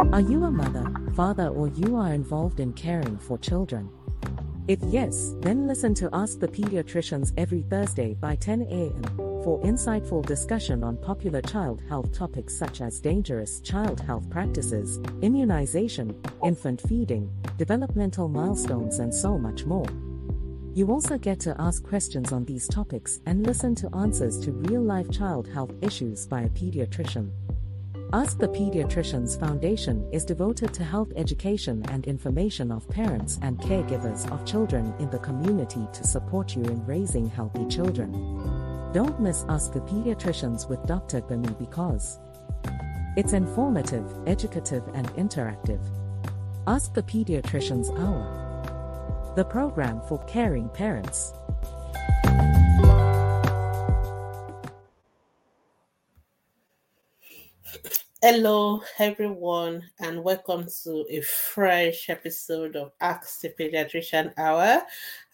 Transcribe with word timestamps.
Are 0.00 0.20
you 0.20 0.44
a 0.44 0.50
mother, 0.50 0.90
father, 1.14 1.48
or 1.48 1.68
you 1.68 1.94
are 1.94 2.14
involved 2.14 2.58
in 2.58 2.72
caring 2.72 3.18
for 3.18 3.36
children? 3.36 3.90
If 4.66 4.80
yes, 4.84 5.34
then 5.40 5.68
listen 5.68 5.92
to 5.96 6.08
Ask 6.14 6.40
the 6.40 6.48
Pediatricians 6.48 7.32
every 7.36 7.62
Thursday 7.62 8.14
by 8.14 8.36
10 8.36 8.62
a.m. 8.62 9.02
for 9.44 9.60
insightful 9.62 10.24
discussion 10.24 10.82
on 10.82 10.96
popular 10.96 11.42
child 11.42 11.82
health 11.86 12.12
topics 12.12 12.56
such 12.56 12.80
as 12.80 12.98
dangerous 12.98 13.60
child 13.60 14.00
health 14.00 14.28
practices, 14.30 14.98
immunization, 15.20 16.18
infant 16.42 16.80
feeding, 16.80 17.30
developmental 17.58 18.26
milestones, 18.26 19.00
and 19.00 19.14
so 19.14 19.36
much 19.36 19.66
more. 19.66 19.86
You 20.72 20.90
also 20.90 21.18
get 21.18 21.40
to 21.40 21.54
ask 21.60 21.84
questions 21.84 22.32
on 22.32 22.46
these 22.46 22.66
topics 22.66 23.20
and 23.26 23.46
listen 23.46 23.74
to 23.76 23.94
answers 23.94 24.40
to 24.40 24.52
real 24.52 24.82
life 24.82 25.10
child 25.10 25.46
health 25.46 25.74
issues 25.82 26.26
by 26.26 26.42
a 26.42 26.48
pediatrician. 26.48 27.30
Ask 28.12 28.38
the 28.38 28.48
Pediatricians 28.48 29.38
Foundation 29.38 30.04
is 30.10 30.24
devoted 30.24 30.74
to 30.74 30.82
health 30.82 31.12
education 31.14 31.84
and 31.90 32.04
information 32.06 32.72
of 32.72 32.88
parents 32.88 33.38
and 33.42 33.56
caregivers 33.60 34.28
of 34.32 34.44
children 34.44 34.92
in 34.98 35.08
the 35.10 35.20
community 35.20 35.86
to 35.92 36.02
support 36.02 36.56
you 36.56 36.64
in 36.64 36.84
raising 36.86 37.28
healthy 37.28 37.64
children. 37.66 38.10
Don't 38.92 39.20
miss 39.20 39.44
Ask 39.48 39.72
the 39.72 39.80
Pediatricians 39.82 40.68
with 40.68 40.84
Dr. 40.86 41.20
Gbemi 41.20 41.56
because 41.56 42.18
it's 43.16 43.32
informative, 43.32 44.04
educative, 44.26 44.82
and 44.92 45.06
interactive. 45.10 45.80
Ask 46.66 46.92
the 46.94 47.04
Pediatricians 47.04 47.96
Hour 47.96 48.40
the 49.36 49.44
program 49.44 50.00
for 50.08 50.18
caring 50.24 50.68
parents. 50.70 51.32
Hello, 58.22 58.82
everyone, 58.98 59.82
and 59.98 60.22
welcome 60.22 60.66
to 60.82 61.06
a 61.08 61.22
fresh 61.22 62.10
episode 62.10 62.76
of 62.76 62.92
Ask 63.00 63.40
the 63.40 63.48
Pediatrician 63.48 64.34
Hour. 64.36 64.82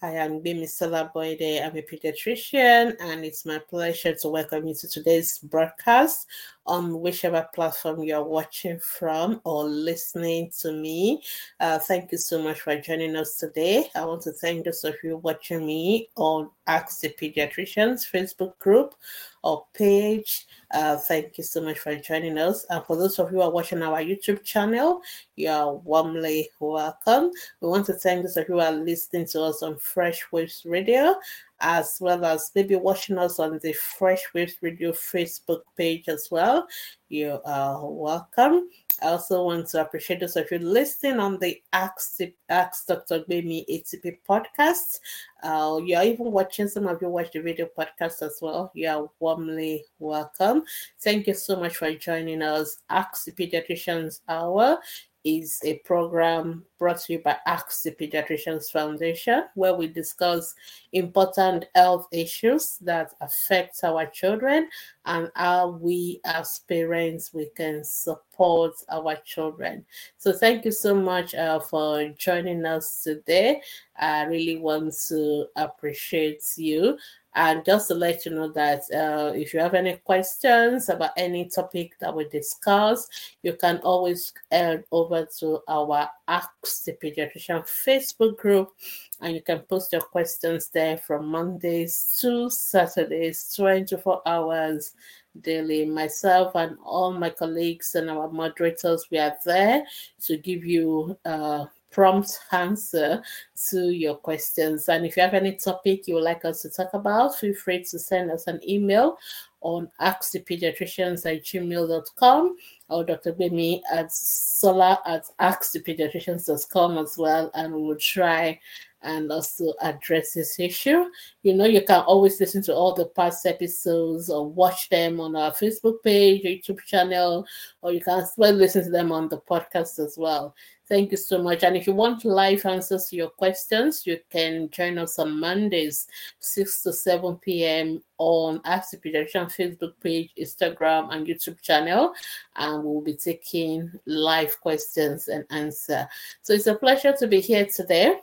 I 0.01 0.11
am 0.11 0.39
Gbemisola 0.39 1.11
Boyede. 1.11 1.65
I'm 1.65 1.75
a 1.75 1.81
pediatrician, 1.81 2.95
and 3.01 3.25
it's 3.25 3.45
my 3.45 3.59
pleasure 3.59 4.15
to 4.15 4.29
welcome 4.29 4.67
you 4.67 4.73
to 4.73 4.87
today's 4.87 5.37
broadcast 5.39 6.27
on 6.65 7.01
whichever 7.01 7.45
platform 7.53 8.03
you're 8.03 8.23
watching 8.23 8.79
from 8.79 9.41
or 9.43 9.65
listening 9.65 10.49
to 10.61 10.71
me. 10.71 11.21
Uh, 11.59 11.79
thank 11.79 12.13
you 12.13 12.17
so 12.17 12.41
much 12.41 12.61
for 12.61 12.79
joining 12.79 13.17
us 13.17 13.35
today. 13.35 13.89
I 13.95 14.05
want 14.05 14.21
to 14.21 14.31
thank 14.31 14.63
those 14.63 14.85
of 14.85 14.95
you 15.03 15.17
watching 15.17 15.65
me 15.65 16.07
on 16.15 16.51
Ask 16.67 17.01
the 17.01 17.09
Pediatricians 17.09 18.09
Facebook 18.09 18.57
group 18.59 18.95
or 19.43 19.65
page. 19.73 20.47
Uh, 20.71 20.97
thank 20.97 21.37
you 21.37 21.43
so 21.43 21.61
much 21.61 21.79
for 21.79 21.95
joining 21.95 22.37
us. 22.37 22.65
And 22.69 22.83
for 22.85 22.97
those 22.97 23.17
of 23.19 23.31
you 23.31 23.37
who 23.37 23.41
are 23.41 23.51
watching 23.51 23.81
our 23.81 23.99
YouTube 23.99 24.43
channel, 24.43 25.01
you 25.35 25.49
are 25.49 25.73
warmly 25.73 26.49
welcome. 26.59 27.31
We 27.61 27.69
want 27.69 27.85
to 27.85 27.93
thank 27.93 28.23
those 28.23 28.35
of 28.35 28.49
you 28.49 28.55
who 28.55 28.59
are 28.59 28.71
listening 28.71 29.27
to 29.27 29.43
us 29.43 29.63
on 29.63 29.77
Fresh 29.77 30.29
Waves 30.31 30.63
Radio 30.65 31.15
as 31.59 31.97
well 31.99 32.23
as 32.25 32.51
maybe 32.55 32.75
watching 32.75 33.17
us 33.17 33.39
on 33.39 33.59
the 33.63 33.73
Fresh 33.73 34.33
Waves 34.33 34.55
Radio 34.61 34.91
Facebook 34.91 35.61
page 35.75 36.07
as 36.07 36.27
well. 36.29 36.67
You 37.09 37.39
are 37.45 37.89
welcome. 37.89 38.69
I 39.01 39.07
also 39.07 39.43
want 39.43 39.67
to 39.67 39.81
appreciate 39.81 40.19
those 40.19 40.35
of 40.35 40.51
you 40.51 40.59
listening 40.59 41.19
on 41.19 41.37
the 41.39 41.61
Ask, 41.71 42.19
Ask 42.49 42.87
Dr. 42.87 43.21
Gbemi 43.21 43.65
ATP 43.69 44.17
podcast. 44.27 44.99
Uh, 45.43 45.79
you 45.85 45.95
are 45.95 46.03
even 46.03 46.31
watching, 46.31 46.67
some 46.67 46.87
of 46.87 47.01
you 47.01 47.07
watch 47.07 47.31
the 47.31 47.39
video 47.39 47.67
podcast 47.77 48.23
as 48.23 48.39
well. 48.41 48.71
You 48.73 48.89
are 48.89 49.09
warmly 49.19 49.85
welcome. 49.99 50.63
Thank 50.99 51.27
you 51.27 51.35
so 51.35 51.55
much 51.57 51.77
for 51.77 51.93
joining 51.93 52.41
us. 52.41 52.79
Ask 52.89 53.27
Pediatricians 53.29 54.21
Hour 54.27 54.79
is 55.27 55.59
a 55.65 55.79
program 55.79 56.63
brought 56.79 57.01
to 57.01 57.13
you 57.13 57.19
by 57.19 57.35
Ask 57.45 57.83
the 57.83 57.91
Pediatricians 57.91 58.71
Foundation, 58.71 59.43
where 59.55 59.73
we 59.73 59.87
discuss 59.87 60.55
important 60.93 61.65
health 61.75 62.07
issues 62.13 62.77
that 62.77 63.13
affect 63.19 63.83
our 63.83 64.05
children 64.05 64.69
and 65.05 65.29
how 65.35 65.69
we 65.81 66.21
as 66.23 66.59
parents 66.69 67.33
we 67.33 67.49
can 67.57 67.83
support 67.83 68.73
our 68.89 69.17
children. 69.25 69.85
So 70.17 70.31
thank 70.31 70.63
you 70.63 70.71
so 70.71 70.95
much 70.95 71.35
uh, 71.35 71.59
for 71.59 72.07
joining 72.17 72.65
us 72.65 73.03
today. 73.03 73.61
I 73.99 74.23
really 74.23 74.57
want 74.57 74.95
to 75.09 75.47
appreciate 75.57 76.43
you. 76.55 76.97
And 77.37 77.63
just 77.63 77.87
to 77.89 77.93
let 77.93 78.25
you 78.25 78.31
know 78.31 78.51
that 78.53 78.81
uh, 78.91 79.31
if 79.35 79.53
you 79.53 79.59
have 79.59 79.75
any 79.75 79.97
questions 79.97 80.89
about 80.89 81.11
any 81.17 81.47
topic 81.47 81.93
that 81.99 82.15
we 82.15 82.27
discuss, 82.29 83.07
you 83.43 83.53
can 83.53 83.77
always 83.83 84.33
head 84.51 84.85
over 84.91 85.27
to 85.37 85.59
our 85.67 86.09
Ask 86.27 86.49
the 86.85 86.93
Pediatrician 86.93 87.61
Facebook 87.61 88.37
group 88.37 88.73
and 89.21 89.35
you 89.35 89.43
can 89.43 89.59
post 89.59 89.93
your 89.93 90.01
questions 90.01 90.69
there 90.69 90.97
from 90.97 91.27
Mondays 91.27 92.17
to 92.21 92.49
Saturdays, 92.49 93.53
24 93.55 94.23
hours 94.25 94.95
daily. 95.41 95.85
Myself 95.85 96.55
and 96.55 96.75
all 96.83 97.13
my 97.13 97.29
colleagues 97.29 97.93
and 97.93 98.09
our 98.09 98.31
moderators, 98.31 99.05
we 99.11 99.19
are 99.19 99.37
there 99.45 99.85
to 100.25 100.37
give 100.37 100.65
you 100.65 101.15
uh, 101.23 101.65
prompt 101.97 102.39
answer 102.51 103.23
to 103.71 103.89
your 103.89 104.13
questions. 104.13 104.87
And 104.87 105.03
if 105.03 105.17
you 105.17 105.23
have 105.23 105.33
any 105.33 105.53
topic 105.53 106.07
you 106.07 106.13
would 106.13 106.25
like 106.25 106.45
us 106.45 106.61
to 106.61 106.69
talk 106.69 106.93
about, 106.93 107.35
feel 107.39 107.55
free 107.55 107.83
to 107.85 107.97
send 107.97 108.29
us 108.29 108.45
an 108.45 108.59
email 108.69 109.17
on 109.61 109.89
askthepediatricians 109.99 111.25
at 111.25 111.43
gmail.com 111.43 112.55
or 112.89 113.03
Dr. 113.03 113.33
Bemi 113.33 113.81
at 113.91 114.13
solar 114.13 114.99
at 115.07 115.25
askthepediatricians.com 115.41 116.99
as 116.99 117.17
well. 117.17 117.49
And 117.55 117.73
we 117.73 117.81
will 117.81 117.95
try 117.95 118.59
and 119.01 119.31
also 119.31 119.73
address 119.81 120.33
this 120.33 120.59
issue. 120.59 121.05
You 121.43 121.53
know, 121.53 121.65
you 121.65 121.81
can 121.81 122.01
always 122.01 122.39
listen 122.39 122.61
to 122.63 122.73
all 122.73 122.93
the 122.93 123.05
past 123.05 123.45
episodes 123.45 124.29
or 124.29 124.49
watch 124.49 124.89
them 124.89 125.19
on 125.19 125.35
our 125.35 125.51
Facebook 125.51 126.03
page, 126.03 126.43
YouTube 126.43 126.79
channel, 126.83 127.45
or 127.81 127.91
you 127.91 128.01
can 128.01 128.19
as 128.19 128.33
well 128.37 128.53
listen 128.53 128.83
to 128.83 128.89
them 128.89 129.11
on 129.11 129.29
the 129.29 129.39
podcast 129.39 129.99
as 129.99 130.15
well. 130.17 130.55
Thank 130.87 131.11
you 131.11 131.17
so 131.17 131.43
much. 131.43 131.63
And 131.63 131.75
if 131.75 131.85
you 131.85 131.91
want 131.91 132.23
live 132.23 132.65
answers 132.65 133.07
to 133.07 133.17
your 133.17 133.29
questions, 133.29 134.07
you 134.07 134.19
can 134.31 134.69
join 134.69 134.97
us 134.97 135.19
on 135.19 135.37
Mondays, 135.37 136.07
6 136.39 136.83
to 136.83 136.93
7 136.93 137.35
p.m. 137.37 138.01
on 138.17 138.61
the 138.63 138.97
Pediatrician 138.97 139.53
Facebook 139.53 139.93
page, 140.01 140.31
Instagram, 140.39 141.13
and 141.13 141.27
YouTube 141.27 141.59
channel. 141.61 142.13
And 142.55 142.85
we'll 142.85 143.01
be 143.01 143.15
taking 143.15 143.91
live 144.05 144.59
questions 144.61 145.27
and 145.27 145.43
answer. 145.49 146.07
So 146.41 146.53
it's 146.53 146.67
a 146.67 146.75
pleasure 146.75 147.13
to 147.19 147.27
be 147.27 147.41
here 147.41 147.65
today. 147.65 148.15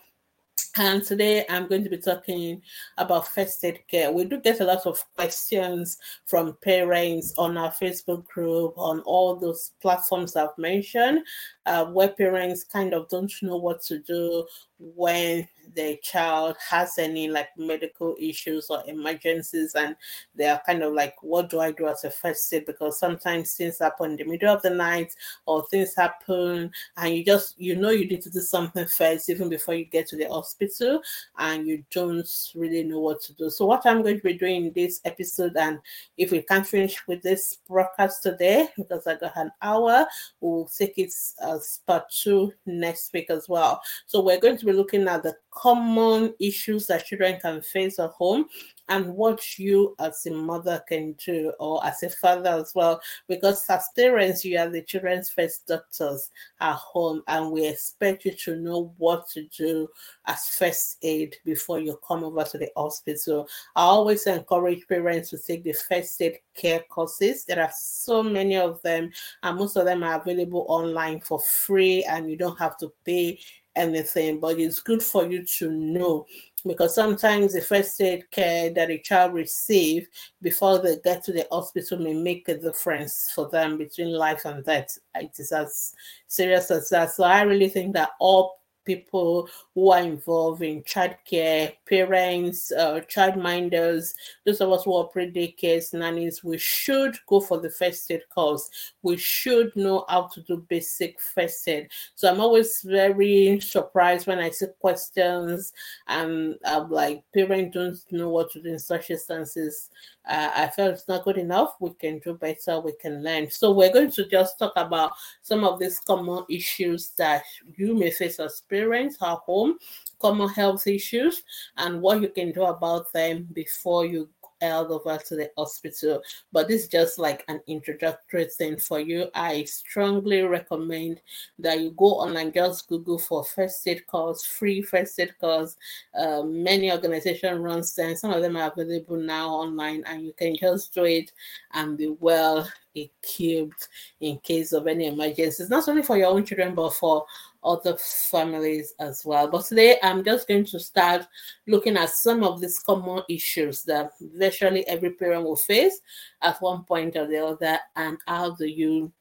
And 0.76 1.04
today 1.04 1.44
I'm 1.48 1.68
going 1.68 1.84
to 1.84 1.90
be 1.90 1.98
talking 1.98 2.60
about 2.98 3.28
first 3.28 3.64
aid 3.64 3.86
care. 3.86 4.10
We 4.10 4.24
do 4.24 4.40
get 4.40 4.60
a 4.60 4.64
lot 4.64 4.86
of 4.86 5.04
questions 5.14 5.98
from 6.26 6.56
parents 6.62 7.32
on 7.38 7.56
our 7.56 7.70
Facebook 7.70 8.26
group, 8.26 8.74
on 8.76 9.00
all 9.02 9.36
those 9.36 9.70
platforms 9.80 10.34
I've 10.34 10.58
mentioned, 10.58 11.20
uh, 11.66 11.86
where 11.86 12.08
parents 12.08 12.64
kind 12.64 12.92
of 12.94 13.08
don't 13.08 13.32
know 13.42 13.56
what 13.56 13.82
to 13.82 13.98
do 14.00 14.46
when 14.78 15.48
their 15.74 15.96
child 16.02 16.56
has 16.70 16.98
any 16.98 17.28
like 17.28 17.48
medical 17.56 18.14
issues 18.20 18.66
or 18.68 18.82
emergencies 18.86 19.74
and 19.74 19.96
they 20.34 20.46
are 20.46 20.60
kind 20.66 20.82
of 20.82 20.92
like 20.92 21.14
what 21.22 21.48
do 21.48 21.58
i 21.60 21.70
do 21.70 21.88
as 21.88 22.04
a 22.04 22.10
first 22.10 22.52
aid? 22.52 22.66
Because 22.66 22.98
sometimes 22.98 23.54
things 23.54 23.78
happen 23.78 24.12
in 24.12 24.16
the 24.16 24.24
middle 24.24 24.54
of 24.54 24.62
the 24.62 24.70
night 24.70 25.14
or 25.46 25.66
things 25.68 25.94
happen 25.94 26.70
and 26.96 27.14
you 27.14 27.24
just 27.24 27.58
you 27.58 27.76
know 27.76 27.90
you 27.90 28.06
need 28.06 28.22
to 28.22 28.30
do 28.30 28.40
something 28.40 28.86
first 28.86 29.30
even 29.30 29.48
before 29.48 29.74
you 29.74 29.84
get 29.84 30.06
to 30.08 30.16
the 30.16 30.28
hospital 30.28 31.00
and 31.38 31.66
you 31.66 31.82
don't 31.90 32.28
really 32.54 32.82
know 32.82 33.00
what 33.00 33.20
to 33.22 33.32
do. 33.34 33.48
So 33.48 33.66
what 33.66 33.86
i'm 33.86 34.02
going 34.02 34.16
to 34.16 34.22
be 34.22 34.34
doing 34.34 34.66
in 34.66 34.72
this 34.72 35.00
episode 35.04 35.56
and 35.56 35.78
if 36.18 36.30
we 36.30 36.42
can't 36.42 36.66
finish 36.66 36.96
with 37.06 37.22
this 37.22 37.58
broadcast 37.66 38.22
today 38.22 38.68
because 38.76 39.06
i 39.06 39.14
got 39.14 39.36
an 39.36 39.50
hour 39.62 40.06
we'll 40.40 40.66
take 40.66 40.98
it 40.98 41.12
as 41.54 41.80
part 41.86 42.04
two 42.10 42.52
next 42.66 43.12
week 43.12 43.30
as 43.30 43.48
well. 43.48 43.80
So 44.06 44.22
we're 44.22 44.40
going 44.40 44.58
to 44.58 44.66
be 44.66 44.72
looking 44.72 45.08
at 45.08 45.22
the 45.22 45.34
common 45.50 46.34
issues 46.40 46.86
that 46.88 47.06
children 47.06 47.38
can 47.40 47.62
face 47.62 47.98
at 47.98 48.10
home 48.10 48.46
and 48.88 49.06
what 49.14 49.58
you 49.58 49.94
as 49.98 50.26
a 50.26 50.30
mother 50.30 50.82
can 50.88 51.14
do 51.24 51.52
or 51.58 51.84
as 51.86 52.02
a 52.02 52.10
father 52.10 52.50
as 52.50 52.72
well 52.74 53.00
because 53.28 53.64
as 53.68 53.88
parents 53.96 54.44
you 54.44 54.58
are 54.58 54.68
the 54.68 54.82
children's 54.82 55.30
first 55.30 55.66
doctors 55.66 56.30
at 56.60 56.74
home 56.74 57.22
and 57.28 57.50
we 57.50 57.66
expect 57.66 58.24
you 58.24 58.32
to 58.32 58.56
know 58.56 58.92
what 58.98 59.28
to 59.28 59.46
do 59.56 59.88
as 60.26 60.48
first 60.50 60.98
aid 61.02 61.36
before 61.44 61.80
you 61.80 61.98
come 62.06 62.24
over 62.24 62.44
to 62.44 62.58
the 62.58 62.70
hospital. 62.76 63.48
I 63.74 63.82
always 63.82 64.26
encourage 64.26 64.86
parents 64.88 65.30
to 65.30 65.38
take 65.38 65.64
the 65.64 65.72
first 65.72 66.20
aid 66.20 66.38
care 66.54 66.80
courses. 66.88 67.44
There 67.44 67.62
are 67.62 67.72
so 67.74 68.22
many 68.22 68.56
of 68.56 68.82
them 68.82 69.10
and 69.42 69.58
most 69.58 69.76
of 69.76 69.86
them 69.86 70.02
are 70.02 70.20
available 70.20 70.66
online 70.68 71.20
for 71.20 71.40
free 71.40 72.04
and 72.04 72.30
you 72.30 72.36
don't 72.36 72.58
have 72.58 72.76
to 72.78 72.92
pay 73.04 73.38
anything, 73.76 74.40
but 74.40 74.58
it's 74.58 74.80
good 74.80 75.02
for 75.02 75.26
you 75.26 75.44
to 75.58 75.70
know 75.70 76.26
because 76.66 76.94
sometimes 76.94 77.52
the 77.52 77.60
first 77.60 78.00
aid 78.00 78.30
care 78.30 78.70
that 78.70 78.90
a 78.90 78.98
child 78.98 79.34
receive 79.34 80.08
before 80.40 80.78
they 80.78 80.96
get 81.04 81.22
to 81.24 81.32
the 81.32 81.46
hospital 81.50 81.98
may 81.98 82.14
make 82.14 82.48
a 82.48 82.58
difference 82.58 83.30
for 83.34 83.48
them 83.50 83.76
between 83.76 84.12
life 84.12 84.44
and 84.44 84.64
death. 84.64 84.98
It 85.14 85.32
is 85.38 85.52
as 85.52 85.94
serious 86.26 86.70
as 86.70 86.88
that. 86.88 87.12
So 87.12 87.24
I 87.24 87.42
really 87.42 87.68
think 87.68 87.94
that 87.94 88.10
all 88.18 88.60
people 88.84 89.48
who 89.74 89.90
are 89.90 90.02
involved 90.02 90.62
in 90.62 90.82
childcare, 90.82 91.72
parents, 91.88 92.72
uh, 92.72 93.00
childminders, 93.08 94.14
those 94.44 94.60
of 94.60 94.70
us 94.70 94.84
who 94.84 94.92
operate 94.92 95.34
daycares, 95.34 95.92
nannies, 95.92 96.44
we 96.44 96.58
should 96.58 97.16
go 97.26 97.40
for 97.40 97.58
the 97.58 97.70
first 97.70 98.10
aid 98.10 98.22
course. 98.32 98.68
We 99.02 99.16
should 99.16 99.74
know 99.76 100.04
how 100.08 100.28
to 100.34 100.40
do 100.42 100.64
basic 100.68 101.20
first 101.20 101.66
aid. 101.68 101.88
So 102.14 102.30
I'm 102.30 102.40
always 102.40 102.82
very 102.82 103.60
surprised 103.60 104.26
when 104.26 104.38
I 104.38 104.50
see 104.50 104.66
questions 104.80 105.72
and 106.06 106.56
I'm 106.64 106.90
like, 106.90 107.24
parents 107.32 107.74
don't 107.74 107.98
know 108.12 108.28
what 108.28 108.50
to 108.52 108.62
do 108.62 108.70
in 108.70 108.78
such 108.78 109.10
instances. 109.10 109.90
Uh, 110.26 110.50
I 110.54 110.68
felt 110.68 110.94
it's 110.94 111.08
not 111.08 111.24
good 111.24 111.36
enough. 111.36 111.74
We 111.80 111.90
can 111.94 112.18
do 112.18 112.34
better. 112.34 112.80
We 112.80 112.92
can 112.92 113.22
learn. 113.22 113.50
So 113.50 113.72
we're 113.72 113.92
going 113.92 114.10
to 114.12 114.26
just 114.26 114.58
talk 114.58 114.72
about 114.76 115.12
some 115.42 115.64
of 115.64 115.78
these 115.78 115.98
common 116.00 116.44
issues 116.48 117.10
that 117.18 117.42
you 117.76 117.94
may 117.94 118.10
face 118.10 118.40
as 118.40 118.62
parents 118.62 118.73
at 118.74 119.38
home, 119.38 119.78
common 120.20 120.48
health 120.48 120.86
issues, 120.86 121.42
and 121.76 122.00
what 122.00 122.20
you 122.20 122.28
can 122.28 122.52
do 122.52 122.64
about 122.64 123.12
them 123.12 123.48
before 123.52 124.06
you 124.06 124.28
held 124.60 124.90
over 124.90 125.18
to 125.18 125.36
the 125.36 125.50
hospital. 125.56 126.22
But 126.52 126.68
this 126.68 126.82
is 126.82 126.88
just 126.88 127.18
like 127.18 127.44
an 127.48 127.60
introductory 127.66 128.46
thing 128.46 128.78
for 128.78 129.00
you. 129.00 129.28
I 129.34 129.64
strongly 129.64 130.42
recommend 130.42 131.20
that 131.58 131.80
you 131.80 131.90
go 131.92 132.16
on 132.16 132.36
and 132.36 132.52
just 132.52 132.88
Google 132.88 133.18
for 133.18 133.44
first 133.44 133.86
aid 133.86 134.06
calls, 134.06 134.44
free 134.44 134.82
first 134.82 135.18
aid 135.20 135.34
calls. 135.38 135.76
Uh, 136.18 136.42
many 136.42 136.90
organizations 136.90 137.58
run 137.58 137.82
them. 137.96 138.16
Some 138.16 138.32
of 138.32 138.42
them 138.42 138.56
are 138.56 138.72
available 138.72 139.16
now 139.16 139.48
online, 139.48 140.02
and 140.06 140.22
you 140.22 140.32
can 140.32 140.56
just 140.56 140.94
do 140.94 141.04
it 141.04 141.32
and 141.72 141.98
be 141.98 142.08
well 142.20 142.68
equipped 142.94 143.88
in 144.20 144.38
case 144.38 144.72
of 144.72 144.86
any 144.86 145.06
emergencies. 145.06 145.68
Not 145.68 145.88
only 145.88 146.02
for 146.02 146.16
your 146.16 146.28
own 146.28 146.44
children, 146.44 146.74
but 146.74 146.94
for 146.94 147.26
other 147.64 147.96
families 148.30 148.94
as 148.98 149.24
well. 149.24 149.48
But 149.48 149.64
today 149.64 149.98
I'm 150.02 150.22
just 150.24 150.46
going 150.46 150.66
to 150.66 150.78
start 150.78 151.26
looking 151.66 151.96
at 151.96 152.10
some 152.10 152.44
of 152.44 152.60
these 152.60 152.78
common 152.78 153.22
issues 153.28 153.82
that 153.84 154.10
virtually 154.20 154.86
every 154.86 155.10
parent 155.10 155.44
will 155.44 155.56
face 155.56 156.00
at 156.42 156.60
one 156.60 156.84
point 156.84 157.16
or 157.16 157.26
the 157.26 157.44
other, 157.44 157.78
and 157.96 158.18
how 158.26 158.54
do 158.54 158.66
you 158.66 159.12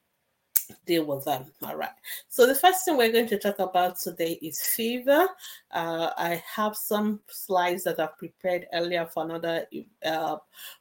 deal 0.86 1.06
with 1.06 1.26
them. 1.26 1.46
All 1.64 1.76
right. 1.76 1.90
So 2.30 2.46
the 2.46 2.56
first 2.56 2.86
thing 2.86 2.98
we're 2.98 3.12
going 3.12 3.28
to 3.28 3.40
talk 3.40 3.60
about 3.60 4.00
today 4.00 4.40
is 4.42 4.62
fever. 4.62 5.28
Uh, 5.72 6.12
I 6.18 6.44
have 6.56 6.76
some 6.76 7.20
slides 7.28 7.84
that 7.84 8.00
I've 8.00 8.18
prepared 8.18 8.68
earlier 8.74 9.06
for 9.06 9.24
another 9.24 9.66
uh, 10.06 10.38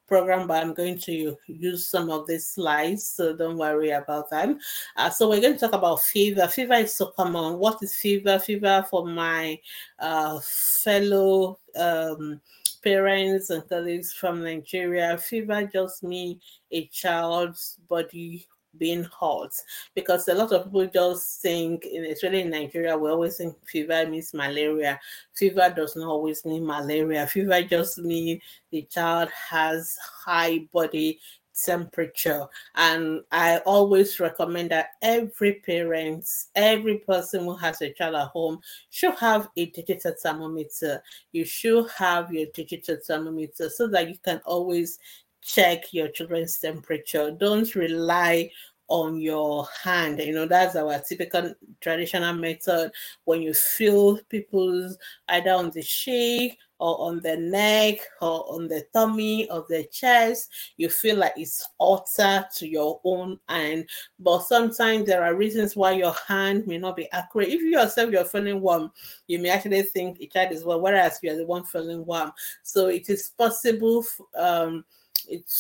program, 0.07 0.47
but 0.47 0.63
I'm 0.63 0.75
going 0.75 0.99
to 1.01 1.37
use 1.47 1.89
some 1.89 2.11
of 2.11 2.27
these 2.27 2.47
slides, 2.47 3.09
so 3.09 3.35
don't 3.35 3.57
worry 3.57 3.91
about 3.91 4.31
them. 4.31 4.59
Uh, 4.97 5.11
so 5.11 5.29
we're 5.29 5.41
going 5.41 5.55
to 5.55 5.61
talk 5.61 5.73
about 5.73 6.03
fever. 6.03 6.47
Fever 6.49 6.75
is 6.75 6.95
so 6.95 7.07
common. 7.07 7.59
What 7.59 7.79
is 7.83 7.95
fever? 7.95 8.39
Fever 8.39 8.85
for 8.91 9.07
my 9.07 9.59
uh, 9.99 10.41
fellow 10.41 11.59
um, 11.77 12.41
parents 12.83 13.51
and 13.51 13.67
colleagues 13.69 14.13
from 14.13 14.43
Nigeria. 14.43 15.17
Fever 15.17 15.65
just 15.73 16.03
means 16.03 16.43
a 16.71 16.87
child's 16.89 17.79
body 17.89 18.47
being 18.79 19.05
hot 19.05 19.53
because 19.95 20.29
a 20.29 20.35
lot 20.35 20.53
of 20.53 20.65
people 20.65 20.87
just 20.87 21.41
think, 21.43 21.85
in 21.85 22.05
especially 22.05 22.43
in 22.43 22.51
Nigeria, 22.51 22.97
we 22.97 23.11
always 23.11 23.37
think 23.37 23.57
fever 23.67 24.07
means 24.07 24.35
malaria. 24.35 24.99
Fever 25.35 25.73
does 25.75 25.97
not 25.97 26.09
always 26.09 26.45
mean 26.45 26.67
malaria. 26.67 27.27
Fever 27.27 27.63
just 27.63 27.99
means 27.99 28.43
the 28.71 28.83
child 28.83 29.29
has 29.51 29.97
high 30.25 30.61
body 30.73 31.19
temperature 31.55 32.47
and 32.77 33.21
i 33.31 33.59
always 33.67 34.19
recommend 34.19 34.71
that 34.71 34.91
every 35.03 35.55
parent 35.67 36.27
every 36.55 36.99
person 36.99 37.45
who 37.45 37.55
has 37.55 37.83
a 37.83 37.93
child 37.93 38.15
at 38.15 38.29
home 38.29 38.59
should 38.89 39.15
have 39.17 39.49
a 39.57 39.67
digital 39.67 40.15
thermometer 40.23 41.03
you 41.33 41.45
should 41.45 41.87
have 41.91 42.33
your 42.33 42.47
digital 42.55 42.97
thermometer 43.07 43.69
so 43.69 43.87
that 43.87 44.09
you 44.09 44.17
can 44.25 44.41
always 44.47 44.99
check 45.43 45.93
your 45.93 46.09
children's 46.09 46.59
temperature. 46.59 47.31
Don't 47.31 47.75
rely 47.75 48.51
on 48.89 49.19
your 49.19 49.67
hand. 49.83 50.19
You 50.19 50.35
know, 50.35 50.47
that's 50.47 50.77
our 50.77 50.99
typical 51.01 51.55
traditional 51.81 52.35
method. 52.35 52.93
When 53.25 53.41
you 53.41 53.55
feel 53.55 54.19
people's 54.29 54.99
either 55.29 55.53
on 55.53 55.71
the 55.71 55.83
cheek 55.83 56.59
or 56.79 57.01
on 57.01 57.21
the 57.21 57.37
neck 57.37 58.01
or 58.21 58.45
on 58.53 58.69
the 58.69 58.85
tummy 58.93 59.49
or 59.51 59.65
the 59.69 59.85
chest, 59.85 60.51
you 60.77 60.91
feel 60.91 61.17
like 61.17 61.33
it's 61.37 61.67
hotter 61.81 62.45
to 62.57 62.69
your 62.69 63.01
own 63.05 63.39
hand. 63.49 63.89
But 64.19 64.43
sometimes 64.43 65.07
there 65.07 65.25
are 65.25 65.37
reasons 65.37 65.75
why 65.75 65.93
your 65.93 66.15
hand 66.29 66.67
may 66.67 66.77
not 66.77 66.97
be 66.97 67.11
accurate. 67.13 67.49
If 67.49 67.63
you 67.63 67.69
yourself 67.69 68.11
you're 68.11 68.27
feeling 68.27 68.61
warm, 68.61 68.93
you 69.27 69.39
may 69.39 69.49
actually 69.49 69.83
think 69.83 70.21
a 70.21 70.27
child 70.27 70.53
is 70.53 70.65
warm, 70.65 70.83
whereas 70.83 71.19
you're 71.23 71.37
the 71.37 71.47
one 71.47 71.65
feeling 71.65 72.05
warm. 72.05 72.33
So 72.63 72.89
it 72.89 73.09
is 73.09 73.31
possible. 73.39 74.05
Um, 74.37 74.85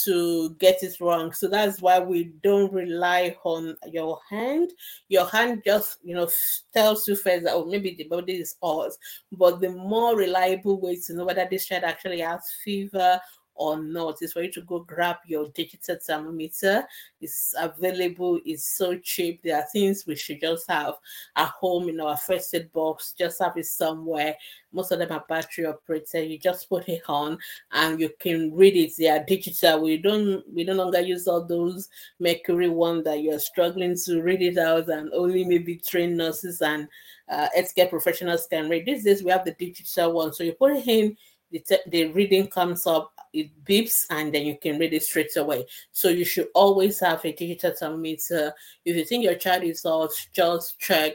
to 0.05 0.55
get 0.59 0.83
it 0.83 1.01
wrong. 1.01 1.33
So 1.33 1.49
that's 1.49 1.81
why 1.81 1.99
we 1.99 2.33
don't 2.43 2.73
rely 2.73 3.37
on 3.45 3.77
your 3.91 4.19
hand. 4.29 4.73
Your 5.09 5.27
hand 5.27 5.63
just, 5.65 5.99
you 6.03 6.15
know, 6.15 6.29
tells 6.73 7.07
you 7.09 7.17
first 7.17 7.45
that, 7.45 7.55
oh, 7.55 7.65
maybe 7.65 7.95
the 7.95 8.05
body 8.05 8.35
is 8.35 8.57
hot. 8.63 8.93
But 9.33 9.61
the 9.61 9.71
more 9.71 10.17
reliable 10.17 10.81
way 10.81 10.97
to 11.07 11.15
know 11.15 11.25
whether 11.25 11.47
this 11.51 11.67
child 11.67 11.85
actually 11.85 12.21
has 12.21 12.43
fever 12.65 13.21
or 13.55 13.83
not 13.83 14.23
is 14.23 14.33
for 14.33 14.43
you 14.43 14.51
to 14.53 14.63
go 14.63 14.81
grab 14.81 15.17
your 15.27 15.49
digital 15.51 15.97
thermometer. 16.05 16.85
It's 17.21 17.55
available, 17.59 18.41
it's 18.45 18.77
so 18.77 18.99
cheap. 18.99 19.43
There 19.43 19.57
are 19.57 19.67
things 19.73 20.07
we 20.07 20.17
should 20.17 20.41
just 20.41 20.69
have 20.69 20.95
at 21.37 21.49
home 21.49 21.89
in 21.89 22.01
our 22.01 22.17
first 22.17 22.55
aid 22.55 22.73
box, 22.73 23.15
just 23.17 23.41
have 23.41 23.57
it 23.57 23.67
somewhere. 23.67 24.37
Most 24.73 24.91
of 24.91 24.99
them 24.99 25.13
are 25.13 25.25
battery 25.29 25.67
operated. 25.67 26.31
You 26.31 26.39
just 26.39 26.69
put 26.69 26.89
it 26.89 27.03
on 27.09 27.39
and 27.73 28.01
you 28.01 28.11
can 28.19 28.55
read 28.55 28.77
it. 28.77 28.93
They 28.97 29.09
are 29.09 29.25
digital. 29.25 29.83
We 29.83 29.99
don't 29.99 30.43
we 30.53 30.65
no 30.65 30.73
longer 30.73 31.01
use 31.01 31.29
all 31.29 31.45
those 31.45 31.89
mercury 32.19 32.69
one 32.69 33.03
that 33.05 33.23
you're 33.23 33.39
struggling 33.39 33.97
to 34.07 34.23
read 34.23 34.41
it 34.41 34.59
out 34.59 34.89
and 34.89 35.13
only 35.13 35.45
maybe 35.45 35.77
trained 35.77 36.17
nurses 36.17 36.63
and 36.63 36.89
uh, 37.29 37.49
healthcare 37.57 37.91
professionals 37.91 38.47
can 38.47 38.69
read. 38.69 38.87
These 38.87 39.05
days 39.05 39.23
we 39.23 39.31
have 39.31 39.45
the 39.45 39.53
digital 39.53 40.13
one. 40.13 40.33
So 40.33 40.45
you 40.45 40.53
put 40.53 40.77
it 40.77 40.87
in 40.87 41.17
the, 41.53 41.81
the 41.89 42.07
reading 42.13 42.47
comes 42.49 42.87
up, 42.87 43.13
it 43.33 43.51
beeps, 43.65 44.07
and 44.11 44.35
then 44.35 44.47
you 44.47 44.59
can 44.59 44.79
read 44.79 44.93
it 44.93 45.03
straight 45.03 45.37
away. 45.37 45.67
So 45.93 46.09
you 46.09 46.25
should 46.25 46.49
always 46.55 46.99
have 47.01 47.25
a 47.25 47.33
digital 47.33 47.73
thermometer. 47.73 48.53
If 48.85 48.97
you 48.97 49.05
think 49.05 49.25
your 49.25 49.37
child 49.37 49.63
is 49.65 49.85
out, 49.87 50.13
just 50.33 50.79
check 50.79 51.15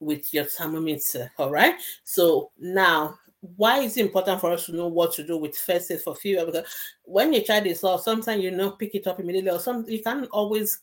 with 0.00 0.32
your 0.34 0.44
thermometer. 0.44 1.30
All 1.38 1.50
right. 1.50 1.74
So 2.04 2.50
now 2.58 3.18
why 3.56 3.80
is 3.80 3.96
it 3.96 4.06
important 4.06 4.40
for 4.40 4.52
us 4.52 4.66
to 4.66 4.72
know 4.72 4.88
what 4.88 5.12
to 5.14 5.26
do 5.26 5.36
with 5.36 5.56
first 5.56 5.90
aid 5.90 6.00
for 6.00 6.14
fever? 6.14 6.46
Because 6.46 6.66
when 7.04 7.32
your 7.32 7.42
child 7.42 7.66
is 7.66 7.84
off, 7.84 8.02
sometimes 8.02 8.42
you 8.42 8.50
know 8.50 8.70
pick 8.72 8.94
it 8.94 9.06
up 9.06 9.20
immediately, 9.20 9.50
or 9.50 9.58
some 9.58 9.84
you 9.86 10.02
can't 10.02 10.28
always 10.30 10.80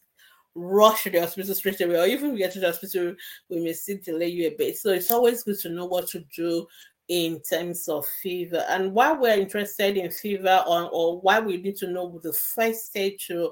rush 0.53 1.03
to 1.03 1.09
the 1.09 1.21
hospital 1.21 1.55
straight 1.55 1.81
away, 1.81 1.95
or 1.95 2.05
even 2.05 2.35
get 2.35 2.51
to 2.53 2.59
the 2.59 2.67
hospital, 2.67 3.15
we 3.49 3.61
may 3.61 3.73
still 3.73 3.97
delay 4.03 4.27
you 4.27 4.47
a 4.47 4.55
bit. 4.55 4.77
So 4.77 4.91
it's 4.91 5.09
always 5.09 5.43
good 5.43 5.59
to 5.59 5.69
know 5.69 5.85
what 5.85 6.07
to 6.09 6.23
do 6.35 6.67
in 7.11 7.41
terms 7.41 7.89
of 7.89 8.07
fever. 8.07 8.63
And 8.69 8.93
why 8.93 9.11
we're 9.11 9.37
interested 9.37 9.97
in 9.97 10.09
fever 10.11 10.63
or, 10.65 10.89
or 10.93 11.19
why 11.19 11.41
we 11.41 11.57
need 11.57 11.75
to 11.77 11.87
know 11.87 12.17
the 12.23 12.31
first 12.31 12.85
stage 12.85 13.27
to 13.27 13.51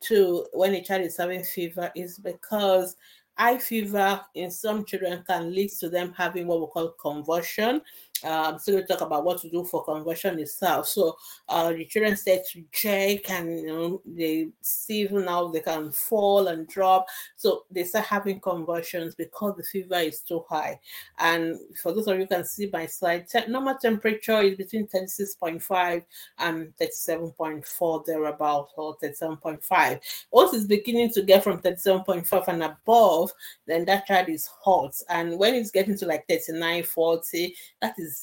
to 0.00 0.44
when 0.52 0.74
a 0.74 0.82
child 0.82 1.02
is 1.02 1.16
having 1.16 1.44
fever 1.44 1.90
is 1.94 2.18
because 2.18 2.96
eye 3.38 3.58
fever 3.58 4.20
in 4.34 4.50
some 4.50 4.84
children 4.84 5.22
can 5.24 5.54
lead 5.54 5.70
to 5.70 5.88
them 5.88 6.12
having 6.16 6.48
what 6.48 6.60
we 6.60 6.66
call 6.66 6.96
convulsion 7.00 7.80
um, 8.24 8.58
so 8.58 8.74
we 8.74 8.82
talk 8.84 9.00
about 9.00 9.24
what 9.24 9.40
to 9.42 9.50
do 9.50 9.64
for 9.64 9.84
convulsion 9.84 10.38
itself. 10.38 10.88
So 10.88 11.16
uh, 11.48 11.72
the 11.72 11.84
children 11.84 12.16
start 12.16 12.40
to 12.52 12.64
check 12.72 13.30
and 13.30 13.60
you 13.60 13.66
know 13.66 14.02
they 14.04 14.48
see 14.60 15.08
now 15.10 15.48
they 15.48 15.60
can 15.60 15.90
fall 15.90 16.48
and 16.48 16.66
drop. 16.68 17.06
So 17.36 17.64
they 17.70 17.84
start 17.84 18.06
having 18.06 18.40
convulsions 18.40 19.14
because 19.14 19.56
the 19.56 19.64
fever 19.64 19.96
is 19.96 20.20
too 20.20 20.44
high. 20.48 20.80
And 21.18 21.58
for 21.82 21.92
those 21.92 22.06
of 22.06 22.18
you 22.18 22.26
can 22.26 22.44
see 22.44 22.68
my 22.72 22.86
slide, 22.86 23.28
te- 23.28 23.46
normal 23.48 23.76
temperature 23.76 24.40
is 24.40 24.56
between 24.56 24.86
36.5 24.88 26.04
and 26.38 26.72
37.4 26.80 28.06
thereabout 28.06 28.68
or 28.76 28.96
37.5. 28.98 30.00
Once 30.30 30.54
it's 30.54 30.64
beginning 30.64 31.10
to 31.10 31.22
get 31.22 31.44
from 31.44 31.60
37.5 31.60 32.48
and 32.48 32.62
above, 32.62 33.32
then 33.66 33.84
that 33.84 34.06
child 34.06 34.28
is 34.28 34.46
hot. 34.46 34.94
And 35.08 35.38
when 35.38 35.54
it's 35.54 35.70
getting 35.70 35.96
to 35.98 36.06
like 36.06 36.26
39, 36.28 36.82
40, 36.82 37.54
that 37.82 37.94
is 37.98 38.15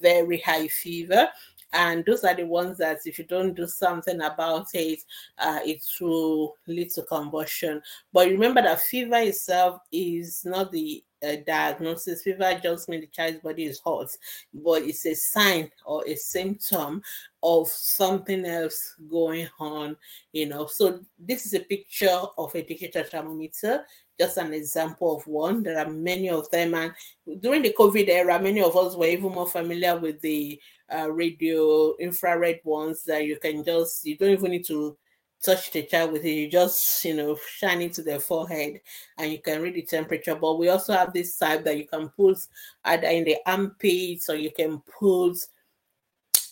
very 0.00 0.38
high 0.38 0.68
fever 0.68 1.28
and 1.72 2.04
those 2.04 2.22
are 2.22 2.34
the 2.34 2.46
ones 2.46 2.78
that 2.78 2.98
if 3.04 3.18
you 3.18 3.24
don't 3.24 3.54
do 3.54 3.66
something 3.66 4.20
about 4.20 4.66
it 4.74 5.00
uh, 5.38 5.58
it 5.64 5.82
will 6.00 6.54
lead 6.66 6.90
to 6.90 7.02
combustion 7.02 7.80
but 8.12 8.28
remember 8.28 8.62
that 8.62 8.80
fever 8.80 9.16
itself 9.16 9.80
is 9.92 10.44
not 10.44 10.70
the 10.72 11.02
a 11.24 11.38
diagnosis. 11.38 12.22
Fever 12.22 12.60
just 12.62 12.88
means 12.88 13.02
the 13.02 13.06
child's 13.08 13.40
body 13.40 13.64
is 13.64 13.80
hot, 13.80 14.08
but 14.52 14.82
it's 14.82 15.06
a 15.06 15.14
sign 15.14 15.70
or 15.84 16.04
a 16.06 16.14
symptom 16.14 17.02
of 17.42 17.68
something 17.68 18.44
else 18.44 18.94
going 19.10 19.48
on, 19.58 19.96
you 20.32 20.46
know. 20.46 20.66
So 20.66 21.00
this 21.18 21.46
is 21.46 21.54
a 21.54 21.60
picture 21.60 22.20
of 22.38 22.54
a 22.54 22.62
digital 22.62 23.04
thermometer, 23.04 23.84
just 24.18 24.36
an 24.38 24.52
example 24.52 25.16
of 25.16 25.26
one. 25.26 25.62
There 25.62 25.78
are 25.78 25.90
many 25.90 26.28
of 26.30 26.50
them, 26.50 26.74
and 26.74 26.92
during 27.40 27.62
the 27.62 27.74
COVID 27.78 28.08
era, 28.08 28.40
many 28.40 28.62
of 28.62 28.76
us 28.76 28.96
were 28.96 29.06
even 29.06 29.32
more 29.32 29.46
familiar 29.46 29.98
with 29.98 30.20
the 30.20 30.60
uh, 30.94 31.10
radio 31.10 31.96
infrared 31.96 32.60
ones 32.64 33.04
that 33.04 33.24
you 33.24 33.36
can 33.36 33.64
just 33.64 34.04
you 34.04 34.16
don't 34.16 34.30
even 34.30 34.50
need 34.50 34.66
to 34.66 34.96
touch 35.44 35.70
the 35.70 35.82
child 35.82 36.12
with 36.12 36.24
it. 36.24 36.30
You 36.30 36.50
just, 36.50 37.04
you 37.04 37.14
know, 37.14 37.38
shine 37.46 37.82
into 37.82 38.02
their 38.02 38.20
forehead 38.20 38.80
and 39.18 39.30
you 39.30 39.38
can 39.38 39.60
read 39.60 39.74
the 39.74 39.82
temperature. 39.82 40.34
But 40.34 40.58
we 40.58 40.68
also 40.68 40.94
have 40.94 41.12
this 41.12 41.36
type 41.36 41.64
that 41.64 41.76
you 41.76 41.86
can 41.86 42.08
put 42.08 42.38
either 42.84 43.08
in 43.08 43.24
the 43.24 43.36
armpits 43.46 44.30
or 44.30 44.36
you 44.36 44.50
can 44.50 44.80
put 44.98 45.36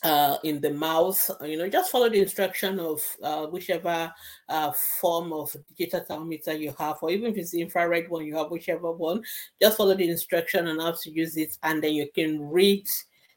uh, 0.03 0.37
in 0.45 0.61
the 0.61 0.73
mouth. 0.73 1.31
You 1.43 1.59
know, 1.59 1.69
just 1.69 1.91
follow 1.91 2.09
the 2.09 2.21
instruction 2.21 2.81
of 2.81 3.01
uh, 3.23 3.47
whichever 3.47 4.13
uh, 4.49 4.73
form 5.01 5.33
of 5.33 5.55
digital 5.77 6.01
thermometer 6.01 6.55
you 6.55 6.75
have, 6.79 6.99
or 7.03 7.11
even 7.11 7.33
if 7.33 7.39
it's 7.39 7.51
the 7.51 7.61
infrared 7.61 8.09
one 8.09 8.25
you 8.25 8.37
have, 8.37 8.51
whichever 8.51 8.93
one. 8.93 9.23
Just 9.61 9.77
follow 9.77 9.95
the 9.95 10.09
instruction 10.09 10.67
on 10.69 10.79
how 10.79 10.93
to 10.93 11.11
use 11.11 11.37
it, 11.37 11.57
and 11.63 11.83
then 11.83 11.93
you 11.95 12.09
can 12.15 12.41
read 12.41 12.87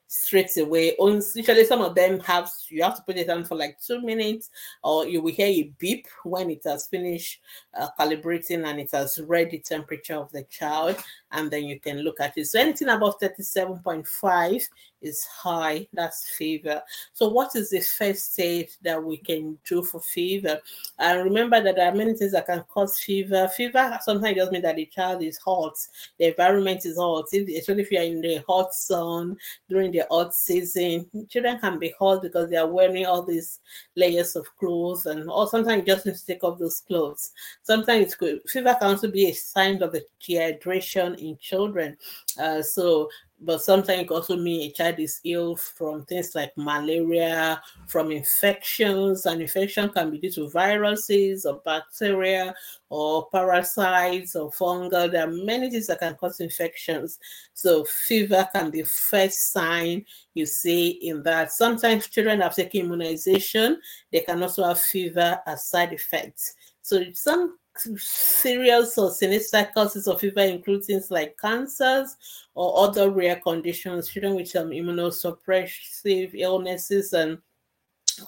straight 0.07 0.55
away. 0.57 0.95
Usually, 0.99 1.65
some 1.65 1.81
of 1.81 1.95
them 1.95 2.19
have 2.21 2.49
you 2.69 2.83
have 2.83 2.95
to 2.95 3.03
put 3.03 3.17
it 3.17 3.29
on 3.29 3.43
for 3.43 3.55
like 3.55 3.79
two 3.79 4.01
minutes, 4.01 4.49
or 4.83 5.07
you 5.07 5.21
will 5.21 5.33
hear 5.33 5.47
a 5.47 5.71
beep 5.77 6.07
when 6.23 6.49
it 6.49 6.61
has 6.65 6.87
finished 6.87 7.41
uh, 7.79 7.87
calibrating 7.99 8.65
and 8.65 8.79
it 8.79 8.89
has 8.93 9.19
read 9.27 9.51
the 9.51 9.59
temperature 9.59 10.15
of 10.15 10.31
the 10.31 10.43
child, 10.43 10.95
and 11.35 11.51
then 11.51 11.65
you 11.65 11.79
can 11.79 11.99
look 11.99 12.19
at 12.19 12.37
it. 12.37 12.45
So 12.45 12.59
anything 12.59 12.89
above 12.89 13.15
thirty-seven 13.19 13.79
point 13.79 14.07
five 14.07 14.61
is 15.01 15.23
high. 15.25 15.87
That's 15.93 16.29
fever. 16.31 16.81
So 17.13 17.27
what 17.27 17.55
is 17.55 17.69
the 17.69 17.81
first 17.81 18.39
aid 18.39 18.69
that 18.81 19.03
we 19.03 19.17
can 19.17 19.57
do 19.67 19.83
for 19.83 19.99
fever? 19.99 20.59
And 20.97 21.23
remember 21.23 21.61
that 21.61 21.75
there 21.75 21.91
are 21.91 21.95
many 21.95 22.13
things 22.13 22.31
that 22.31 22.47
can 22.47 22.63
cause 22.63 22.99
fever. 22.99 23.47
Fever 23.49 23.99
sometimes 24.01 24.37
just 24.37 24.51
means 24.51 24.63
that 24.63 24.77
the 24.77 24.87
child 24.87 25.21
is 25.21 25.37
hot, 25.37 25.75
the 26.17 26.29
environment 26.29 26.85
is 26.85 26.97
hot. 26.97 27.25
Especially 27.31 27.83
if 27.83 27.91
you're 27.91 28.01
in 28.01 28.21
the 28.21 28.43
hot 28.47 28.73
sun 28.73 29.37
during 29.69 29.91
the 29.91 30.03
hot 30.09 30.33
season, 30.33 31.07
children 31.29 31.59
can 31.59 31.77
be 31.77 31.93
hot 31.99 32.23
because 32.23 32.49
they 32.49 32.57
are 32.57 32.67
wearing 32.67 33.05
all 33.05 33.21
these 33.21 33.59
layers 33.95 34.35
of 34.35 34.47
clothes, 34.57 35.05
and 35.05 35.29
or 35.29 35.47
sometimes 35.47 35.85
just 35.85 36.05
need 36.05 36.15
to 36.15 36.25
take 36.25 36.43
off 36.43 36.57
those 36.57 36.79
clothes. 36.79 37.31
Sometimes. 37.61 38.15
Fever 38.15 38.75
can 38.79 38.89
also 38.89 39.09
be 39.09 39.29
a 39.29 39.33
sign 39.33 39.81
of 39.83 39.91
the 39.91 40.03
dehydration 40.21 41.17
in 41.25 41.37
children. 41.37 41.97
Uh, 42.39 42.61
so 42.61 43.09
but 43.41 43.61
sometimes 43.61 44.03
it 44.03 44.11
also 44.11 44.37
mean 44.37 44.61
a 44.61 44.71
child 44.71 44.97
is 44.97 45.19
ill 45.25 45.55
from 45.57 46.05
things 46.05 46.35
like 46.35 46.55
malaria, 46.55 47.61
from 47.85 48.11
infections, 48.11 49.25
and 49.25 49.41
infection 49.41 49.89
can 49.89 50.09
be 50.09 50.19
due 50.19 50.31
to 50.31 50.49
viruses 50.49 51.45
or 51.45 51.61
bacteria 51.65 52.55
or 52.89 53.27
parasites 53.29 54.35
or 54.35 54.51
fungal. 54.51 55.11
There 55.11 55.27
are 55.27 55.31
many 55.31 55.69
things 55.69 55.87
that 55.87 55.99
can 55.99 56.15
cause 56.15 56.39
infections. 56.39 57.19
So 57.53 57.83
fever 57.83 58.47
can 58.53 58.71
be 58.71 58.83
first 58.83 59.51
sign 59.51 60.05
you 60.33 60.45
see 60.45 60.89
in 60.89 61.21
that. 61.23 61.51
Sometimes 61.51 62.07
children 62.07 62.39
have 62.39 62.55
taken 62.55 62.85
immunization. 62.85 63.81
They 64.11 64.21
can 64.21 64.41
also 64.41 64.63
have 64.63 64.79
fever 64.79 65.39
as 65.45 65.67
side 65.67 65.91
effects. 65.91 66.55
So 66.81 67.03
some 67.13 67.57
serious 67.77 68.97
or 68.97 69.11
sinister 69.11 69.69
causes 69.73 70.07
of 70.07 70.19
fever 70.19 70.41
include 70.41 70.85
things 70.85 71.11
like 71.11 71.37
cancers 71.37 72.15
or 72.53 72.87
other 72.87 73.09
rare 73.09 73.37
conditions, 73.37 74.09
children 74.09 74.35
with 74.35 74.49
some 74.49 74.69
immunosuppressive 74.69 76.31
illnesses 76.33 77.13
and 77.13 77.37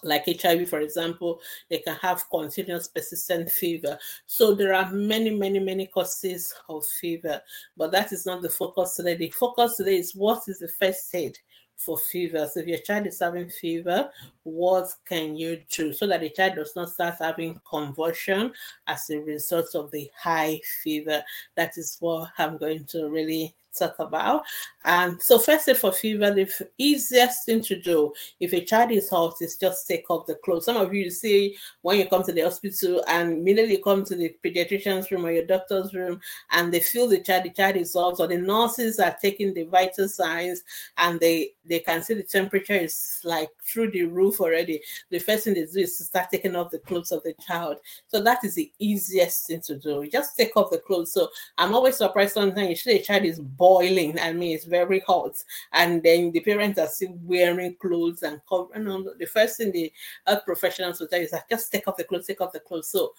like 0.04 0.26
HIV, 0.26 0.70
for 0.70 0.82
example, 0.82 1.40
they 1.70 1.78
can 1.78 1.96
have 1.96 2.30
continuous 2.30 2.88
persistent 2.88 3.50
fever. 3.50 3.98
So 4.26 4.54
there 4.54 4.74
are 4.74 4.92
many, 4.92 5.30
many, 5.30 5.60
many 5.60 5.88
causes 5.88 6.54
of 6.70 6.86
fever, 6.86 7.42
but 7.76 7.92
that 7.92 8.12
is 8.12 8.26
not 8.26 8.42
the 8.42 8.50
focus 8.50 8.96
today. 8.96 9.16
The 9.16 9.30
focus 9.30 9.78
today 9.78 9.98
is 9.98 10.16
what 10.16 10.44
is 10.48 10.60
the 10.60 10.68
first 10.68 11.14
aid 11.16 11.38
for 11.78 11.98
fever. 11.98 12.48
So 12.52 12.60
if 12.60 12.68
your 12.68 12.80
child 12.80 13.08
is 13.08 13.20
having 13.20 13.50
fever, 13.50 14.10
what 14.44 14.94
can 15.06 15.36
you 15.36 15.62
do 15.70 15.94
so 15.94 16.08
that 16.08 16.22
the 16.22 16.30
child 16.30 16.56
does 16.56 16.76
not 16.76 16.90
start 16.90 17.16
having 17.20 17.62
convulsion 17.70 18.52
as 18.88 19.10
a 19.10 19.20
result 19.20 19.76
of 19.76 19.92
the 19.92 20.10
high 20.18 20.60
fever? 20.84 21.24
That 21.56 21.78
is 21.78 21.98
what 22.00 22.30
I'm 22.38 22.58
going 22.58 22.86
to 22.86 23.10
really 23.10 23.56
talk 23.78 23.98
about. 24.00 24.44
And 24.84 25.22
so, 25.22 25.38
first 25.38 25.70
for 25.78 25.92
fever, 25.92 26.32
the 26.34 26.50
easiest 26.78 27.46
thing 27.46 27.62
to 27.64 27.80
do 27.80 28.14
if 28.40 28.54
a 28.54 28.64
child 28.64 28.92
is 28.92 29.10
hot 29.10 29.36
is 29.42 29.58
just 29.58 29.88
take 29.88 30.10
off 30.10 30.26
the 30.26 30.36
clothes. 30.36 30.66
Some 30.66 30.78
of 30.78 30.94
you 30.94 31.10
see 31.10 31.58
when 31.82 32.00
you 32.00 32.06
come 32.08 32.24
to 32.24 32.32
the 32.32 32.42
hospital 32.42 33.04
and 33.08 33.34
immediately 33.34 33.82
come 33.84 34.06
to 34.06 34.16
the 34.16 34.36
pediatrician's 34.44 35.12
room 35.12 35.26
or 35.26 35.32
your 35.32 35.46
doctor's 35.46 35.94
room 35.94 36.22
and 36.52 36.74
they 36.74 36.80
feel 36.80 37.08
the 37.08 37.20
child, 37.20 37.44
the 37.44 37.50
child 37.50 37.76
is 37.76 37.94
hot, 37.94 38.20
or 38.20 38.28
the 38.28 38.38
nurses 38.38 39.00
are 39.00 39.16
taking 39.22 39.54
the 39.54 39.64
vital 39.64 40.08
signs 40.08 40.64
and 40.98 41.20
they 41.20 41.52
they 41.66 41.80
can 41.80 42.02
see 42.02 42.14
the 42.14 42.24
temperature 42.24 42.74
is 42.74 43.20
like 43.24 43.50
through 43.64 43.92
the 43.92 44.04
roof 44.04 44.40
already. 44.40 44.82
The 45.10 45.20
first 45.20 45.44
thing 45.44 45.54
they 45.54 45.66
do 45.66 45.80
is 45.80 45.98
to 45.98 46.04
start 46.04 46.30
taking 46.32 46.56
off 46.56 46.72
the 46.72 46.80
clothes 46.80 47.12
of 47.12 47.24
the 47.24 47.34
child. 47.46 47.78
So 48.08 48.22
that 48.22 48.44
is 48.44 48.56
the 48.56 48.72
easiest 48.80 49.48
thing 49.48 49.62
to 49.62 49.78
do. 49.78 50.08
just 50.08 50.38
take 50.38 50.56
off 50.56 50.72
the 50.72 50.80
clothes. 50.80 51.12
So 51.12 51.30
I'm 51.58 51.76
always 51.76 51.98
surprised 51.98 52.34
sometimes 52.34 52.70
you 52.70 52.76
see 52.76 52.98
a 52.98 53.04
child 53.04 53.26
is 53.26 53.40
boiling. 53.68 54.18
I 54.20 54.32
mean, 54.32 54.56
it's 54.56 54.64
very 54.66 55.02
hot, 55.02 55.44
and 55.74 56.02
then 56.02 56.32
the 56.32 56.40
parents 56.40 56.80
are 56.80 56.88
still 56.88 57.18
wearing 57.22 57.76
clothes 57.76 58.24
and 58.24 58.40
covering. 58.48 58.86
The 59.20 59.26
first 59.26 59.58
thing 59.58 59.72
the 59.74 59.92
health 60.26 60.46
professionals 60.46 61.00
will 61.00 61.08
tell 61.08 61.20
you 61.20 61.26
is 61.26 61.36
just 61.50 61.72
take 61.72 61.88
off 61.88 61.98
the 61.98 62.06
clothes, 62.06 62.28
take 62.28 62.40
off 62.40 62.54
the 62.54 62.62
clothes. 62.62 62.90
So 62.90 63.14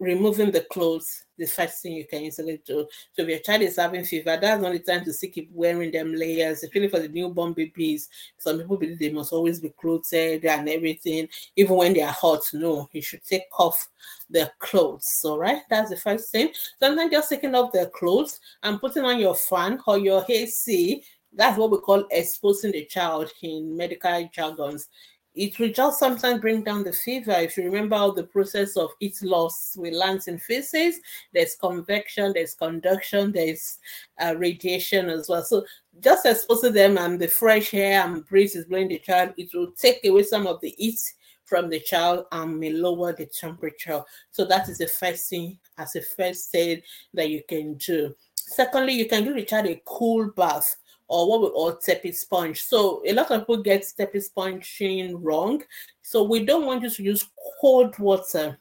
removing 0.00 0.50
the 0.50 0.62
clothes 0.62 1.24
the 1.36 1.46
first 1.46 1.82
thing 1.82 1.94
you 1.94 2.06
can 2.06 2.22
easily 2.22 2.60
do. 2.64 2.86
So 3.12 3.22
if 3.22 3.28
your 3.28 3.38
child 3.40 3.62
is 3.62 3.76
having 3.76 4.04
fever, 4.04 4.38
that's 4.40 4.62
only 4.62 4.80
time 4.80 5.04
to 5.04 5.12
see 5.12 5.28
keep 5.28 5.50
wearing 5.52 5.90
them 5.90 6.14
layers, 6.14 6.62
especially 6.62 6.88
for 6.88 7.00
the 7.00 7.08
newborn 7.08 7.52
babies. 7.52 8.08
Some 8.38 8.58
people 8.58 8.76
believe 8.76 8.98
they 8.98 9.10
must 9.10 9.32
always 9.32 9.60
be 9.60 9.70
clothed 9.70 10.12
and 10.12 10.68
everything, 10.68 11.28
even 11.56 11.76
when 11.76 11.92
they 11.92 12.02
are 12.02 12.12
hot. 12.12 12.42
No, 12.52 12.88
you 12.92 13.02
should 13.02 13.24
take 13.24 13.44
off 13.58 13.88
their 14.30 14.50
clothes. 14.58 15.20
All 15.24 15.38
right, 15.38 15.62
that's 15.68 15.90
the 15.90 15.96
first 15.96 16.30
thing. 16.30 16.50
Sometimes 16.80 17.10
just 17.10 17.30
taking 17.30 17.54
off 17.54 17.72
their 17.72 17.86
clothes 17.86 18.40
and 18.62 18.80
putting 18.80 19.04
on 19.04 19.18
your 19.18 19.34
fan 19.34 19.80
or 19.86 19.98
your 19.98 20.24
AC. 20.28 21.02
That's 21.36 21.58
what 21.58 21.72
we 21.72 21.78
call 21.78 22.04
exposing 22.12 22.70
the 22.70 22.84
child 22.84 23.28
in 23.42 23.76
medical 23.76 24.28
jargons 24.32 24.88
it 25.34 25.58
will 25.58 25.70
just 25.70 25.98
sometimes 25.98 26.40
bring 26.40 26.62
down 26.62 26.84
the 26.84 26.92
fever. 26.92 27.32
If 27.32 27.56
you 27.56 27.64
remember 27.64 27.96
how 27.96 28.12
the 28.12 28.24
process 28.24 28.76
of 28.76 28.90
heat 29.00 29.20
loss 29.22 29.76
we 29.76 29.90
learned 29.90 30.22
in 30.28 30.38
physics, 30.38 30.98
there's 31.32 31.56
convection, 31.56 32.32
there's 32.32 32.54
conduction, 32.54 33.32
there's 33.32 33.78
uh, 34.20 34.34
radiation 34.38 35.10
as 35.10 35.28
well. 35.28 35.42
So 35.42 35.64
just 36.00 36.24
exposing 36.24 36.72
them 36.72 36.98
and 36.98 37.18
the 37.18 37.28
fresh 37.28 37.74
air 37.74 38.02
and 38.02 38.24
breeze 38.26 38.54
is 38.54 38.66
blowing 38.66 38.88
the 38.88 39.00
child, 39.00 39.34
it 39.36 39.50
will 39.52 39.72
take 39.72 40.04
away 40.04 40.22
some 40.22 40.46
of 40.46 40.60
the 40.60 40.74
heat 40.78 41.00
from 41.44 41.68
the 41.68 41.80
child 41.80 42.26
and 42.32 42.58
may 42.58 42.70
lower 42.70 43.12
the 43.12 43.26
temperature. 43.26 44.02
So 44.30 44.44
that 44.46 44.68
is 44.68 44.78
the 44.78 44.86
first 44.86 45.28
thing 45.28 45.58
as 45.78 45.96
a 45.96 46.02
first 46.02 46.54
aid 46.54 46.82
that 47.12 47.28
you 47.28 47.42
can 47.48 47.74
do. 47.74 48.14
Secondly, 48.36 48.92
you 48.92 49.08
can 49.08 49.24
give 49.24 49.34
the 49.34 49.44
child 49.44 49.66
a 49.66 49.82
cool 49.84 50.30
bath 50.30 50.76
or 51.14 51.28
what 51.28 51.42
we 51.42 51.48
call 51.50 51.76
tepid 51.76 52.14
sponge. 52.16 52.62
So 52.62 53.02
a 53.06 53.12
lot 53.12 53.30
of 53.30 53.42
people 53.42 53.62
get 53.62 53.86
tepid 53.96 54.24
sponging 54.24 55.22
wrong. 55.22 55.62
So 56.02 56.24
we 56.24 56.44
don't 56.44 56.66
want 56.66 56.82
you 56.82 56.90
to 56.90 57.02
use 57.02 57.28
cold 57.60 57.96
water. 58.00 58.58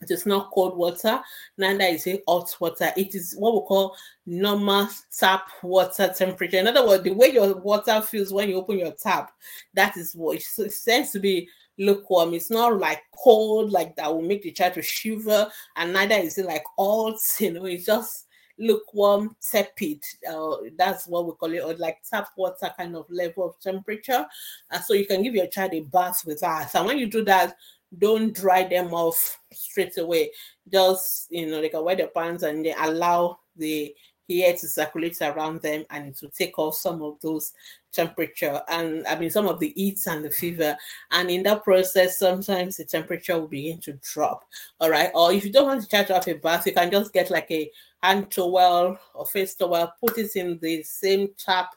It 0.00 0.10
is 0.10 0.26
not 0.26 0.50
cold 0.50 0.76
water, 0.76 1.20
neither 1.58 1.84
is 1.84 2.08
it 2.08 2.24
hot 2.26 2.56
water. 2.58 2.92
It 2.96 3.14
is 3.14 3.36
what 3.38 3.54
we 3.54 3.60
call 3.60 3.94
normal 4.26 4.88
tap 5.16 5.46
water 5.62 6.12
temperature. 6.16 6.56
In 6.56 6.66
other 6.66 6.84
words, 6.84 7.04
the 7.04 7.12
way 7.12 7.28
your 7.28 7.54
water 7.58 8.00
feels 8.00 8.32
when 8.32 8.48
you 8.48 8.56
open 8.56 8.78
your 8.78 8.92
tap, 8.92 9.30
that 9.74 9.96
is 9.96 10.14
what 10.14 10.38
it 10.38 10.74
tends 10.84 11.10
to 11.10 11.20
be 11.20 11.48
lukewarm. 11.78 12.34
It's 12.34 12.50
not 12.50 12.80
like 12.80 13.02
cold, 13.22 13.70
like 13.70 13.94
that 13.94 14.12
will 14.12 14.22
make 14.22 14.42
the 14.42 14.50
child 14.50 14.74
to 14.74 14.82
shiver, 14.82 15.48
and 15.76 15.92
neither 15.92 16.16
is 16.16 16.36
it 16.36 16.46
like 16.46 16.64
hot, 16.76 17.18
you 17.38 17.52
know, 17.52 17.66
it's 17.66 17.86
just 17.86 18.26
lukewarm, 18.58 19.36
tepid. 19.50 20.02
Uh, 20.28 20.56
that's 20.76 21.06
what 21.06 21.26
we 21.26 21.32
call 21.32 21.52
it, 21.52 21.64
or 21.64 21.74
like 21.74 21.98
tap 22.08 22.28
water 22.36 22.72
kind 22.76 22.96
of 22.96 23.06
level 23.10 23.48
of 23.48 23.60
temperature. 23.60 24.26
Uh, 24.70 24.80
so 24.80 24.94
you 24.94 25.06
can 25.06 25.22
give 25.22 25.34
your 25.34 25.46
child 25.46 25.72
a 25.74 25.80
bath 25.80 26.24
with 26.26 26.40
that. 26.40 26.74
And 26.74 26.86
when 26.86 26.98
you 26.98 27.06
do 27.06 27.24
that, 27.24 27.56
don't 27.98 28.34
dry 28.34 28.64
them 28.64 28.94
off 28.94 29.38
straight 29.52 29.98
away. 29.98 30.30
Just 30.70 31.26
you 31.30 31.46
know, 31.46 31.60
they 31.60 31.68
can 31.68 31.84
wear 31.84 31.96
their 31.96 32.08
pants 32.08 32.42
and 32.42 32.64
they 32.64 32.74
allow 32.74 33.38
the 33.56 33.94
air 34.30 34.54
to 34.54 34.68
circulate 34.68 35.20
around 35.20 35.60
them 35.60 35.84
and 35.90 36.16
will 36.22 36.30
take 36.30 36.58
off 36.58 36.74
some 36.74 37.02
of 37.02 37.20
those 37.20 37.52
temperature 37.92 38.62
and 38.68 39.06
I 39.06 39.18
mean 39.18 39.28
some 39.30 39.46
of 39.46 39.60
the 39.60 39.72
heat 39.76 40.00
and 40.06 40.24
the 40.24 40.30
fever. 40.30 40.76
And 41.10 41.30
in 41.30 41.42
that 41.42 41.64
process, 41.64 42.18
sometimes 42.18 42.78
the 42.78 42.84
temperature 42.84 43.38
will 43.38 43.48
begin 43.48 43.78
to 43.80 43.98
drop. 44.12 44.44
All 44.80 44.90
right. 44.90 45.10
Or 45.14 45.32
if 45.32 45.44
you 45.44 45.52
don't 45.52 45.66
want 45.66 45.82
to 45.82 45.88
charge 45.88 46.10
off 46.10 46.28
a 46.28 46.34
bath, 46.34 46.66
you 46.66 46.72
can 46.72 46.90
just 46.90 47.12
get 47.12 47.30
like 47.30 47.50
a 47.50 47.70
hand 48.02 48.30
towel 48.30 48.98
or 49.14 49.26
face 49.26 49.54
towel, 49.54 49.92
put 50.00 50.18
it 50.18 50.34
in 50.36 50.58
the 50.60 50.82
same 50.82 51.28
tap 51.36 51.74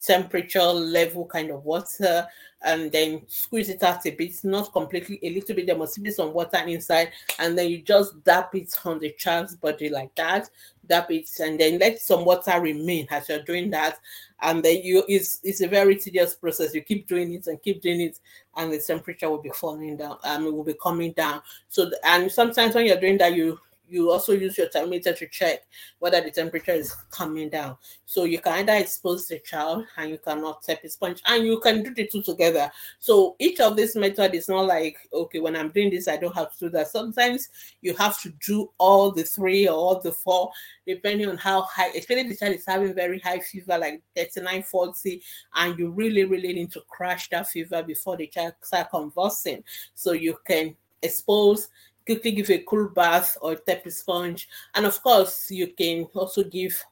temperature 0.00 0.62
level 0.62 1.26
kind 1.26 1.50
of 1.50 1.64
water 1.64 2.26
and 2.62 2.90
then 2.90 3.22
squeeze 3.28 3.68
it 3.68 3.82
out 3.82 4.04
a 4.06 4.10
bit, 4.10 4.32
not 4.42 4.72
completely, 4.72 5.20
a 5.22 5.30
little 5.30 5.54
bit. 5.54 5.66
There 5.66 5.76
must 5.76 6.02
be 6.02 6.10
some 6.10 6.32
water 6.32 6.58
inside, 6.66 7.12
and 7.38 7.56
then 7.56 7.70
you 7.70 7.82
just 7.82 8.22
dab 8.24 8.46
it 8.54 8.74
on 8.84 8.98
the 8.98 9.12
child's 9.12 9.54
body 9.54 9.88
like 9.88 10.14
that, 10.16 10.48
dab 10.86 11.10
it, 11.10 11.28
and 11.38 11.60
then 11.60 11.78
let 11.78 12.00
some 12.00 12.24
water 12.24 12.58
remain 12.60 13.06
as 13.10 13.28
you're 13.28 13.42
doing 13.42 13.70
that. 13.70 13.98
And 14.42 14.64
then 14.64 14.80
you, 14.82 15.04
it's 15.06 15.38
it's 15.44 15.60
a 15.60 15.68
very 15.68 15.96
tedious 15.96 16.34
process. 16.34 16.74
You 16.74 16.80
keep 16.80 17.06
doing 17.06 17.34
it 17.34 17.46
and 17.46 17.62
keep 17.62 17.82
doing 17.82 18.00
it, 18.00 18.18
and 18.56 18.72
the 18.72 18.80
temperature 18.80 19.30
will 19.30 19.42
be 19.42 19.50
falling 19.50 19.96
down. 19.96 20.18
Um, 20.24 20.46
it 20.46 20.54
will 20.54 20.64
be 20.64 20.74
coming 20.82 21.12
down. 21.12 21.42
So, 21.68 21.90
and 22.04 22.32
sometimes 22.32 22.74
when 22.74 22.86
you're 22.86 23.00
doing 23.00 23.18
that, 23.18 23.34
you 23.34 23.60
you 23.88 24.10
also 24.10 24.32
use 24.32 24.58
your 24.58 24.68
thermometer 24.68 25.12
to 25.12 25.26
check 25.28 25.60
whether 25.98 26.20
the 26.20 26.30
temperature 26.30 26.72
is 26.72 26.94
coming 27.10 27.48
down. 27.48 27.76
So 28.04 28.24
you 28.24 28.40
can 28.40 28.52
either 28.54 28.74
expose 28.74 29.28
the 29.28 29.38
child 29.40 29.84
and 29.96 30.10
you 30.10 30.18
cannot 30.18 30.62
tepid 30.62 30.90
sponge, 30.92 31.22
and 31.26 31.44
you 31.44 31.60
can 31.60 31.82
do 31.82 31.94
the 31.94 32.06
two 32.06 32.22
together. 32.22 32.70
So 32.98 33.36
each 33.38 33.60
of 33.60 33.76
this 33.76 33.96
method 33.96 34.34
is 34.34 34.48
not 34.48 34.66
like 34.66 34.96
okay, 35.12 35.40
when 35.40 35.56
I'm 35.56 35.70
doing 35.70 35.90
this, 35.90 36.08
I 36.08 36.16
don't 36.16 36.34
have 36.34 36.52
to 36.52 36.66
do 36.66 36.68
that. 36.70 36.88
Sometimes 36.88 37.48
you 37.82 37.94
have 37.94 38.20
to 38.22 38.32
do 38.44 38.70
all 38.78 39.10
the 39.12 39.22
three 39.22 39.68
or 39.68 39.74
all 39.74 40.00
the 40.00 40.12
four, 40.12 40.50
depending 40.86 41.28
on 41.28 41.36
how 41.36 41.62
high, 41.62 41.88
especially 41.88 42.28
the 42.28 42.36
child 42.36 42.54
is 42.54 42.66
having 42.66 42.94
very 42.94 43.18
high 43.20 43.40
fever, 43.40 43.78
like 43.78 44.02
39, 44.16 44.62
40, 44.62 45.22
and 45.54 45.78
you 45.78 45.90
really, 45.90 46.24
really 46.24 46.52
need 46.52 46.72
to 46.72 46.80
crash 46.88 47.28
that 47.30 47.48
fever 47.48 47.82
before 47.82 48.16
the 48.16 48.26
child 48.26 48.54
start 48.62 48.90
convulsing. 48.90 49.62
So 49.94 50.12
you 50.12 50.36
can 50.46 50.76
expose 51.02 51.68
quickly 52.06 52.30
give 52.30 52.50
a 52.50 52.58
cool 52.58 52.88
bath 52.88 53.36
or 53.42 53.56
tepid 53.56 53.92
sponge. 53.92 54.48
And 54.74 54.86
of 54.86 55.02
course, 55.02 55.50
you 55.50 55.66
can 55.66 56.04
also 56.14 56.44
give 56.44 56.82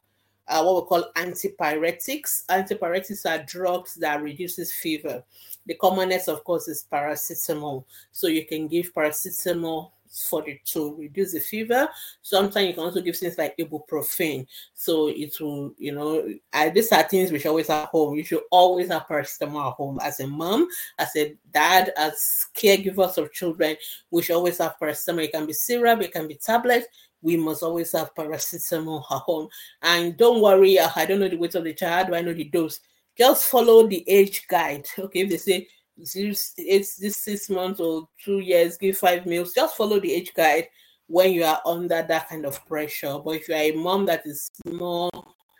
uh, 0.48 0.62
what 0.62 0.82
we 0.82 0.88
call 0.88 1.10
antipyretics. 1.16 2.44
Antipyretics 2.46 3.24
are 3.24 3.44
drugs 3.44 3.94
that 3.94 4.22
reduces 4.22 4.72
fever. 4.72 5.24
The 5.66 5.74
commonest, 5.74 6.28
of 6.28 6.44
course, 6.44 6.68
is 6.68 6.86
paracetamol. 6.92 7.84
So 8.12 8.26
you 8.26 8.44
can 8.44 8.68
give 8.68 8.92
paracetamol 8.92 9.92
for 10.14 10.42
the 10.42 10.58
to 10.64 10.94
reduce 10.96 11.32
the 11.32 11.40
fever. 11.40 11.88
Sometimes 12.22 12.68
you 12.68 12.74
can 12.74 12.84
also 12.84 13.00
give 13.00 13.16
things 13.16 13.36
like 13.36 13.56
ibuprofen. 13.56 14.46
So 14.72 15.08
it 15.08 15.34
will, 15.40 15.74
you 15.78 15.92
know, 15.92 16.28
I, 16.52 16.70
these 16.70 16.92
are 16.92 17.02
things 17.02 17.32
which 17.32 17.46
always 17.46 17.70
at 17.70 17.88
home. 17.88 18.16
You 18.16 18.24
should 18.24 18.42
always 18.50 18.88
have 18.88 19.06
paracetamol 19.08 19.68
at 19.68 19.74
home. 19.74 19.98
As 20.02 20.20
a 20.20 20.26
mom, 20.26 20.68
as 20.98 21.10
a 21.16 21.36
dad, 21.52 21.92
as 21.96 22.46
caregivers 22.56 23.18
of 23.18 23.32
children, 23.32 23.76
we 24.10 24.22
should 24.22 24.36
always 24.36 24.58
have 24.58 24.76
paracetamol. 24.80 25.24
It 25.24 25.32
can 25.32 25.46
be 25.46 25.52
syrup, 25.52 26.02
it 26.02 26.12
can 26.12 26.28
be 26.28 26.36
tablet. 26.36 26.84
We 27.22 27.36
must 27.36 27.62
always 27.62 27.92
have 27.92 28.14
paracetamol 28.14 29.00
at 29.10 29.18
home. 29.18 29.48
And 29.82 30.16
don't 30.16 30.42
worry, 30.42 30.78
I 30.78 31.06
don't 31.06 31.20
know 31.20 31.28
the 31.28 31.36
weight 31.36 31.54
of 31.54 31.64
the 31.64 31.74
child. 31.74 32.12
I 32.12 32.20
know 32.20 32.34
the 32.34 32.44
dose? 32.44 32.80
Just 33.16 33.46
follow 33.46 33.86
the 33.86 34.08
age 34.08 34.46
guide. 34.48 34.86
Okay, 34.98 35.20
if 35.20 35.30
they 35.30 35.36
say 35.36 35.68
it's 35.96 36.96
this 36.96 37.16
six 37.16 37.48
months 37.50 37.80
or 37.80 38.08
two 38.22 38.40
years, 38.40 38.76
give 38.76 38.98
five 38.98 39.26
meals. 39.26 39.52
Just 39.54 39.76
follow 39.76 40.00
the 40.00 40.12
age 40.12 40.32
guide 40.34 40.68
when 41.06 41.32
you 41.32 41.44
are 41.44 41.60
under 41.66 42.02
that 42.02 42.28
kind 42.28 42.46
of 42.46 42.64
pressure. 42.66 43.18
But 43.24 43.36
if 43.36 43.48
you 43.48 43.54
are 43.54 43.58
a 43.58 43.72
mom 43.72 44.06
that 44.06 44.26
is 44.26 44.50
more 44.66 45.10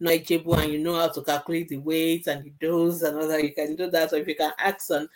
knowledgeable 0.01 0.55
and 0.55 0.73
you 0.73 0.79
know 0.79 0.97
how 0.97 1.09
to 1.09 1.23
calculate 1.23 1.69
the 1.69 1.79
weight 1.79 2.27
and 2.27 2.45
the 2.45 2.53
dose 2.61 3.03
and 3.03 3.17
all 3.19 3.29
that, 3.29 3.43
you 3.43 3.55
can 3.55 3.77
do 3.77 3.91
that. 3.91 4.13
Or 4.13 4.17
if 4.17 4.29
you 4.29 4.35
can 4.35 4.53
ask 4.59 4.91
on 4.91 5.09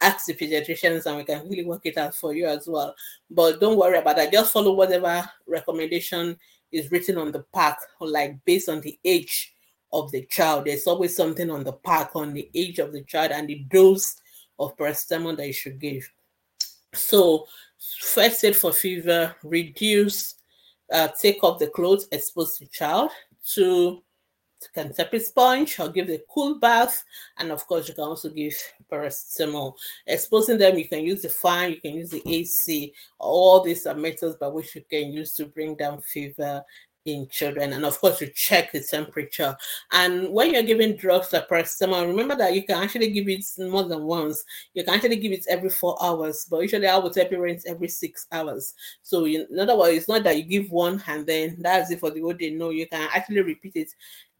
ask 0.00 0.26
the 0.26 0.34
pediatricians 0.34 1.06
and 1.06 1.16
we 1.16 1.24
can 1.24 1.48
really 1.48 1.64
work 1.64 1.82
it 1.84 1.96
out 1.96 2.14
for 2.14 2.34
you 2.34 2.46
as 2.46 2.66
well. 2.66 2.94
But 3.30 3.60
don't 3.60 3.78
worry 3.78 3.98
about 3.98 4.16
that. 4.16 4.32
Just 4.32 4.52
follow 4.52 4.74
whatever 4.74 5.28
recommendation 5.46 6.36
is 6.72 6.90
written 6.90 7.16
on 7.16 7.30
the 7.30 7.44
pack 7.54 7.78
like 8.00 8.36
based 8.44 8.68
on 8.68 8.80
the 8.80 8.98
age 9.04 9.54
of 9.92 10.10
the 10.10 10.26
child. 10.26 10.64
There's 10.64 10.86
always 10.86 11.16
something 11.16 11.50
on 11.50 11.62
the 11.62 11.72
pack 11.72 12.10
on 12.16 12.34
the 12.34 12.50
age 12.54 12.80
of 12.80 12.92
the 12.92 13.04
child 13.04 13.30
and 13.30 13.48
the 13.48 13.64
dose 13.70 14.16
of 14.58 14.76
paracetamol 14.76 15.36
that 15.36 15.46
you 15.46 15.52
should 15.52 15.78
give. 15.78 16.08
So, 16.92 17.46
first 18.00 18.44
aid 18.44 18.56
for 18.56 18.72
fever, 18.72 19.34
reduce, 19.42 20.36
uh, 20.92 21.08
take 21.20 21.42
off 21.42 21.58
the 21.58 21.68
clothes, 21.68 22.06
expose 22.12 22.58
the 22.58 22.66
child 22.66 23.10
to 23.54 24.02
can 24.72 24.92
tepid 24.92 25.22
sponge 25.22 25.78
or 25.78 25.88
give 25.88 26.08
a 26.08 26.20
cool 26.30 26.58
bath. 26.58 27.04
And 27.38 27.50
of 27.50 27.66
course, 27.66 27.88
you 27.88 27.94
can 27.94 28.04
also 28.04 28.30
give 28.30 28.54
paracetamol. 28.90 29.74
Exposing 30.06 30.58
them, 30.58 30.78
you 30.78 30.88
can 30.88 31.04
use 31.04 31.22
the 31.22 31.28
fan, 31.28 31.70
you 31.70 31.80
can 31.80 31.94
use 31.94 32.10
the 32.10 32.22
AC. 32.26 32.94
All 33.18 33.62
these 33.62 33.86
are 33.86 33.94
methods 33.94 34.36
by 34.36 34.48
which 34.48 34.74
you 34.74 34.84
can 34.88 35.12
use 35.12 35.34
to 35.34 35.46
bring 35.46 35.74
down 35.74 36.00
fever 36.00 36.62
in 37.04 37.28
children 37.28 37.72
and 37.72 37.84
of 37.84 37.98
course 38.00 38.20
you 38.20 38.30
check 38.34 38.72
the 38.72 38.80
temperature. 38.80 39.56
And 39.92 40.30
when 40.30 40.52
you're 40.52 40.62
giving 40.62 40.96
drugs 40.96 41.32
like 41.32 41.48
paracetamol 41.48 42.06
remember 42.06 42.34
that 42.36 42.54
you 42.54 42.64
can 42.64 42.82
actually 42.82 43.10
give 43.10 43.28
it 43.28 43.44
more 43.58 43.84
than 43.84 44.04
once. 44.04 44.42
You 44.72 44.84
can 44.84 44.94
actually 44.94 45.16
give 45.16 45.32
it 45.32 45.46
every 45.48 45.70
four 45.70 45.96
hours 46.02 46.46
but 46.50 46.60
usually 46.60 46.86
i 46.86 46.96
would 46.96 47.12
tell 47.12 47.26
parents 47.26 47.66
every 47.66 47.88
six 47.88 48.26
hours. 48.32 48.74
So 49.02 49.26
in 49.26 49.46
other 49.58 49.76
words 49.76 49.96
it's 49.96 50.08
not 50.08 50.24
that 50.24 50.36
you 50.36 50.44
give 50.44 50.70
one 50.70 51.02
and 51.06 51.26
then 51.26 51.56
that's 51.60 51.90
it 51.90 52.00
for 52.00 52.10
the 52.10 52.20
whole 52.20 52.32
day. 52.32 52.50
No 52.50 52.70
you 52.70 52.86
can 52.86 53.08
actually 53.12 53.42
repeat 53.42 53.76
it 53.76 53.90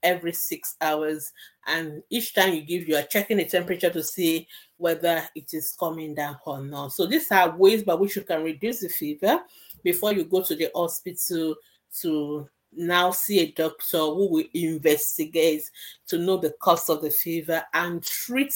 every 0.03 0.33
six 0.33 0.77
hours. 0.81 1.33
And 1.67 2.03
each 2.11 2.35
time 2.35 2.55
you 2.55 2.63
give 2.63 2.89
you 2.89 2.97
are 2.97 3.03
checking 3.03 3.39
the 3.39 3.45
temperature 3.45 3.91
to 3.91 4.03
see 4.03 4.47
whether 4.77 5.23
it 5.35 5.53
is 5.53 5.75
coming 5.79 6.15
down 6.15 6.39
or 6.47 6.63
not. 6.63 6.93
So 6.93 7.07
these 7.07 7.31
are 7.31 7.57
ways 7.57 7.83
by 7.83 7.95
which 7.95 8.17
you 8.17 8.23
can 8.23 8.43
reduce 8.43 8.81
the 8.81 8.89
fever 8.89 9.41
before 9.83 10.13
you 10.13 10.25
go 10.25 10.43
to 10.43 10.55
the 10.55 10.71
hospital 10.75 11.57
to 12.01 12.49
now 12.77 13.11
see 13.11 13.41
a 13.41 13.53
doctor 13.53 13.99
who 13.99 14.29
will 14.31 14.45
investigate 14.55 15.63
to 16.09 16.19
know 16.19 16.37
the 16.37 16.51
cause 16.61 16.89
of 16.89 17.03
the 17.03 17.11
fever 17.11 17.63
and 17.73 18.03
treat 18.03 18.53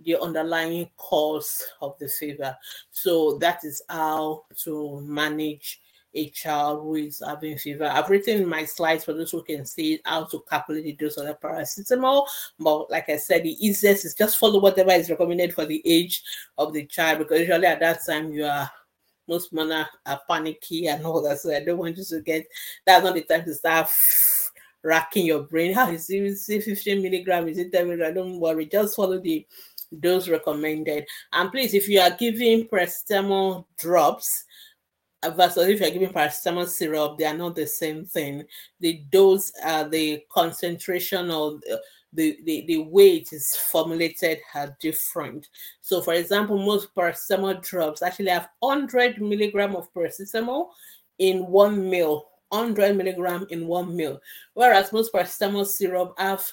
the 0.00 0.20
underlying 0.20 0.88
cause 0.96 1.62
of 1.80 1.98
the 1.98 2.08
fever. 2.08 2.56
So 2.90 3.38
that 3.38 3.64
is 3.64 3.82
how 3.88 4.44
to 4.64 5.00
manage 5.02 5.80
a 6.16 6.30
child 6.30 6.82
who 6.82 6.94
is 6.94 7.22
having 7.24 7.58
fever. 7.58 7.84
I've 7.84 8.08
written 8.08 8.48
my 8.48 8.64
slides 8.64 9.04
for 9.04 9.12
those 9.12 9.30
who 9.30 9.42
can 9.42 9.66
see 9.66 10.00
how 10.04 10.24
to 10.24 10.42
calculate 10.48 10.84
the 10.84 10.92
dose 10.94 11.18
of 11.18 11.26
the 11.26 11.34
paracetamol. 11.34 12.26
But 12.58 12.90
like 12.90 13.08
I 13.10 13.16
said, 13.16 13.42
the 13.42 13.66
easiest 13.66 14.06
is 14.06 14.14
just 14.14 14.38
follow 14.38 14.60
whatever 14.60 14.92
is 14.92 15.10
recommended 15.10 15.54
for 15.54 15.66
the 15.66 15.82
age 15.84 16.22
of 16.56 16.72
the 16.72 16.86
child 16.86 17.18
because 17.18 17.40
usually 17.40 17.66
at 17.66 17.80
that 17.80 18.00
time 18.06 18.32
you 18.32 18.44
are 18.44 18.70
most 19.28 19.52
men 19.52 19.72
are, 19.72 19.88
are 20.06 20.20
panicky 20.28 20.86
and 20.88 21.04
all 21.04 21.22
that. 21.22 21.38
So 21.40 21.54
I 21.54 21.64
don't 21.64 21.78
want 21.78 21.96
you 21.96 22.04
to 22.04 22.20
get 22.20 22.46
that's 22.84 23.04
not 23.04 23.14
the 23.14 23.22
time 23.22 23.44
to 23.44 23.54
start 23.54 23.88
racking 24.82 25.26
your 25.26 25.42
brain. 25.42 25.74
How 25.74 25.90
is 25.90 26.08
it 26.08 26.62
15 26.62 27.02
milligram? 27.02 27.48
Is 27.48 27.58
it 27.58 27.72
10 27.72 27.86
milligram? 27.86 28.14
Don't 28.14 28.40
worry, 28.40 28.66
just 28.66 28.96
follow 28.96 29.18
the 29.20 29.46
dose 30.00 30.28
recommended. 30.28 31.06
And 31.32 31.50
please, 31.50 31.74
if 31.74 31.88
you 31.88 32.00
are 32.00 32.10
giving 32.10 32.68
paracetamol 32.68 33.66
drops, 33.78 34.44
uh, 35.22 35.30
versus 35.30 35.68
if 35.68 35.80
you're 35.80 35.90
giving 35.90 36.10
paracetamol 36.10 36.68
syrup, 36.68 37.18
they 37.18 37.24
are 37.24 37.36
not 37.36 37.54
the 37.54 37.66
same 37.66 38.04
thing. 38.04 38.44
The 38.80 39.02
dose, 39.10 39.52
uh, 39.64 39.84
the 39.84 40.22
concentration 40.30 41.30
of 41.30 41.62
the, 42.12 42.38
the, 42.44 42.64
the 42.66 42.78
way 42.78 43.16
it 43.16 43.32
is 43.32 43.54
formulated 43.56 44.38
are 44.54 44.76
different. 44.80 45.48
So, 45.80 46.00
for 46.00 46.14
example, 46.14 46.58
most 46.58 46.94
paracetamol 46.94 47.62
drops 47.62 48.02
actually 48.02 48.30
have 48.30 48.48
100 48.60 49.20
milligram 49.20 49.76
of 49.76 49.92
paracetamol 49.92 50.68
in 51.18 51.46
one 51.46 51.88
meal, 51.88 52.28
100 52.50 52.96
milligram 52.96 53.46
in 53.50 53.66
one 53.66 53.94
meal, 53.94 54.20
whereas 54.54 54.92
most 54.92 55.12
paracetamol 55.12 55.66
syrup 55.66 56.14
have 56.18 56.44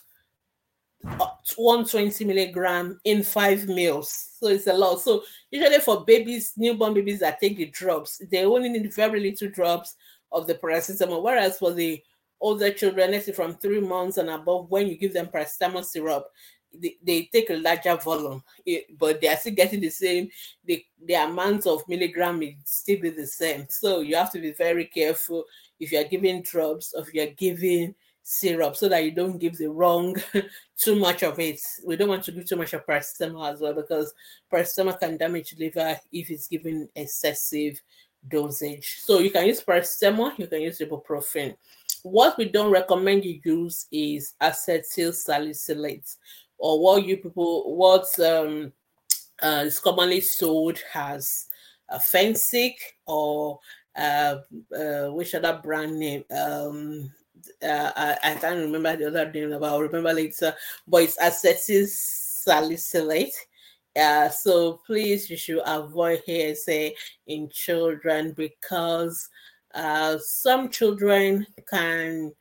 uh, 1.05 1.27
120 1.57 2.23
milligram 2.25 2.99
in 3.03 3.23
five 3.23 3.67
meals. 3.67 4.29
So 4.39 4.47
it's 4.47 4.67
a 4.67 4.73
lot. 4.73 5.01
So 5.01 5.23
usually 5.51 5.79
for 5.79 6.05
babies, 6.05 6.53
newborn 6.55 6.93
babies 6.93 7.19
that 7.19 7.39
take 7.39 7.57
the 7.57 7.65
drops, 7.67 8.21
they 8.31 8.45
only 8.45 8.69
need 8.69 8.93
very 8.93 9.19
little 9.19 9.49
drops 9.49 9.95
of 10.31 10.47
the 10.47 10.55
paracetamol. 10.55 11.21
Whereas 11.21 11.57
for 11.57 11.73
the 11.73 12.01
older 12.43 12.71
children, 12.71 13.11
let's 13.11 13.25
say 13.25 13.31
from 13.31 13.55
three 13.55 13.79
months 13.79 14.17
and 14.17 14.29
above, 14.29 14.69
when 14.69 14.87
you 14.87 14.97
give 14.97 15.13
them 15.13 15.27
paracetamol 15.27 15.83
syrup, 15.83 16.27
they, 16.73 16.97
they 17.01 17.29
take 17.31 17.49
a 17.49 17.55
larger 17.55 17.95
volume, 17.95 18.43
it, 18.65 18.85
but 18.97 19.21
they 19.21 19.29
are 19.29 19.37
still 19.37 19.53
getting 19.53 19.79
the 19.79 19.89
same, 19.89 20.27
the, 20.65 20.83
the 21.05 21.13
amount 21.13 21.65
of 21.65 21.87
milligram 21.87 22.41
is 22.43 22.55
still 22.65 22.99
be 22.99 23.11
the 23.11 23.25
same. 23.25 23.65
So 23.69 24.01
you 24.01 24.15
have 24.17 24.31
to 24.33 24.39
be 24.39 24.51
very 24.51 24.85
careful 24.85 25.45
if 25.79 25.91
you 25.91 25.99
are 25.99 26.03
giving 26.03 26.41
drops, 26.41 26.93
if 26.95 27.13
you 27.13 27.23
are 27.23 27.33
giving 27.37 27.95
syrup, 28.23 28.75
so 28.75 28.89
that 28.89 29.03
you 29.05 29.11
don't 29.11 29.37
give 29.37 29.57
the 29.57 29.69
wrong 29.69 30.15
too 30.77 30.95
much 30.95 31.23
of 31.23 31.39
it. 31.39 31.59
We 31.85 31.95
don't 31.95 32.09
want 32.09 32.23
to 32.25 32.31
give 32.31 32.47
too 32.47 32.57
much 32.57 32.73
of 32.73 32.85
paracetamol 32.85 33.53
as 33.53 33.61
well, 33.61 33.73
because 33.73 34.13
paracetamol 34.51 34.99
can 34.99 35.15
damage 35.15 35.55
liver 35.57 35.97
if 36.11 36.29
it's 36.29 36.47
given 36.47 36.89
excessive 36.95 37.79
dosage. 38.27 38.99
So 39.01 39.19
you 39.19 39.31
can 39.31 39.45
use 39.45 39.63
paracetamol, 39.63 40.37
you 40.39 40.47
can 40.47 40.61
use 40.61 40.79
ibuprofen. 40.79 41.55
What 42.03 42.37
we 42.37 42.45
don't 42.45 42.71
recommend 42.71 43.25
you 43.25 43.39
use 43.43 43.87
is 43.91 44.35
acetyl 44.41 45.13
salicylate. 45.13 46.15
or 46.57 46.81
what 46.81 47.05
you 47.05 47.17
people 47.17 47.75
what 47.75 48.07
um, 48.21 48.71
uh, 49.41 49.63
is 49.65 49.79
commonly 49.79 50.21
sold 50.21 50.79
as 50.95 51.47
a 51.89 51.97
Fensic 51.97 52.75
or 53.05 53.59
uh, 53.97 54.37
uh, 54.75 55.07
which 55.07 55.35
other 55.35 55.59
brand 55.61 55.99
name? 55.99 56.23
Um, 56.31 57.11
uh, 57.61 57.91
I, 57.95 58.17
I, 58.23 58.35
can't 58.35 58.59
remember 58.59 58.95
the 58.95 59.07
other 59.07 59.31
name, 59.31 59.49
but 59.59 59.63
I'll 59.63 59.81
remember 59.81 60.13
later. 60.13 60.53
But 60.87 61.03
it's 61.03 61.17
acetyl 61.17 61.87
salicylate. 61.87 63.35
Uh, 63.95 64.29
so 64.29 64.79
please, 64.87 65.29
you 65.29 65.37
should 65.37 65.61
avoid 65.65 66.21
here 66.25 66.55
say 66.55 66.95
in 67.27 67.49
children 67.49 68.31
because 68.31 69.29
uh, 69.73 70.17
some 70.19 70.69
children 70.69 71.45
can 71.69 72.31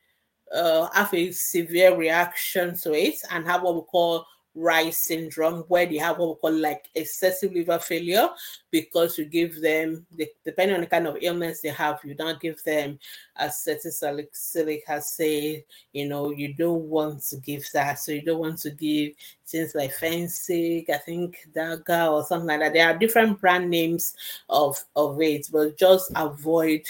uh, 0.53 0.87
have 0.93 1.13
a 1.13 1.31
severe 1.31 1.95
reaction 1.95 2.75
to 2.77 2.93
it 2.93 3.15
and 3.31 3.45
have 3.45 3.63
what 3.63 3.75
we 3.75 3.81
call 3.81 4.25
Reye 4.55 4.93
syndrome, 4.93 5.63
where 5.67 5.85
they 5.85 5.97
have 5.97 6.19
what 6.19 6.29
we 6.29 6.35
call 6.35 6.59
like 6.59 6.87
excessive 6.93 7.53
liver 7.53 7.79
failure 7.79 8.29
because 8.69 9.17
you 9.17 9.25
give 9.25 9.61
them, 9.61 10.05
depending 10.45 10.75
on 10.75 10.81
the 10.81 10.87
kind 10.87 11.07
of 11.07 11.17
illness 11.21 11.61
they 11.61 11.69
have, 11.69 11.99
you 12.03 12.13
don't 12.13 12.39
give 12.39 12.61
them 12.63 12.99
acetylsalicylic 13.41 14.81
acid. 14.87 15.63
You 15.91 16.07
know, 16.07 16.31
you 16.31 16.53
don't 16.53 16.83
want 16.83 17.23
to 17.23 17.37
give 17.37 17.65
that. 17.73 17.99
So 17.99 18.11
you 18.11 18.21
don't 18.21 18.39
want 18.39 18.59
to 18.59 18.69
give 18.69 19.13
things 19.47 19.73
like 19.73 19.93
Fensic, 19.95 20.89
I 20.89 20.97
think 20.97 21.47
Daga 21.55 22.11
or 22.11 22.23
something 22.23 22.47
like 22.47 22.59
that. 22.59 22.73
There 22.73 22.87
are 22.87 22.97
different 22.97 23.41
brand 23.41 23.69
names 23.69 24.15
of, 24.49 24.77
of 24.95 25.19
it, 25.21 25.49
but 25.51 25.77
just 25.77 26.11
avoid 26.15 26.83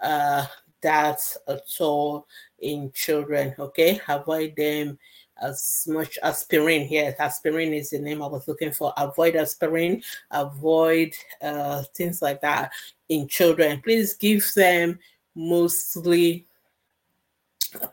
uh, 0.00 0.46
that 0.80 1.20
at 1.48 1.60
all 1.80 2.26
in 2.60 2.90
children, 2.92 3.54
okay? 3.58 4.00
Avoid 4.08 4.54
them 4.56 4.98
as 5.40 5.86
much 5.88 6.18
aspirin. 6.22 6.86
Yes, 6.90 7.16
aspirin 7.18 7.72
is 7.72 7.90
the 7.90 7.98
name 7.98 8.22
I 8.22 8.26
was 8.26 8.46
looking 8.48 8.72
for. 8.72 8.92
Avoid 8.96 9.36
aspirin, 9.36 10.02
avoid 10.30 11.14
uh, 11.42 11.82
things 11.94 12.22
like 12.22 12.40
that 12.40 12.72
in 13.08 13.28
children. 13.28 13.80
Please 13.82 14.14
give 14.14 14.50
them 14.54 14.98
mostly 15.34 16.46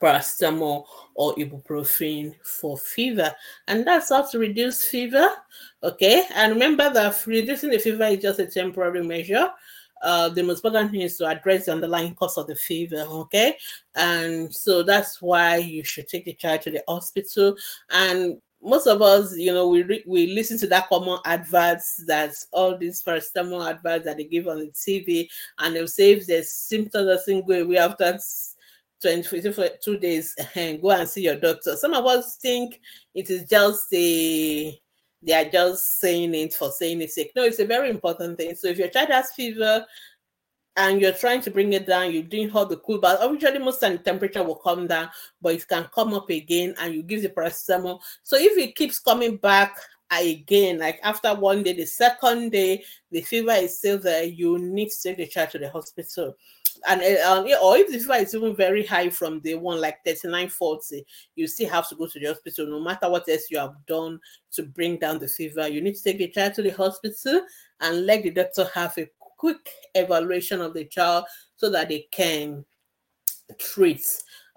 paracetamol 0.01 0.85
or 1.15 1.35
ibuprofen 1.35 2.35
for 2.43 2.77
fever. 2.77 3.33
And 3.67 3.85
that's 3.85 4.09
how 4.09 4.23
to 4.23 4.39
reduce 4.39 4.85
fever. 4.85 5.29
Okay. 5.83 6.23
And 6.33 6.53
remember 6.53 6.91
that 6.91 7.25
reducing 7.25 7.69
the 7.69 7.79
fever 7.79 8.05
is 8.05 8.21
just 8.21 8.39
a 8.39 8.47
temporary 8.47 9.03
measure 9.03 9.49
uh, 10.01 10.29
the 10.29 10.43
most 10.43 10.63
important 10.63 10.91
thing 10.91 11.01
is 11.01 11.17
to 11.17 11.27
address 11.27 11.65
the 11.65 11.71
underlying 11.71 12.15
cause 12.15 12.37
of 12.37 12.47
the 12.47 12.55
fever, 12.55 13.05
okay? 13.07 13.57
And 13.95 14.53
so 14.53 14.83
that's 14.83 15.21
why 15.21 15.57
you 15.57 15.83
should 15.83 16.07
take 16.07 16.25
the 16.25 16.33
child 16.33 16.61
to 16.63 16.71
the 16.71 16.83
hospital. 16.87 17.55
And 17.89 18.41
most 18.61 18.87
of 18.87 19.01
us, 19.01 19.35
you 19.37 19.53
know, 19.53 19.67
we 19.67 19.83
re- 19.83 20.03
we 20.07 20.33
listen 20.33 20.57
to 20.59 20.67
that 20.67 20.89
common 20.89 21.19
adverts 21.25 22.03
that's 22.07 22.47
all 22.51 22.77
these 22.77 23.03
paracetamol 23.03 23.69
adverts 23.69 24.05
that 24.05 24.17
they 24.17 24.23
give 24.23 24.47
on 24.47 24.59
the 24.59 24.71
TV, 24.71 25.29
and 25.59 25.75
they'll 25.75 25.87
say 25.87 26.11
if 26.11 26.27
the 26.27 26.43
symptom 26.43 27.05
doesn't 27.05 27.47
go 27.47 27.61
away 27.61 27.77
after 27.77 28.19
20, 29.01 29.41
two 29.83 29.97
days, 29.97 30.35
and 30.55 30.81
go 30.81 30.91
and 30.91 31.07
see 31.07 31.23
your 31.23 31.35
doctor. 31.35 31.75
Some 31.75 31.93
of 31.93 32.05
us 32.05 32.37
think 32.37 32.81
it 33.13 33.29
is 33.29 33.47
just 33.47 33.93
a 33.93 34.79
they 35.21 35.33
are 35.33 35.49
just 35.49 35.99
saying 35.99 36.33
it 36.35 36.53
for 36.53 36.71
saying 36.71 37.01
it's 37.01 37.15
sake. 37.15 37.31
No, 37.35 37.43
it's 37.43 37.59
a 37.59 37.65
very 37.65 37.89
important 37.89 38.37
thing. 38.37 38.55
So 38.55 38.67
if 38.67 38.77
your 38.77 38.89
child 38.89 39.09
has 39.09 39.31
fever 39.31 39.85
and 40.75 41.01
you're 41.01 41.11
trying 41.11 41.41
to 41.41 41.51
bring 41.51 41.73
it 41.73 41.87
down, 41.87 42.13
you're 42.13 42.23
doing 42.23 42.49
hot 42.49 42.69
the 42.69 42.77
cool 42.77 42.99
bath. 42.99 43.19
Usually, 43.23 43.59
most 43.59 43.79
time 43.81 43.93
the 43.93 43.97
temperature 43.97 44.43
will 44.43 44.55
come 44.55 44.87
down, 44.87 45.09
but 45.41 45.55
it 45.55 45.67
can 45.67 45.85
come 45.93 46.13
up 46.13 46.29
again, 46.29 46.75
and 46.79 46.93
you 46.93 47.01
give 47.01 47.23
the 47.23 47.29
paracetamol. 47.29 47.99
So 48.23 48.37
if 48.37 48.57
it 48.57 48.75
keeps 48.75 48.99
coming 48.99 49.37
back 49.37 49.75
again, 50.11 50.77
like 50.77 50.99
after 51.03 51.33
one 51.33 51.63
day, 51.63 51.73
the 51.73 51.85
second 51.85 52.51
day, 52.51 52.83
the 53.11 53.21
fever 53.21 53.51
is 53.53 53.79
still 53.79 53.97
there, 53.97 54.23
you 54.23 54.59
need 54.59 54.89
to 54.91 55.01
take 55.01 55.17
the 55.17 55.27
child 55.27 55.49
to 55.51 55.59
the 55.59 55.69
hospital 55.69 56.35
and 56.87 57.01
uh, 57.01 57.31
um, 57.31 57.45
or 57.63 57.77
if 57.77 57.91
the 57.91 57.99
fever 57.99 58.15
is 58.15 58.35
even 58.35 58.55
very 58.55 58.85
high 58.85 59.09
from 59.09 59.39
day 59.39 59.55
one, 59.55 59.81
like 59.81 59.97
39, 60.05 60.49
40, 60.49 61.05
you 61.35 61.47
still 61.47 61.69
have 61.69 61.87
to 61.89 61.95
go 61.95 62.07
to 62.07 62.19
the 62.19 62.27
hospital. 62.27 62.67
No 62.67 62.79
matter 62.79 63.09
what 63.09 63.27
else 63.29 63.49
you 63.49 63.57
have 63.57 63.75
done 63.87 64.19
to 64.53 64.63
bring 64.63 64.97
down 64.97 65.19
the 65.19 65.27
fever, 65.27 65.67
you 65.67 65.81
need 65.81 65.95
to 65.95 66.03
take 66.03 66.17
the 66.17 66.27
child 66.29 66.53
to 66.55 66.61
the 66.61 66.69
hospital 66.71 67.41
and 67.81 68.05
let 68.05 68.23
the 68.23 68.31
doctor 68.31 68.69
have 68.73 68.97
a 68.97 69.09
quick 69.19 69.69
evaluation 69.95 70.61
of 70.61 70.73
the 70.73 70.85
child 70.85 71.25
so 71.55 71.69
that 71.69 71.89
they 71.89 72.07
can 72.11 72.65
treat 73.59 74.05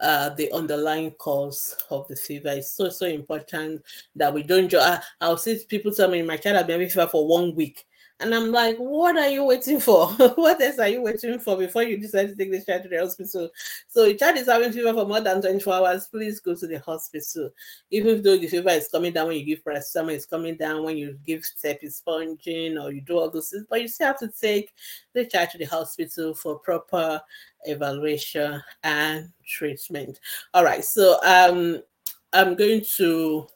uh, 0.00 0.30
the 0.30 0.50
underlying 0.52 1.10
cause 1.12 1.76
of 1.90 2.08
the 2.08 2.16
fever. 2.16 2.48
It's 2.48 2.72
so 2.72 2.88
so 2.88 3.06
important 3.06 3.82
that 4.16 4.32
we 4.32 4.42
don't. 4.42 4.72
I, 4.74 5.00
I'll 5.20 5.36
see 5.36 5.60
people 5.68 5.92
tell 5.92 6.10
me 6.10 6.22
my 6.22 6.36
child 6.36 6.56
has 6.56 6.66
been 6.66 6.88
fever 6.88 7.06
for 7.06 7.26
one 7.26 7.54
week. 7.54 7.84
And 8.20 8.34
I'm 8.34 8.52
like, 8.52 8.76
what 8.76 9.16
are 9.16 9.28
you 9.28 9.44
waiting 9.44 9.80
for? 9.80 10.08
what 10.34 10.60
else 10.60 10.78
are 10.78 10.88
you 10.88 11.02
waiting 11.02 11.38
for 11.38 11.56
before 11.56 11.82
you 11.82 11.96
decide 11.96 12.28
to 12.28 12.36
take 12.36 12.50
this 12.50 12.66
child 12.66 12.82
to 12.82 12.88
the 12.88 12.98
hospital? 12.98 13.48
So 13.88 14.04
if 14.04 14.18
child 14.18 14.36
is 14.36 14.46
having 14.46 14.72
fever 14.72 14.92
for 14.92 15.06
more 15.06 15.20
than 15.20 15.40
24 15.40 15.72
hours, 15.74 16.06
please 16.06 16.38
go 16.38 16.54
to 16.54 16.66
the 16.66 16.78
hospital. 16.80 17.50
Even 17.90 18.22
though 18.22 18.36
the 18.36 18.46
fever 18.46 18.68
is 18.70 18.88
coming 18.88 19.12
down 19.12 19.28
when 19.28 19.38
you 19.38 19.44
give 19.44 19.64
paracetamol, 19.64 20.12
it's 20.12 20.26
coming 20.26 20.56
down 20.56 20.84
when 20.84 20.98
you 20.98 21.18
give 21.26 21.42
ceftriaxone 21.42 22.82
or 22.82 22.92
you 22.92 23.00
do 23.00 23.18
all 23.18 23.30
those 23.30 23.50
things, 23.50 23.66
but 23.70 23.80
you 23.80 23.88
still 23.88 24.08
have 24.08 24.18
to 24.18 24.28
take 24.28 24.74
the 25.14 25.24
child 25.24 25.50
to 25.50 25.58
the 25.58 25.64
hospital 25.64 26.34
for 26.34 26.58
proper 26.58 27.20
evaluation 27.64 28.62
and 28.84 29.30
treatment. 29.46 30.20
All 30.52 30.64
right, 30.64 30.84
so 30.84 31.18
um 31.24 31.82
I'm 32.32 32.54
going 32.54 32.82
to 32.96 33.48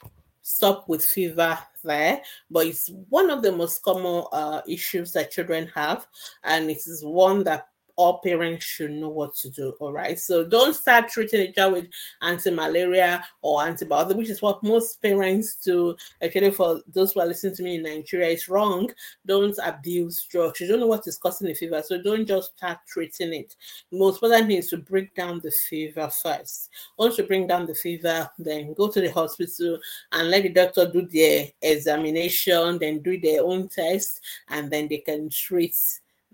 stop 0.43 0.89
with 0.89 1.05
fever 1.05 1.59
there, 1.85 2.21
but 2.51 2.67
it's 2.67 2.91
one 3.09 3.31
of 3.31 3.43
the 3.43 3.53
most 3.53 3.83
common 3.83 4.25
uh, 4.33 4.63
issues 4.67 5.13
that 5.13 5.31
children 5.31 5.71
have, 5.75 6.07
and 6.43 6.71
it 6.71 6.79
is 6.79 7.05
one 7.05 7.45
that 7.45 7.69
all 7.97 8.19
parents 8.19 8.65
should 8.65 8.91
know 8.91 9.09
what 9.09 9.35
to 9.37 9.51
do. 9.51 9.75
All 9.81 9.93
right. 9.93 10.19
So 10.19 10.45
don't 10.45 10.75
start 10.75 11.09
treating 11.09 11.41
a 11.41 11.53
child 11.53 11.75
with 11.75 11.87
anti-malaria 12.23 13.25
or 13.43 13.61
antibiotic, 13.61 14.17
which 14.17 14.31
is 14.31 14.43
what 14.43 14.63
most 14.63 15.01
parents 15.01 15.57
do. 15.57 15.97
Actually, 16.23 16.51
for 16.51 16.81
those 16.93 17.13
who 17.13 17.21
are 17.21 17.27
listening 17.27 17.55
to 17.57 17.63
me 17.63 17.77
in 17.77 17.83
Nigeria, 17.83 18.31
it's 18.31 18.49
wrong. 18.49 18.91
Don't 19.27 19.57
abuse 19.65 20.27
drugs. 20.31 20.61
You 20.61 20.69
don't 20.69 20.81
know 20.81 20.87
what 20.87 21.07
is 21.07 21.19
causing 21.19 21.49
the 21.49 21.55
fever. 21.55 21.83
So 21.83 22.03
don't 22.03 22.27
just 22.27 22.57
start 22.57 22.79
treating 22.89 23.33
it. 23.33 23.55
Most 23.93 24.17
important 24.17 24.49
thing 24.49 24.59
is 24.59 24.69
to 24.69 24.79
bring 24.79 25.11
down 25.17 25.41
the 25.41 25.51
fever 25.51 26.11
first. 26.11 26.71
Once 26.99 27.19
you 27.19 27.25
bring 27.25 27.47
down 27.47 27.67
the 27.67 27.75
fever, 27.75 28.29
then 28.39 28.75
go 28.75 28.89
to 28.89 29.01
the 29.01 29.09
hospital 29.09 29.79
and 30.13 30.31
let 30.31 30.43
the 30.43 30.49
doctor 30.49 30.91
do 30.91 31.07
their 31.07 31.47
examination, 31.63 32.79
then 32.79 33.01
do 33.01 33.21
their 33.21 33.43
own 33.43 33.69
test, 33.69 34.21
and 34.49 34.71
then 34.71 34.89
they 34.89 34.99
can 34.99 35.29
treat 35.31 35.77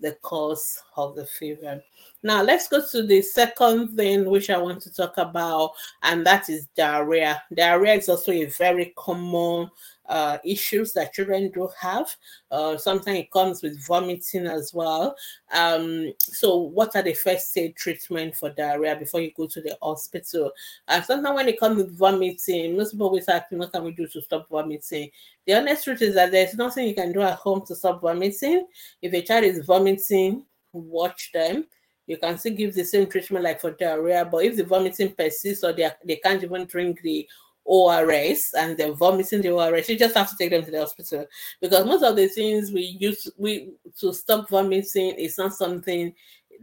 the 0.01 0.13
cause 0.23 0.83
of 0.97 1.15
the 1.15 1.27
fever. 1.27 1.83
Now, 2.23 2.43
let's 2.43 2.69
go 2.69 2.83
to 2.91 3.07
the 3.07 3.23
second 3.23 3.97
thing 3.97 4.29
which 4.29 4.51
I 4.51 4.59
want 4.59 4.83
to 4.83 4.95
talk 4.95 5.17
about, 5.17 5.73
and 6.03 6.25
that 6.27 6.49
is 6.49 6.67
diarrhea. 6.77 7.43
Diarrhea 7.55 7.95
is 7.95 8.09
also 8.09 8.33
a 8.33 8.45
very 8.47 8.93
common 8.97 9.71
uh, 10.11 10.39
issues 10.45 10.93
that 10.93 11.15
children 11.15 11.51
do 11.53 11.69
have. 11.81 12.15
Uh, 12.51 12.77
sometimes 12.77 13.21
it 13.21 13.31
comes 13.31 13.63
with 13.63 13.83
vomiting 13.87 14.47
as 14.47 14.75
well. 14.75 15.17
Um, 15.55 16.13
so, 16.19 16.57
what 16.57 16.95
are 16.97 17.03
the 17.03 17.15
first 17.15 17.57
aid 17.57 17.77
treatment 17.77 18.35
for 18.37 18.51
diarrhea 18.51 18.97
before 18.97 19.21
you 19.21 19.31
go 19.35 19.47
to 19.47 19.61
the 19.61 19.79
hospital? 19.81 20.51
And 20.89 21.05
sometimes 21.05 21.37
when 21.37 21.49
it 21.49 21.61
comes 21.61 21.77
with 21.77 21.97
vomiting, 21.97 22.77
most 22.77 22.93
people 22.93 23.07
always 23.07 23.29
ask 23.29 23.47
what 23.53 23.73
can 23.73 23.85
we 23.85 23.93
do 23.93 24.09
to 24.09 24.21
stop 24.21 24.49
vomiting? 24.51 25.11
The 25.47 25.55
honest 25.55 25.85
truth 25.85 26.03
is 26.03 26.15
that 26.17 26.33
there's 26.33 26.55
nothing 26.55 26.89
you 26.89 26.95
can 26.95 27.13
do 27.13 27.23
at 27.23 27.39
home 27.39 27.65
to 27.67 27.77
stop 27.77 28.01
vomiting. 28.01 28.67
If 29.01 29.13
a 29.13 29.23
child 29.23 29.45
is 29.45 29.65
vomiting, 29.65 30.45
watch 30.73 31.31
them 31.33 31.67
you 32.11 32.17
can 32.17 32.37
still 32.39 32.55
give 32.55 32.75
the 32.75 32.83
same 32.83 33.07
treatment 33.07 33.45
like 33.45 33.61
for 33.61 33.71
diarrhea, 33.71 34.25
but 34.25 34.45
if 34.45 34.57
the 34.57 34.65
vomiting 34.65 35.13
persists 35.13 35.63
or 35.63 35.73
they, 35.73 35.89
they 36.05 36.17
can't 36.17 36.43
even 36.43 36.65
drink 36.65 37.01
the 37.03 37.29
ORS 37.71 38.53
and 38.59 38.77
they're 38.77 38.93
vomiting 38.93 39.43
the 39.43 39.51
ORS, 39.51 39.89
you 39.89 39.97
just 39.97 40.17
have 40.17 40.29
to 40.29 40.37
take 40.37 40.51
them 40.51 40.65
to 40.65 40.73
the 40.73 40.81
hospital 40.81 41.25
because 41.61 41.87
most 41.87 42.03
of 42.03 42.17
the 42.17 42.27
things 42.27 42.73
we 42.73 42.97
use 42.99 43.31
we 43.39 43.71
to 43.97 44.13
stop 44.13 44.51
vomiting 44.51 45.15
is 45.15 45.39
not 45.39 45.55
something 45.55 46.13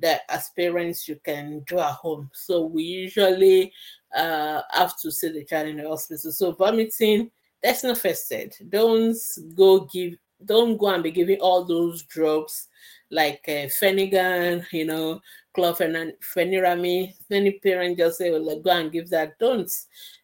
that 0.02 0.22
as 0.28 0.50
parents 0.50 1.08
you 1.08 1.18
can 1.24 1.64
do 1.66 1.80
at 1.80 1.94
home. 1.94 2.30
So 2.34 2.66
we 2.66 2.84
usually 2.84 3.72
uh, 4.14 4.62
have 4.72 5.00
to 5.00 5.10
see 5.10 5.32
the 5.32 5.46
child 5.46 5.70
in 5.70 5.78
the 5.78 5.88
hospital. 5.88 6.30
So 6.32 6.52
vomiting, 6.52 7.32
that's 7.64 7.86
not 7.86 8.00
first 8.00 8.30
aid. 8.34 8.54
Don't 8.68 9.18
go 9.56 9.86
give, 9.86 10.16
don't 10.44 10.76
go 10.76 10.90
and 10.90 11.04
be 11.04 11.12
giving 11.12 11.40
all 11.40 11.64
those 11.64 12.04
drugs 12.04 12.68
like 13.10 13.46
uh, 13.48 13.72
Phenergan, 13.80 14.66
you 14.74 14.86
know, 14.86 15.22
chlorpheniramine. 15.56 17.14
Many 17.30 17.52
parents 17.60 17.98
just 17.98 18.18
say, 18.18 18.30
well, 18.30 18.60
go 18.60 18.72
and 18.72 18.92
give 18.92 19.10
that. 19.10 19.40
Don't. 19.40 19.72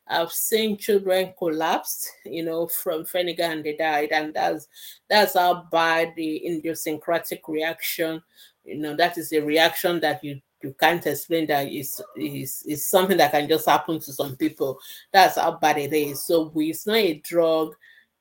I've 0.08 0.32
seen 0.32 0.78
children 0.78 1.34
collapse, 1.38 2.12
you 2.26 2.44
know, 2.44 2.68
from 2.68 3.04
Phenergan 3.04 3.52
and 3.52 3.64
they 3.64 3.76
died. 3.76 4.10
And 4.12 4.34
that's 4.34 4.68
that's 5.10 5.36
how 5.36 5.68
bad 5.72 6.14
the 6.16 6.46
idiosyncratic 6.46 7.48
reaction, 7.48 8.22
you 8.66 8.78
know, 8.78 8.96
that 8.96 9.18
is 9.18 9.32
a 9.32 9.40
reaction 9.42 10.00
that 10.02 10.24
you 10.24 10.42
you 10.62 10.74
can't 10.80 11.06
explain 11.06 11.46
that 11.48 11.68
it's, 11.68 12.02
it's, 12.16 12.66
it's 12.66 12.88
something 12.88 13.18
that 13.18 13.32
can 13.32 13.50
just 13.50 13.68
happen 13.68 14.00
to 14.00 14.14
some 14.14 14.38
people. 14.38 14.80
That's 15.12 15.38
how 15.38 15.58
bad 15.58 15.78
it 15.78 15.92
is. 15.94 16.24
So 16.24 16.52
we, 16.54 16.70
it's 16.70 16.88
not 16.88 16.96
a 16.96 17.16
drug 17.16 17.76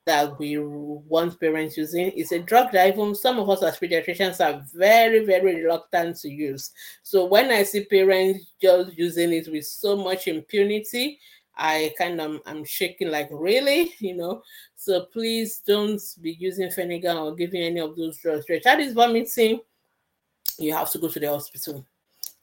that 0.05 0.37
we 0.37 0.57
want 0.59 1.39
parents 1.39 1.77
using. 1.77 2.11
It's 2.15 2.33
a 2.33 2.39
drug 2.39 2.73
that 2.73 2.89
even 2.89 3.15
some 3.15 3.39
of 3.39 3.49
us 3.49 3.63
as 3.63 3.79
pediatricians 3.79 4.45
are 4.45 4.61
very, 4.73 5.25
very 5.25 5.63
reluctant 5.63 6.17
to 6.17 6.29
use. 6.29 6.71
So 7.01 7.25
when 7.25 7.49
I 7.49 7.63
see 7.63 7.85
parents 7.85 8.51
just 8.61 8.97
using 8.97 9.31
it 9.31 9.47
with 9.49 9.65
so 9.65 9.95
much 9.95 10.27
impunity, 10.27 11.19
I 11.55 11.93
kind 11.97 12.19
of 12.19 12.41
I'm 12.45 12.63
shaking 12.63 13.11
like 13.11 13.29
really, 13.31 13.93
you 13.99 14.15
know. 14.15 14.43
So 14.75 15.05
please 15.05 15.61
don't 15.65 16.01
be 16.21 16.33
using 16.39 16.69
Phenergan 16.69 17.21
or 17.21 17.35
giving 17.35 17.61
any 17.61 17.79
of 17.79 17.95
those 17.95 18.17
drugs. 18.17 18.47
Your 18.49 18.59
child 18.59 18.81
is 18.81 18.93
vomiting, 18.93 19.61
you 20.59 20.73
have 20.73 20.89
to 20.91 20.99
go 20.99 21.07
to 21.07 21.19
the 21.19 21.27
hospital. 21.27 21.85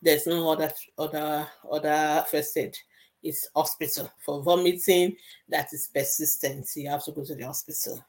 There's 0.03 0.27
no 0.27 0.51
other 0.51 0.73
other 0.99 1.46
other 1.70 2.25
first 2.31 2.57
aid. 2.57 2.77
It's 3.23 3.49
hospital 3.55 4.11
for 4.25 4.42
vomiting 4.42 5.14
that 5.51 5.68
is 5.75 5.90
persistent. 5.94 6.66
You 6.75 6.88
have 6.88 7.05
to 7.05 7.12
go 7.12 7.23
to 7.23 7.35
the 7.35 7.44
hospital. 7.44 8.03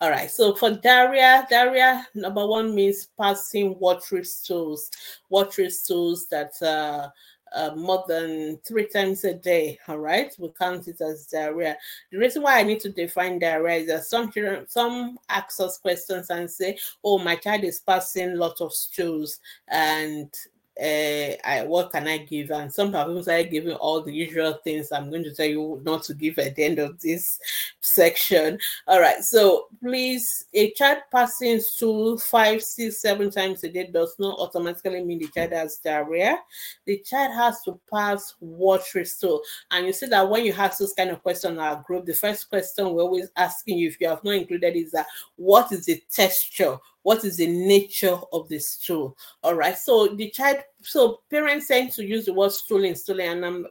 All 0.00 0.10
right. 0.10 0.28
So 0.28 0.56
for 0.56 0.72
diarrhea, 0.72 1.46
diarrhea 1.48 2.04
number 2.16 2.44
one 2.44 2.74
means 2.74 3.08
passing 3.18 3.78
watery 3.78 4.24
stools, 4.24 4.90
watery 5.30 5.70
stools 5.70 6.26
that 6.32 6.60
uh, 6.60 7.10
uh, 7.54 7.74
more 7.74 8.04
than 8.08 8.58
three 8.58 8.86
times 8.86 9.24
a 9.24 9.34
day. 9.34 9.78
All 9.88 9.98
right, 9.98 10.34
we 10.38 10.50
count 10.58 10.88
it 10.88 11.00
as 11.00 11.26
diarrhea. 11.26 11.76
The 12.10 12.18
reason 12.18 12.42
why 12.42 12.58
I 12.58 12.62
need 12.62 12.80
to 12.80 12.90
define 12.90 13.38
diarrhea 13.38 13.78
is 13.78 13.86
that 13.88 14.04
some 14.04 14.30
children, 14.30 14.66
some 14.68 15.18
ask 15.28 15.60
us 15.60 15.78
questions 15.78 16.30
and 16.30 16.50
say, 16.50 16.78
"Oh, 17.02 17.18
my 17.18 17.36
child 17.36 17.64
is 17.64 17.80
passing 17.80 18.34
lots 18.36 18.60
of 18.60 18.72
stools," 18.72 19.40
and 19.68 20.32
uh, 20.80 21.32
I, 21.44 21.64
what 21.66 21.90
can 21.90 22.06
I 22.06 22.18
give? 22.18 22.50
And 22.50 22.72
some 22.72 22.88
people 22.88 23.22
started 23.22 23.50
giving 23.50 23.74
all 23.76 24.02
the 24.02 24.12
usual 24.12 24.58
things 24.62 24.92
I'm 24.92 25.08
going 25.08 25.24
to 25.24 25.34
tell 25.34 25.46
you 25.46 25.80
not 25.84 26.04
to 26.04 26.14
give 26.14 26.38
at 26.38 26.54
the 26.54 26.64
end 26.64 26.78
of 26.78 27.00
this 27.00 27.38
section. 27.80 28.58
All 28.86 29.00
right, 29.00 29.24
so 29.24 29.68
please, 29.80 30.46
a 30.52 30.72
child 30.72 30.98
passing 31.10 31.60
stool 31.60 32.18
five, 32.18 32.62
six, 32.62 33.00
seven 33.00 33.30
times 33.30 33.64
a 33.64 33.70
day 33.70 33.90
does 33.90 34.16
not 34.18 34.38
automatically 34.38 35.02
mean 35.02 35.20
the 35.20 35.28
child 35.28 35.52
has 35.52 35.78
diarrhea. 35.78 36.38
The 36.84 36.98
child 36.98 37.34
has 37.34 37.62
to 37.62 37.80
pass 37.90 38.34
watery 38.40 39.06
stool. 39.06 39.40
And 39.70 39.86
you 39.86 39.92
see 39.92 40.06
that 40.06 40.28
when 40.28 40.44
you 40.44 40.52
ask 40.52 40.78
this 40.78 40.92
kind 40.92 41.10
of 41.10 41.22
question 41.22 41.52
in 41.52 41.58
our 41.58 41.82
group, 41.86 42.04
the 42.04 42.12
first 42.12 42.50
question 42.50 42.92
we're 42.92 43.02
always 43.02 43.30
asking 43.36 43.78
you, 43.78 43.88
if 43.88 44.00
you 44.00 44.08
have 44.08 44.24
not 44.24 44.34
included, 44.34 44.76
is 44.76 44.92
that 44.92 45.06
what 45.36 45.72
is 45.72 45.86
the 45.86 46.02
texture? 46.10 46.78
What 47.06 47.24
is 47.24 47.36
the 47.36 47.46
nature 47.46 48.18
of 48.32 48.48
the 48.48 48.58
stool 48.58 49.16
all 49.44 49.54
right 49.54 49.78
so 49.78 50.08
the 50.16 50.28
child 50.30 50.58
so 50.82 51.20
parents 51.30 51.68
tend 51.68 51.92
to 51.92 52.04
use 52.04 52.24
the 52.24 52.32
word 52.32 52.50
stooling 52.50 52.96
stooling 52.96 53.28
and 53.28 53.44
um, 53.44 53.66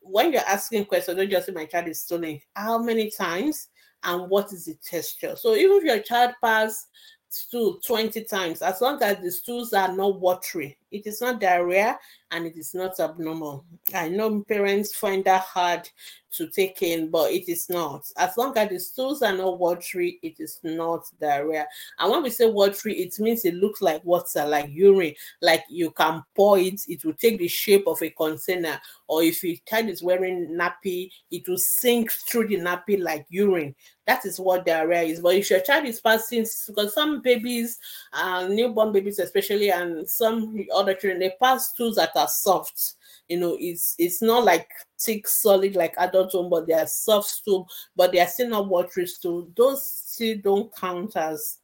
when 0.00 0.32
you're 0.32 0.40
asking 0.48 0.86
questions 0.86 1.18
don't 1.18 1.30
just 1.30 1.44
say 1.44 1.52
my 1.52 1.66
child 1.66 1.86
is 1.86 2.00
stooling 2.00 2.40
how 2.54 2.78
many 2.78 3.10
times 3.10 3.68
and 4.04 4.28
what 4.30 4.52
is 4.52 4.66
the 4.66 4.74
texture? 4.74 5.34
So 5.36 5.54
even 5.54 5.78
if 5.78 5.84
your 5.84 6.00
child 6.00 6.34
pass 6.42 6.86
stool 7.30 7.78
20 7.84 8.24
times 8.24 8.62
as 8.62 8.80
long 8.80 9.02
as 9.02 9.20
the 9.20 9.30
stools 9.30 9.74
are 9.74 9.94
not 9.94 10.18
watery 10.18 10.77
it 10.90 11.06
is 11.06 11.20
not 11.20 11.40
diarrhea 11.40 11.98
and 12.30 12.46
it 12.46 12.56
is 12.56 12.74
not 12.74 12.98
abnormal 13.00 13.64
i 13.94 14.08
know 14.08 14.42
parents 14.48 14.94
find 14.94 15.24
that 15.24 15.42
hard 15.42 15.88
to 16.32 16.46
take 16.48 16.82
in, 16.82 17.10
but 17.10 17.30
it 17.32 17.48
is 17.48 17.68
not. 17.68 18.04
As 18.16 18.36
long 18.36 18.56
as 18.56 18.68
the 18.68 18.78
stools 18.78 19.22
are 19.22 19.36
not 19.36 19.58
watery, 19.58 20.18
it 20.22 20.38
is 20.38 20.60
not 20.62 21.04
diarrhea. 21.20 21.66
And 21.98 22.10
when 22.10 22.22
we 22.22 22.30
say 22.30 22.46
watery, 22.46 22.94
it 22.94 23.18
means 23.18 23.44
it 23.44 23.54
looks 23.54 23.80
like 23.80 24.04
water, 24.04 24.44
like 24.44 24.68
urine, 24.70 25.14
like 25.40 25.64
you 25.68 25.90
can 25.90 26.22
pour 26.36 26.58
it, 26.58 26.80
it 26.88 27.04
will 27.04 27.14
take 27.14 27.38
the 27.38 27.48
shape 27.48 27.86
of 27.86 28.02
a 28.02 28.10
container. 28.10 28.80
Or 29.06 29.22
if 29.22 29.42
your 29.42 29.56
child 29.66 29.88
is 29.88 30.02
wearing 30.02 30.56
nappy, 30.58 31.10
it 31.30 31.48
will 31.48 31.58
sink 31.58 32.12
through 32.12 32.48
the 32.48 32.56
nappy 32.56 33.00
like 33.00 33.26
urine. 33.30 33.74
That 34.06 34.24
is 34.24 34.40
what 34.40 34.64
diarrhea 34.64 35.02
is. 35.02 35.20
But 35.20 35.34
if 35.36 35.50
your 35.50 35.60
child 35.60 35.86
is 35.86 36.00
passing, 36.00 36.46
because 36.66 36.94
some 36.94 37.20
babies, 37.20 37.78
uh, 38.12 38.48
newborn 38.48 38.92
babies 38.92 39.18
especially, 39.18 39.70
and 39.70 40.08
some 40.08 40.66
other 40.78 40.94
children, 40.94 41.20
they 41.20 41.34
pass 41.40 41.70
stools 41.70 41.96
that 41.96 42.10
are 42.16 42.28
soft. 42.28 42.94
You 43.28 43.38
know 43.38 43.56
it's 43.60 43.94
it's 43.98 44.22
not 44.22 44.44
like 44.44 44.68
thick 44.98 45.28
solid 45.28 45.76
like 45.76 45.94
adult 45.98 46.34
one 46.34 46.48
but 46.48 46.66
they 46.66 46.72
are 46.72 46.86
soft 46.86 47.28
stool 47.28 47.68
but 47.94 48.10
they 48.10 48.20
are 48.20 48.26
still 48.26 48.48
not 48.48 48.68
watery 48.68 49.06
stool 49.06 49.48
those 49.54 49.86
still 49.86 50.38
don't 50.42 50.74
count 50.74 51.14
as 51.14 51.58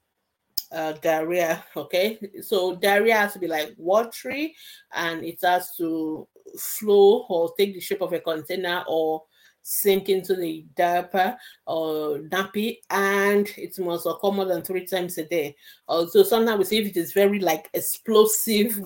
uh, 0.73 0.93
diarrhea 0.93 1.65
okay? 1.77 2.19
So 2.43 2.77
diarrhea 2.77 3.17
has 3.17 3.33
to 3.35 3.39
be 3.39 3.47
like 3.47 3.75
watery 3.79 4.55
and 4.93 5.25
it 5.25 5.39
has 5.43 5.75
to 5.77 6.29
flow 6.59 7.27
or 7.29 7.53
take 7.57 7.75
the 7.75 7.81
shape 7.81 8.03
of 8.03 8.13
a 8.13 8.21
container 8.21 8.85
or 8.89 9.23
sink 9.67 10.11
into 10.11 10.37
the 10.37 10.65
diaper 10.77 11.37
or 11.67 12.19
nappy 12.29 12.79
and 12.91 13.49
it 13.57 13.79
must 13.79 14.05
occur 14.05 14.31
more 14.31 14.45
than 14.45 14.61
three 14.61 14.85
times 14.85 15.17
a 15.17 15.25
day 15.25 15.57
also 15.89 16.23
sometimes 16.23 16.59
we 16.59 16.65
see 16.65 16.79
if 16.79 16.89
it 16.89 16.97
is 16.99 17.15
very 17.15 17.39
like 17.39 17.71
explosive 17.73 18.79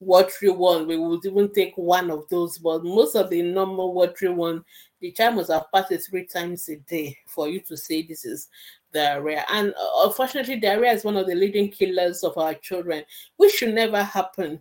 watery 0.00 0.50
one, 0.50 0.86
we 0.86 0.96
would 0.96 1.24
even 1.24 1.52
take 1.52 1.76
one 1.76 2.10
of 2.10 2.28
those. 2.28 2.58
But 2.58 2.84
most 2.84 3.16
of 3.16 3.30
the 3.30 3.42
normal 3.42 3.92
watery 3.94 4.30
one, 4.30 4.64
the 5.00 5.12
child 5.12 5.36
must 5.36 5.50
have 5.50 5.66
passed 5.72 5.92
it 5.92 6.02
three 6.02 6.26
times 6.26 6.68
a 6.68 6.76
day 6.76 7.16
for 7.26 7.48
you 7.48 7.60
to 7.60 7.76
say 7.76 8.02
this 8.02 8.24
is 8.24 8.48
diarrhea. 8.92 9.44
And 9.50 9.70
uh, 9.74 10.06
unfortunately, 10.06 10.60
diarrhea 10.60 10.92
is 10.92 11.04
one 11.04 11.16
of 11.16 11.26
the 11.26 11.34
leading 11.34 11.70
killers 11.70 12.24
of 12.24 12.36
our 12.38 12.54
children, 12.54 13.04
which 13.36 13.54
should 13.54 13.74
never 13.74 14.02
happen. 14.02 14.60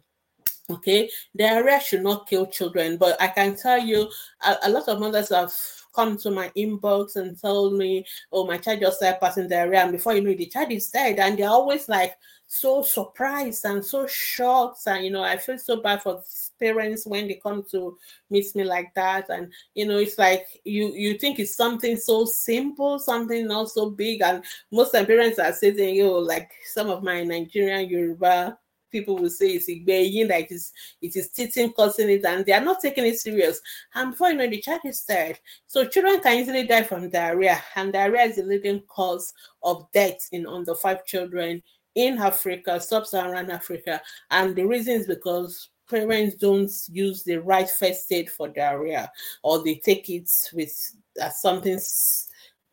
Okay, 0.69 1.09
diarrhea 1.35 1.79
should 1.79 2.03
not 2.03 2.27
kill 2.27 2.45
children, 2.45 2.97
but 2.97 3.19
I 3.21 3.27
can 3.29 3.55
tell 3.55 3.79
you 3.79 4.09
a, 4.45 4.55
a 4.63 4.69
lot 4.69 4.89
of 4.89 4.99
mothers 4.99 5.29
have 5.29 5.53
come 5.97 6.17
to 6.17 6.29
my 6.29 6.51
inbox 6.55 7.15
and 7.15 7.39
told 7.41 7.73
me, 7.73 8.05
oh, 8.31 8.45
my 8.45 8.57
child 8.57 8.81
just 8.81 8.97
started 8.97 9.19
passing 9.19 9.47
diarrhea. 9.47 9.81
And 9.81 9.93
before 9.93 10.13
you 10.13 10.21
know 10.21 10.29
it, 10.29 10.37
the 10.37 10.45
child 10.45 10.71
is 10.71 10.89
dead. 10.89 11.19
And 11.19 11.39
they're 11.39 11.49
always 11.49 11.89
like 11.89 12.15
so 12.45 12.83
surprised 12.83 13.65
and 13.65 13.83
so 13.83 14.05
shocked. 14.07 14.81
And, 14.85 15.03
you 15.05 15.09
know, 15.09 15.23
I 15.23 15.37
feel 15.37 15.57
so 15.57 15.81
bad 15.81 16.03
for 16.03 16.21
parents 16.59 17.07
when 17.07 17.27
they 17.27 17.35
come 17.41 17.63
to 17.71 17.97
meet 18.29 18.53
me 18.55 18.63
like 18.63 18.93
that. 18.95 19.29
And, 19.29 19.51
you 19.73 19.87
know, 19.87 19.97
it's 19.97 20.17
like 20.19 20.45
you 20.65 20.93
you 20.93 21.17
think 21.17 21.39
it's 21.39 21.55
something 21.55 21.97
so 21.97 22.25
simple, 22.25 22.99
something 22.99 23.47
not 23.47 23.69
so 23.71 23.89
big. 23.89 24.21
And 24.21 24.43
most 24.71 24.91
parents 24.93 25.39
are 25.39 25.53
saying, 25.53 25.95
you 25.95 26.03
know, 26.03 26.19
like 26.19 26.51
some 26.73 26.89
of 26.89 27.03
my 27.03 27.23
Nigerian 27.23 27.89
Yoruba 27.89 28.57
people 28.99 29.17
will 29.17 29.29
say 29.29 29.47
it's 29.51 29.69
igbeyin, 29.69 30.29
like 30.29 30.51
it's 30.51 30.71
it 31.01 31.15
is 31.15 31.29
teething 31.29 31.71
causing 31.73 32.09
it, 32.09 32.25
and 32.25 32.45
they 32.45 32.53
are 32.53 32.63
not 32.63 32.81
taking 32.81 33.05
it 33.05 33.19
serious. 33.19 33.61
And 33.93 34.11
before 34.11 34.29
you 34.31 34.37
know, 34.37 34.49
the 34.49 34.61
child 34.61 34.81
is 34.85 35.01
dead. 35.01 35.39
So 35.67 35.85
children 35.85 36.19
can 36.19 36.39
easily 36.39 36.65
die 36.65 36.83
from 36.83 37.09
diarrhea, 37.09 37.61
and 37.75 37.93
diarrhea 37.93 38.25
is 38.25 38.35
the 38.37 38.43
leading 38.43 38.81
cause 38.87 39.33
of 39.61 39.87
death 39.93 40.27
in 40.31 40.47
under 40.47 40.75
five 40.75 41.05
children 41.05 41.61
in 41.95 42.17
Africa, 42.19 42.79
sub-Saharan 42.79 43.49
Africa, 43.49 44.01
and 44.29 44.55
the 44.55 44.65
reason 44.65 44.93
is 44.93 45.07
because 45.07 45.69
parents 45.89 46.35
don't 46.35 46.71
use 46.91 47.23
the 47.23 47.37
right 47.37 47.69
first 47.69 48.11
aid 48.11 48.29
for 48.29 48.49
diarrhea, 48.49 49.11
or 49.41 49.63
they 49.63 49.75
take 49.75 50.09
it 50.09 50.29
with 50.53 50.75
uh, 51.21 51.29
something 51.29 51.79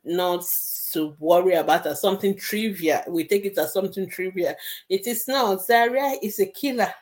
not 0.04 0.44
to 0.92 1.16
worry 1.18 1.54
about 1.54 1.86
as 1.86 2.00
something 2.00 2.36
trivial. 2.36 3.00
We 3.08 3.26
take 3.26 3.44
it 3.44 3.58
as 3.58 3.72
something 3.72 4.08
trivial. 4.08 4.54
It 4.88 5.06
is 5.06 5.26
not. 5.26 5.66
Diarrhea 5.66 6.18
is 6.22 6.38
a 6.40 6.46
killer. 6.46 6.92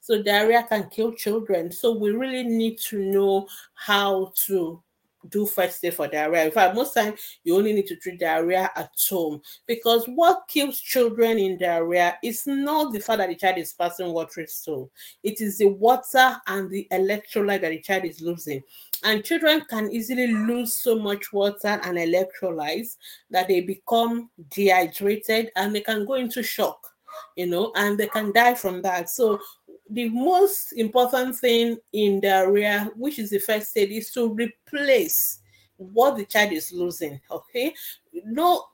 So 0.00 0.22
diarrhea 0.22 0.64
can 0.68 0.88
kill 0.90 1.12
children. 1.12 1.70
So 1.70 1.92
we 1.92 2.10
really 2.10 2.44
need 2.44 2.78
to 2.88 2.98
know 2.98 3.46
how 3.74 4.32
to 4.46 4.82
do 5.28 5.46
first 5.46 5.84
aid 5.84 5.94
for 5.94 6.08
diarrhea. 6.08 6.44
In 6.44 6.50
fact, 6.50 6.74
most 6.74 6.94
time 6.94 7.14
you 7.44 7.56
only 7.56 7.72
need 7.72 7.86
to 7.86 7.96
treat 7.96 8.20
diarrhea 8.20 8.70
at 8.76 8.90
home 9.08 9.40
because 9.66 10.06
what 10.06 10.42
kills 10.48 10.80
children 10.80 11.38
in 11.38 11.58
diarrhea 11.58 12.16
is 12.22 12.46
not 12.46 12.92
the 12.92 13.00
fact 13.00 13.18
that 13.18 13.28
the 13.28 13.36
child 13.36 13.58
is 13.58 13.72
passing 13.72 14.12
watery 14.12 14.46
stool. 14.46 14.90
It 15.22 15.40
is 15.40 15.58
the 15.58 15.66
water 15.66 16.36
and 16.46 16.70
the 16.70 16.86
electrolyte 16.92 17.62
that 17.62 17.70
the 17.70 17.80
child 17.80 18.04
is 18.04 18.20
losing. 18.20 18.62
And 19.04 19.24
children 19.24 19.62
can 19.68 19.90
easily 19.92 20.28
lose 20.28 20.76
so 20.76 20.98
much 20.98 21.32
water 21.32 21.80
and 21.82 21.96
electrolytes 21.96 22.96
that 23.30 23.48
they 23.48 23.60
become 23.60 24.30
dehydrated 24.50 25.50
and 25.56 25.74
they 25.74 25.80
can 25.80 26.04
go 26.04 26.14
into 26.14 26.42
shock, 26.42 26.78
you 27.36 27.46
know, 27.46 27.72
and 27.76 27.98
they 27.98 28.08
can 28.08 28.32
die 28.32 28.54
from 28.54 28.82
that. 28.82 29.08
So 29.08 29.38
the 29.90 30.08
most 30.10 30.72
important 30.74 31.36
thing 31.36 31.78
in 31.92 32.20
diarrhea, 32.20 32.90
which 32.96 33.18
is 33.18 33.30
the 33.30 33.38
first 33.38 33.76
aid, 33.76 33.90
is 33.90 34.10
to 34.12 34.32
replace 34.32 35.40
what 35.76 36.16
the 36.16 36.24
child 36.24 36.52
is 36.52 36.72
losing. 36.72 37.20
Okay, 37.30 37.74
no, 38.24 38.64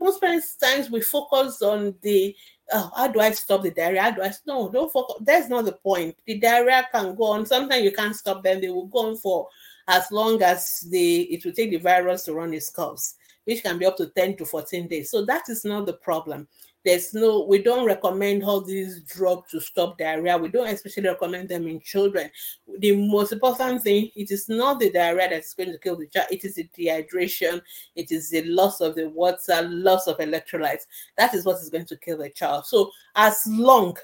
most 0.00 0.20
parents 0.20 0.56
times 0.56 0.90
we 0.90 1.00
focus 1.00 1.62
on 1.62 1.94
the 2.02 2.34
oh, 2.72 2.90
how 2.96 3.08
do 3.08 3.20
I 3.20 3.30
stop 3.32 3.62
the 3.62 3.70
diarrhea? 3.70 4.02
How 4.02 4.10
do 4.10 4.22
I 4.22 4.32
no, 4.46 4.70
don't 4.70 4.92
focus. 4.92 5.16
That's 5.20 5.48
not 5.48 5.66
the 5.66 5.72
point. 5.72 6.16
The 6.26 6.38
diarrhea 6.38 6.88
can 6.92 7.14
go 7.14 7.24
on. 7.24 7.46
Sometimes 7.46 7.84
you 7.84 7.92
can't 7.92 8.16
stop 8.16 8.42
them. 8.42 8.60
They 8.60 8.70
will 8.70 8.86
go 8.86 9.10
on 9.10 9.16
for 9.18 9.48
as 9.86 10.10
long 10.10 10.42
as 10.42 10.86
the 10.90 11.22
it 11.22 11.44
will 11.44 11.52
take 11.52 11.70
the 11.70 11.76
virus 11.76 12.24
to 12.24 12.34
run 12.34 12.54
its 12.54 12.70
course, 12.70 13.14
which 13.44 13.62
can 13.62 13.78
be 13.78 13.86
up 13.86 13.96
to 13.98 14.08
10 14.08 14.36
to 14.38 14.46
14 14.46 14.88
days. 14.88 15.10
So 15.10 15.24
that 15.26 15.48
is 15.48 15.64
not 15.64 15.86
the 15.86 15.94
problem. 15.94 16.48
There's 16.84 17.14
no 17.14 17.44
we 17.44 17.62
don't 17.62 17.86
recommend 17.86 18.44
all 18.44 18.60
these 18.60 19.00
drugs 19.02 19.50
to 19.50 19.60
stop 19.60 19.98
diarrhea. 19.98 20.36
We 20.36 20.48
don't 20.48 20.68
especially 20.68 21.08
recommend 21.08 21.48
them 21.48 21.66
in 21.66 21.80
children. 21.80 22.30
The 22.78 22.96
most 23.08 23.32
important 23.32 23.82
thing 23.82 24.10
it 24.14 24.30
is 24.30 24.48
not 24.48 24.80
the 24.80 24.90
diarrhea 24.90 25.30
that's 25.30 25.54
going 25.54 25.72
to 25.72 25.78
kill 25.78 25.96
the 25.96 26.06
child. 26.06 26.28
It 26.30 26.44
is 26.44 26.56
the 26.56 26.68
dehydration. 26.76 27.62
It 27.96 28.12
is 28.12 28.30
the 28.30 28.42
loss 28.44 28.80
of 28.80 28.94
the 28.94 29.08
water 29.08 29.62
loss 29.62 30.06
of 30.06 30.18
electrolytes. 30.18 30.86
That 31.16 31.34
is 31.34 31.44
what 31.44 31.60
is 31.60 31.70
going 31.70 31.86
to 31.86 31.96
kill 31.96 32.18
the 32.18 32.30
child. 32.30 32.66
So 32.66 32.90
as 33.16 33.42
long 33.46 33.96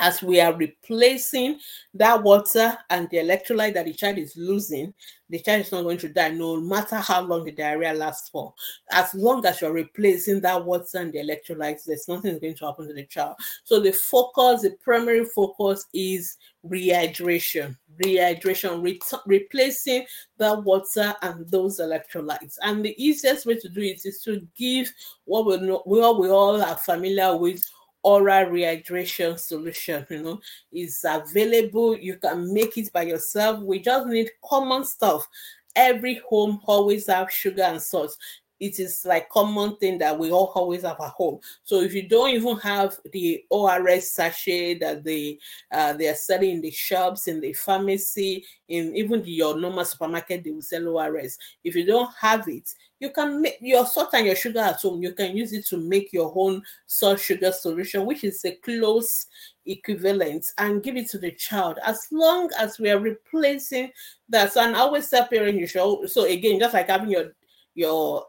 as 0.00 0.22
we 0.22 0.40
are 0.40 0.54
replacing 0.54 1.60
that 1.94 2.22
water 2.22 2.76
and 2.88 3.08
the 3.10 3.18
electrolyte 3.18 3.74
that 3.74 3.84
the 3.84 3.92
child 3.92 4.16
is 4.18 4.34
losing, 4.36 4.94
the 5.28 5.38
child 5.38 5.60
is 5.60 5.70
not 5.70 5.82
going 5.82 5.98
to 5.98 6.08
die 6.08 6.30
no 6.30 6.56
matter 6.56 6.96
how 6.96 7.20
long 7.20 7.44
the 7.44 7.52
diarrhea 7.52 7.92
lasts 7.92 8.30
for. 8.30 8.52
As 8.90 9.14
long 9.14 9.44
as 9.44 9.60
you're 9.60 9.72
replacing 9.72 10.40
that 10.40 10.64
water 10.64 10.98
and 10.98 11.12
the 11.12 11.18
electrolytes, 11.18 11.84
there's 11.84 12.08
nothing 12.08 12.38
going 12.38 12.54
to 12.56 12.66
happen 12.66 12.88
to 12.88 12.94
the 12.94 13.04
child. 13.04 13.36
So 13.64 13.78
the 13.78 13.92
focus, 13.92 14.62
the 14.62 14.70
primary 14.82 15.26
focus 15.26 15.86
is 15.92 16.38
rehydration, 16.66 17.76
rehydration, 18.02 18.82
re- 18.82 19.00
replacing 19.26 20.06
the 20.38 20.60
water 20.60 21.14
and 21.22 21.48
those 21.50 21.78
electrolytes. 21.78 22.56
And 22.62 22.84
the 22.84 22.94
easiest 23.02 23.44
way 23.44 23.56
to 23.56 23.68
do 23.68 23.82
it 23.82 24.00
is 24.04 24.22
to 24.22 24.46
give 24.56 24.90
what 25.26 25.46
we 25.46 25.58
know, 25.58 25.82
what 25.84 26.18
we 26.18 26.30
all 26.30 26.60
are 26.62 26.76
familiar 26.76 27.36
with 27.36 27.62
oral 28.02 28.46
rehydration 28.46 29.38
solution 29.38 30.06
you 30.10 30.22
know 30.22 30.40
is 30.72 31.04
available. 31.06 31.96
You 31.96 32.16
can 32.16 32.52
make 32.52 32.76
it 32.78 32.92
by 32.92 33.02
yourself. 33.02 33.62
We 33.62 33.80
just 33.80 34.06
need 34.06 34.30
common 34.44 34.84
stuff. 34.84 35.28
Every 35.76 36.20
home 36.28 36.60
always 36.66 37.06
have 37.06 37.30
sugar 37.30 37.62
and 37.62 37.80
salt 37.80 38.16
it 38.60 38.78
is 38.78 39.04
like 39.06 39.30
common 39.30 39.76
thing 39.76 39.96
that 39.98 40.16
we 40.16 40.30
all 40.30 40.52
always 40.54 40.82
have 40.82 41.00
at 41.00 41.10
home. 41.10 41.40
So 41.64 41.80
if 41.80 41.94
you 41.94 42.06
don't 42.08 42.30
even 42.30 42.58
have 42.58 42.96
the 43.12 43.42
ORS 43.48 44.10
sachet 44.10 44.78
that 44.80 45.02
they 45.02 45.38
uh, 45.72 45.94
they 45.94 46.08
are 46.08 46.14
selling 46.14 46.50
in 46.50 46.60
the 46.60 46.70
shops, 46.70 47.26
in 47.26 47.40
the 47.40 47.54
pharmacy, 47.54 48.44
in 48.68 48.94
even 48.94 49.22
your 49.24 49.58
normal 49.58 49.86
supermarket, 49.86 50.44
they 50.44 50.50
will 50.50 50.62
sell 50.62 50.86
ORS. 50.88 51.38
If 51.64 51.74
you 51.74 51.86
don't 51.86 52.10
have 52.20 52.46
it, 52.48 52.72
you 53.00 53.10
can 53.10 53.40
make 53.40 53.56
your 53.62 53.86
salt 53.86 54.10
and 54.12 54.26
your 54.26 54.36
sugar 54.36 54.60
at 54.60 54.80
home. 54.80 55.02
You 55.02 55.12
can 55.12 55.34
use 55.34 55.54
it 55.54 55.66
to 55.68 55.78
make 55.78 56.12
your 56.12 56.30
own 56.36 56.62
salt 56.86 57.18
sugar 57.18 57.52
solution, 57.52 58.04
which 58.04 58.24
is 58.24 58.44
a 58.44 58.52
close 58.56 59.26
equivalent, 59.64 60.52
and 60.58 60.82
give 60.82 60.96
it 60.96 61.08
to 61.10 61.18
the 61.18 61.32
child. 61.32 61.78
As 61.84 62.06
long 62.12 62.50
as 62.58 62.78
we 62.78 62.90
are 62.90 62.98
replacing 62.98 63.90
that, 64.28 64.52
so 64.52 64.60
and 64.60 64.76
I 64.76 64.80
always 64.80 65.08
tell 65.08 65.26
parents 65.26 65.74
you. 65.74 66.06
So 66.08 66.24
again, 66.24 66.58
just 66.58 66.74
like 66.74 66.88
having 66.88 67.10
your 67.10 67.32
your 67.74 68.26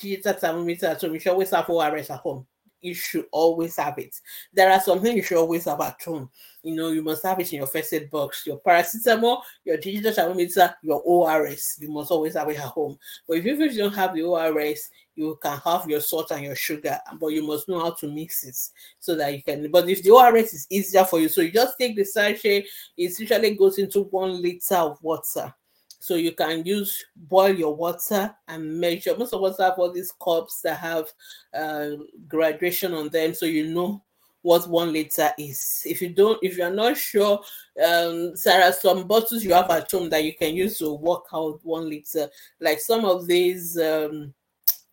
thermometer 0.00 0.86
at 0.86 1.00
home, 1.00 1.14
you 1.14 1.20
should 1.20 1.32
always 1.32 1.50
have 1.50 1.68
ORS 1.68 2.10
at 2.10 2.20
home. 2.20 2.46
You 2.82 2.94
should 2.94 3.26
always 3.30 3.76
have 3.76 3.98
it. 3.98 4.16
There 4.54 4.70
are 4.70 4.80
some 4.80 5.00
things 5.00 5.16
you 5.16 5.22
should 5.22 5.36
always 5.36 5.66
have 5.66 5.80
at 5.82 6.00
home. 6.02 6.30
You 6.62 6.74
know, 6.74 6.88
you 6.88 7.02
must 7.02 7.22
have 7.24 7.38
it 7.38 7.52
in 7.52 7.58
your 7.58 7.66
first 7.66 7.92
aid 7.92 8.08
box, 8.10 8.46
your 8.46 8.58
paracetamol, 8.60 9.42
your 9.64 9.76
digital 9.76 10.12
thermometer, 10.12 10.74
your 10.82 11.02
ORS. 11.04 11.76
You 11.78 11.90
must 11.90 12.10
always 12.10 12.34
have 12.34 12.48
it 12.48 12.58
at 12.58 12.64
home. 12.64 12.98
But 13.28 13.38
if 13.38 13.44
you 13.44 13.76
don't 13.76 13.94
have 13.94 14.14
the 14.14 14.22
ORS, 14.22 14.88
you 15.14 15.38
can 15.42 15.58
have 15.58 15.88
your 15.90 16.00
salt 16.00 16.30
and 16.30 16.44
your 16.44 16.56
sugar, 16.56 16.98
but 17.20 17.28
you 17.28 17.46
must 17.46 17.68
know 17.68 17.80
how 17.80 17.90
to 17.90 18.08
mix 18.08 18.44
it 18.44 18.56
so 18.98 19.14
that 19.14 19.34
you 19.34 19.42
can. 19.42 19.70
But 19.70 19.88
if 19.88 20.02
the 20.02 20.10
ORS 20.10 20.54
is 20.54 20.66
easier 20.70 21.04
for 21.04 21.20
you, 21.20 21.28
so 21.28 21.42
you 21.42 21.50
just 21.50 21.76
take 21.78 21.96
the 21.96 22.04
sachet, 22.04 22.64
it 22.96 23.18
usually 23.18 23.54
goes 23.56 23.78
into 23.78 24.04
one 24.04 24.40
liter 24.40 24.76
of 24.76 25.02
water 25.02 25.54
so 26.00 26.14
you 26.14 26.32
can 26.32 26.64
use 26.64 27.04
boil 27.14 27.54
your 27.54 27.76
water 27.76 28.34
and 28.48 28.80
measure. 28.80 29.16
Most 29.16 29.34
of 29.34 29.44
us 29.44 29.58
have 29.58 29.74
all 29.78 29.92
these 29.92 30.12
cups 30.12 30.62
that 30.62 30.78
have 30.78 31.12
uh, 31.54 31.90
graduation 32.26 32.94
on 32.94 33.10
them, 33.10 33.34
so 33.34 33.44
you 33.46 33.72
know 33.72 34.02
what 34.42 34.68
one 34.68 34.92
liter 34.92 35.30
is. 35.38 35.82
If 35.84 36.00
you 36.00 36.08
don't, 36.08 36.38
if 36.42 36.56
you're 36.56 36.70
not 36.70 36.96
sure, 36.96 37.40
um, 37.84 38.32
there 38.42 38.62
are 38.64 38.72
some 38.72 39.06
bottles 39.06 39.44
you 39.44 39.52
have 39.52 39.70
at 39.70 39.90
home 39.90 40.08
that 40.08 40.24
you 40.24 40.34
can 40.34 40.54
use 40.54 40.78
to 40.78 40.94
work 40.94 41.24
out 41.34 41.60
one 41.62 41.90
liter. 41.90 42.30
Like 42.60 42.80
some 42.80 43.04
of 43.04 43.26
these 43.26 43.78
um, 43.78 44.32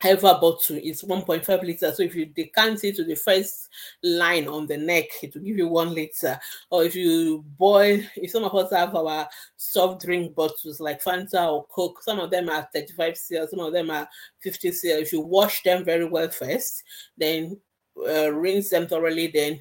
Eva 0.06 0.38
bottle 0.40 0.78
is 0.78 1.02
1.5 1.02 1.64
liter. 1.64 1.92
So 1.92 2.04
if 2.04 2.14
you 2.16 2.28
decant 2.28 2.84
it 2.84 2.96
to 2.98 3.04
the 3.04 3.16
first 3.16 3.70
line 4.04 4.48
on 4.48 4.68
the 4.68 4.78
neck, 4.78 5.06
it 5.24 5.34
will 5.34 5.42
give 5.42 5.58
you 5.58 5.68
one 5.68 5.94
liter. 5.94 6.40
Or 6.70 6.84
if 6.84 6.96
you 6.96 7.44
boil, 7.58 8.00
if 8.16 8.32
some 8.32 8.44
of 8.44 8.54
us 8.54 8.72
have 8.72 8.96
our 8.96 9.28
soft 9.56 10.06
drink 10.06 10.36
bottles 10.36 10.80
like 10.80 11.04
Fanta 11.04 11.52
or 11.52 11.66
Coke, 11.66 12.04
some 12.04 12.20
of 12.20 12.30
them 12.30 12.50
are 12.50 12.68
35 12.74 13.18
cl, 13.18 13.48
some 13.48 13.60
of 13.60 13.74
them 13.74 13.90
are 13.90 14.08
50 14.42 14.72
cl. 14.72 15.00
If 15.00 15.12
you 15.12 15.22
wash 15.22 15.64
them 15.64 15.84
very 15.84 16.06
well 16.06 16.30
first, 16.30 16.84
then 17.18 17.60
uh, 18.08 18.32
rinse 18.32 18.70
them 18.70 18.88
thoroughly, 18.88 19.28
then 19.28 19.60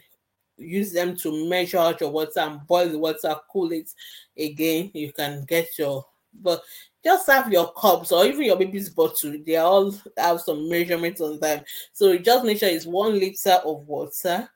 use 0.59 0.92
them 0.92 1.16
to 1.16 1.49
measure 1.49 1.79
out 1.79 2.01
your 2.01 2.11
water 2.11 2.40
and 2.40 2.66
boil 2.66 2.88
the 2.90 2.99
water, 2.99 3.35
cool 3.51 3.72
it 3.72 3.90
again. 4.38 4.90
You 4.92 5.12
can 5.12 5.44
get 5.46 5.79
your 5.79 6.05
but 6.42 6.62
just 7.07 7.29
have 7.29 7.53
your 7.53 7.73
cups 7.73 8.11
or 8.11 8.27
even 8.27 8.42
your 8.42 8.57
baby's 8.57 8.90
bottle, 8.90 9.37
they 9.47 9.57
all 9.57 9.95
have 10.19 10.40
some 10.40 10.69
measurements 10.69 11.21
on 11.21 11.38
them. 11.38 11.62
So 11.92 12.19
just 12.19 12.45
make 12.45 12.59
sure 12.59 12.69
it's 12.69 12.85
one 12.85 13.14
liter 13.14 13.61
of 13.64 13.87
water 13.87 14.51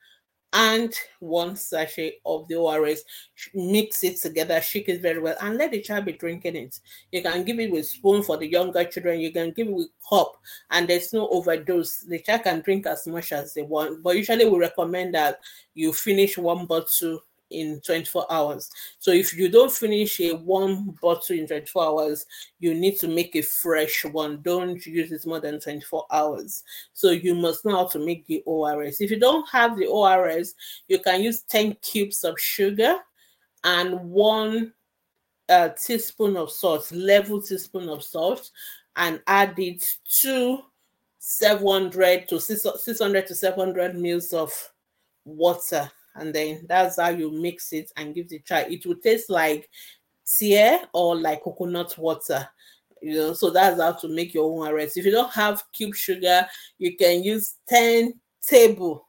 and 0.52 0.92
one 1.20 1.54
sachet 1.54 2.14
of 2.26 2.48
the 2.48 2.56
ORS. 2.56 3.04
Mix 3.54 4.02
it 4.02 4.20
together, 4.20 4.60
shake 4.60 4.88
it 4.88 5.00
very 5.00 5.20
well, 5.20 5.36
and 5.40 5.58
let 5.58 5.70
the 5.70 5.80
child 5.80 6.06
be 6.06 6.12
drinking 6.14 6.56
it. 6.56 6.80
You 7.12 7.22
can 7.22 7.44
give 7.44 7.60
it 7.60 7.70
with 7.70 7.86
spoon 7.86 8.24
for 8.24 8.36
the 8.36 8.48
younger 8.48 8.82
children. 8.82 9.20
You 9.20 9.32
can 9.32 9.52
give 9.52 9.68
it 9.68 9.72
with 9.72 9.90
cup, 10.08 10.32
and 10.72 10.88
there's 10.88 11.12
no 11.12 11.28
overdose. 11.28 12.00
The 12.00 12.18
child 12.18 12.42
can 12.42 12.62
drink 12.62 12.86
as 12.88 13.06
much 13.06 13.30
as 13.30 13.54
they 13.54 13.62
want, 13.62 14.02
but 14.02 14.16
usually 14.16 14.44
we 14.44 14.58
recommend 14.58 15.14
that 15.14 15.38
you 15.74 15.92
finish 15.92 16.36
one 16.36 16.66
bottle 16.66 17.20
in 17.50 17.80
24 17.80 18.26
hours. 18.30 18.70
So 18.98 19.10
if 19.10 19.36
you 19.36 19.48
don't 19.48 19.72
finish 19.72 20.20
a 20.20 20.32
one 20.34 20.96
bottle 21.00 21.36
in 21.36 21.46
24 21.46 21.84
hours, 21.84 22.26
you 22.58 22.74
need 22.74 22.98
to 23.00 23.08
make 23.08 23.34
a 23.36 23.42
fresh 23.42 24.04
one. 24.04 24.40
Don't 24.42 24.84
use 24.86 25.12
it 25.12 25.26
more 25.26 25.40
than 25.40 25.60
24 25.60 26.06
hours. 26.10 26.62
So 26.92 27.10
you 27.10 27.34
must 27.34 27.64
know 27.64 27.76
how 27.76 27.86
to 27.88 27.98
make 27.98 28.26
the 28.26 28.42
ORS. 28.46 29.00
If 29.00 29.10
you 29.10 29.18
don't 29.18 29.48
have 29.50 29.76
the 29.76 29.86
ORS, 29.86 30.54
you 30.88 30.98
can 30.98 31.22
use 31.22 31.42
10 31.42 31.76
cubes 31.82 32.24
of 32.24 32.38
sugar 32.38 32.96
and 33.64 34.00
one 34.10 34.72
uh, 35.48 35.70
teaspoon 35.70 36.36
of 36.36 36.50
salt, 36.50 36.90
level 36.92 37.42
teaspoon 37.42 37.88
of 37.88 38.02
salt, 38.02 38.50
and 38.96 39.20
add 39.26 39.58
it 39.58 39.84
to 40.20 40.60
700 41.18 42.28
to 42.28 42.40
600 42.40 43.26
to 43.26 43.34
700 43.34 43.96
mils 43.96 44.32
of 44.32 44.52
water 45.24 45.90
and 46.16 46.34
then 46.34 46.66
that's 46.68 47.00
how 47.00 47.08
you 47.08 47.30
mix 47.30 47.72
it 47.72 47.90
and 47.96 48.14
give 48.14 48.28
the 48.28 48.40
try. 48.40 48.60
It 48.62 48.84
will 48.86 48.96
taste 48.96 49.30
like 49.30 49.68
tear 50.38 50.80
or 50.92 51.16
like 51.16 51.42
coconut 51.42 51.96
water. 51.98 52.48
You 53.02 53.14
know, 53.14 53.32
so 53.32 53.50
that's 53.50 53.80
how 53.80 53.92
to 53.92 54.08
make 54.08 54.34
your 54.34 54.44
own 54.44 54.74
RS. 54.74 54.96
If 54.96 55.06
you 55.06 55.12
don't 55.12 55.32
have 55.32 55.62
cube 55.72 55.94
sugar, 55.94 56.46
you 56.78 56.96
can 56.96 57.22
use 57.22 57.56
10 57.68 58.12
table, 58.42 59.06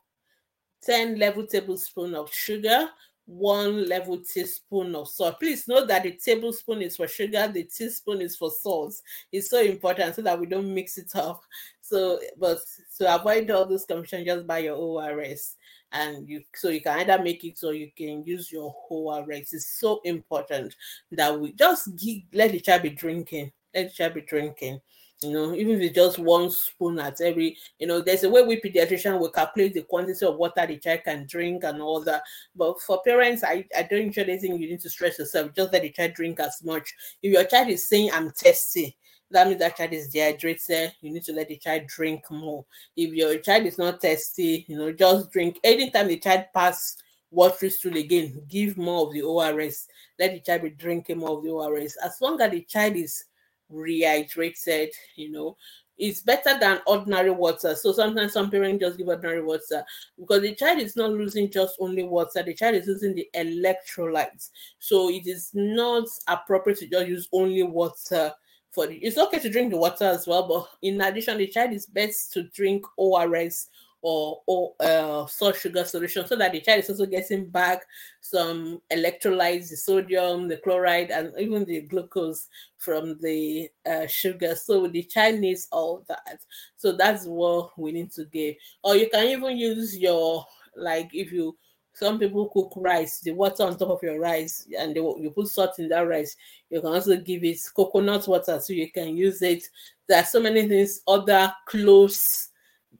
10 0.83 1.19
level 1.19 1.45
tablespoon 1.45 2.15
of 2.15 2.33
sugar, 2.33 2.89
one 3.25 3.87
level 3.87 4.17
teaspoon 4.19 4.95
of 4.95 5.07
salt. 5.07 5.39
Please 5.39 5.67
note 5.67 5.87
that 5.87 6.03
the 6.03 6.11
tablespoon 6.11 6.81
is 6.81 6.95
for 6.95 7.07
sugar, 7.07 7.47
the 7.47 7.63
teaspoon 7.63 8.21
is 8.21 8.35
for 8.35 8.49
salt. 8.49 8.93
It's 9.31 9.49
so 9.49 9.61
important 9.61 10.15
so 10.15 10.21
that 10.21 10.39
we 10.39 10.45
don't 10.45 10.73
mix 10.73 10.97
it 10.97 11.15
up. 11.15 11.41
So, 11.81 12.19
but 12.39 12.59
to 12.97 13.15
avoid 13.15 13.49
all 13.51 13.65
this 13.65 13.85
confusion, 13.85 14.25
just 14.25 14.47
buy 14.47 14.59
your 14.59 14.75
ORS 14.75 15.55
and 15.91 16.27
you 16.27 16.43
so 16.55 16.69
you 16.69 16.81
can 16.81 16.99
either 16.99 17.21
make 17.21 17.43
it 17.43 17.59
or 17.63 17.73
you 17.73 17.91
can 17.95 18.23
use 18.23 18.51
your 18.51 18.73
whole 18.77 19.23
rice. 19.25 19.53
It's 19.53 19.79
so 19.79 20.01
important 20.03 20.75
that 21.11 21.39
we 21.39 21.53
just 21.53 21.95
give, 21.97 22.19
let 22.33 22.51
the 22.51 22.59
child 22.59 22.83
be 22.83 22.89
drinking. 22.91 23.51
Let 23.73 23.89
the 23.89 23.93
child 23.93 24.13
be 24.15 24.21
drinking. 24.21 24.81
You 25.23 25.31
know, 25.31 25.53
even 25.53 25.75
if 25.75 25.81
it's 25.81 25.95
just 25.95 26.17
one 26.17 26.49
spoon 26.49 26.97
at 26.97 27.21
every, 27.21 27.55
you 27.77 27.85
know, 27.85 28.01
there's 28.01 28.23
a 28.23 28.29
way 28.29 28.41
we 28.41 28.59
pediatrician 28.59 29.19
will 29.19 29.29
calculate 29.29 29.75
the 29.75 29.83
quantity 29.83 30.25
of 30.25 30.37
water 30.37 30.65
the 30.65 30.77
child 30.77 31.01
can 31.05 31.27
drink 31.27 31.63
and 31.63 31.79
all 31.79 32.01
that. 32.05 32.23
But 32.55 32.81
for 32.81 33.03
parents, 33.03 33.43
I, 33.43 33.65
I 33.77 33.83
don't 33.83 34.07
usually 34.07 34.39
think 34.39 34.59
you 34.59 34.67
need 34.67 34.79
to 34.81 34.89
stress 34.89 35.19
yourself. 35.19 35.53
Just 35.55 35.73
let 35.73 35.83
the 35.83 35.91
child 35.91 36.13
drink 36.15 36.39
as 36.39 36.63
much. 36.63 36.91
If 37.21 37.33
your 37.33 37.43
child 37.43 37.69
is 37.69 37.87
saying 37.87 38.09
I'm 38.11 38.31
thirsty, 38.31 38.97
that 39.31 39.47
means 39.47 39.59
that 39.59 39.77
child 39.77 39.93
is 39.93 40.09
dehydrated. 40.09 40.93
You 41.01 41.11
need 41.11 41.23
to 41.23 41.33
let 41.33 41.47
the 41.47 41.57
child 41.57 41.87
drink 41.87 42.29
more. 42.29 42.65
If 42.95 43.13
your 43.13 43.37
child 43.39 43.65
is 43.65 43.77
not 43.77 44.01
thirsty, 44.01 44.65
you 44.67 44.77
know, 44.77 44.91
just 44.91 45.31
drink. 45.31 45.59
Anytime 45.63 46.07
the 46.07 46.19
child 46.19 46.45
pass 46.53 46.97
water 47.29 47.69
stool 47.69 47.97
again, 47.97 48.41
give 48.49 48.77
more 48.77 49.07
of 49.07 49.13
the 49.13 49.21
ORS. 49.21 49.87
Let 50.19 50.33
the 50.33 50.39
child 50.41 50.63
be 50.63 50.69
drinking 50.71 51.19
more 51.19 51.37
of 51.37 51.43
the 51.43 51.49
ORS. 51.49 51.97
As 52.03 52.17
long 52.21 52.39
as 52.41 52.51
the 52.51 52.61
child 52.61 52.95
is 52.95 53.23
rehydrated, 53.71 54.89
you 55.15 55.31
know, 55.31 55.57
it's 55.97 56.21
better 56.21 56.57
than 56.59 56.79
ordinary 56.87 57.29
water. 57.29 57.75
So 57.75 57.91
sometimes 57.93 58.33
some 58.33 58.49
parents 58.49 58.81
just 58.81 58.97
give 58.97 59.07
ordinary 59.07 59.43
water 59.43 59.83
because 60.19 60.41
the 60.41 60.55
child 60.55 60.79
is 60.79 60.95
not 60.95 61.11
losing 61.11 61.49
just 61.49 61.75
only 61.79 62.03
water, 62.03 62.41
the 62.43 62.55
child 62.55 62.75
is 62.75 62.87
losing 62.87 63.13
the 63.13 63.29
electrolytes. 63.35 64.49
So 64.79 65.09
it 65.09 65.27
is 65.27 65.51
not 65.53 66.07
appropriate 66.27 66.79
to 66.79 66.87
just 66.87 67.07
use 67.07 67.29
only 67.31 67.63
water 67.63 68.33
for 68.71 68.87
the, 68.87 68.95
it's 68.95 69.17
okay 69.17 69.39
to 69.39 69.49
drink 69.49 69.71
the 69.71 69.77
water 69.77 70.05
as 70.05 70.27
well, 70.27 70.47
but 70.47 70.67
in 70.81 71.01
addition, 71.01 71.37
the 71.37 71.47
child 71.47 71.73
is 71.73 71.85
best 71.85 72.33
to 72.33 72.43
drink 72.43 72.85
ORS 72.97 73.67
or 74.01 74.41
or 74.47 74.73
uh, 74.79 75.25
salt 75.27 75.55
sugar 75.55 75.83
solution 75.83 76.25
so 76.25 76.35
that 76.35 76.51
the 76.51 76.61
child 76.61 76.79
is 76.79 76.89
also 76.89 77.05
getting 77.05 77.45
back 77.45 77.83
some 78.19 78.81
electrolytes, 78.91 79.69
the 79.69 79.77
sodium, 79.77 80.47
the 80.47 80.57
chloride, 80.57 81.11
and 81.11 81.31
even 81.39 81.65
the 81.65 81.81
glucose 81.81 82.47
from 82.77 83.17
the 83.21 83.69
uh, 83.85 84.07
sugar. 84.07 84.55
So 84.55 84.87
the 84.87 85.03
child 85.03 85.39
needs 85.39 85.67
all 85.71 86.03
that. 86.07 86.43
So 86.77 86.93
that's 86.93 87.25
what 87.25 87.77
we 87.77 87.91
need 87.91 88.11
to 88.13 88.25
give. 88.25 88.55
Or 88.83 88.95
you 88.95 89.09
can 89.09 89.27
even 89.27 89.57
use 89.57 89.97
your 89.97 90.45
like 90.75 91.09
if 91.13 91.31
you 91.31 91.55
some 91.93 92.19
people 92.19 92.49
cook 92.49 92.73
rice, 92.77 93.19
the 93.19 93.31
water 93.31 93.63
on 93.63 93.77
top 93.77 93.89
of 93.89 94.03
your 94.03 94.19
rice, 94.19 94.67
and 94.77 94.95
they, 94.95 94.99
you 94.99 95.31
put 95.35 95.47
salt 95.47 95.77
in 95.79 95.89
that 95.89 96.07
rice. 96.07 96.35
You 96.69 96.81
can 96.81 96.91
also 96.91 97.17
give 97.17 97.43
it 97.43 97.59
coconut 97.75 98.27
water 98.27 98.59
so 98.59 98.73
you 98.73 98.91
can 98.91 99.15
use 99.15 99.41
it. 99.41 99.67
There 100.07 100.19
are 100.19 100.25
so 100.25 100.39
many 100.39 100.67
things, 100.67 101.01
other 101.07 101.53
close 101.67 102.49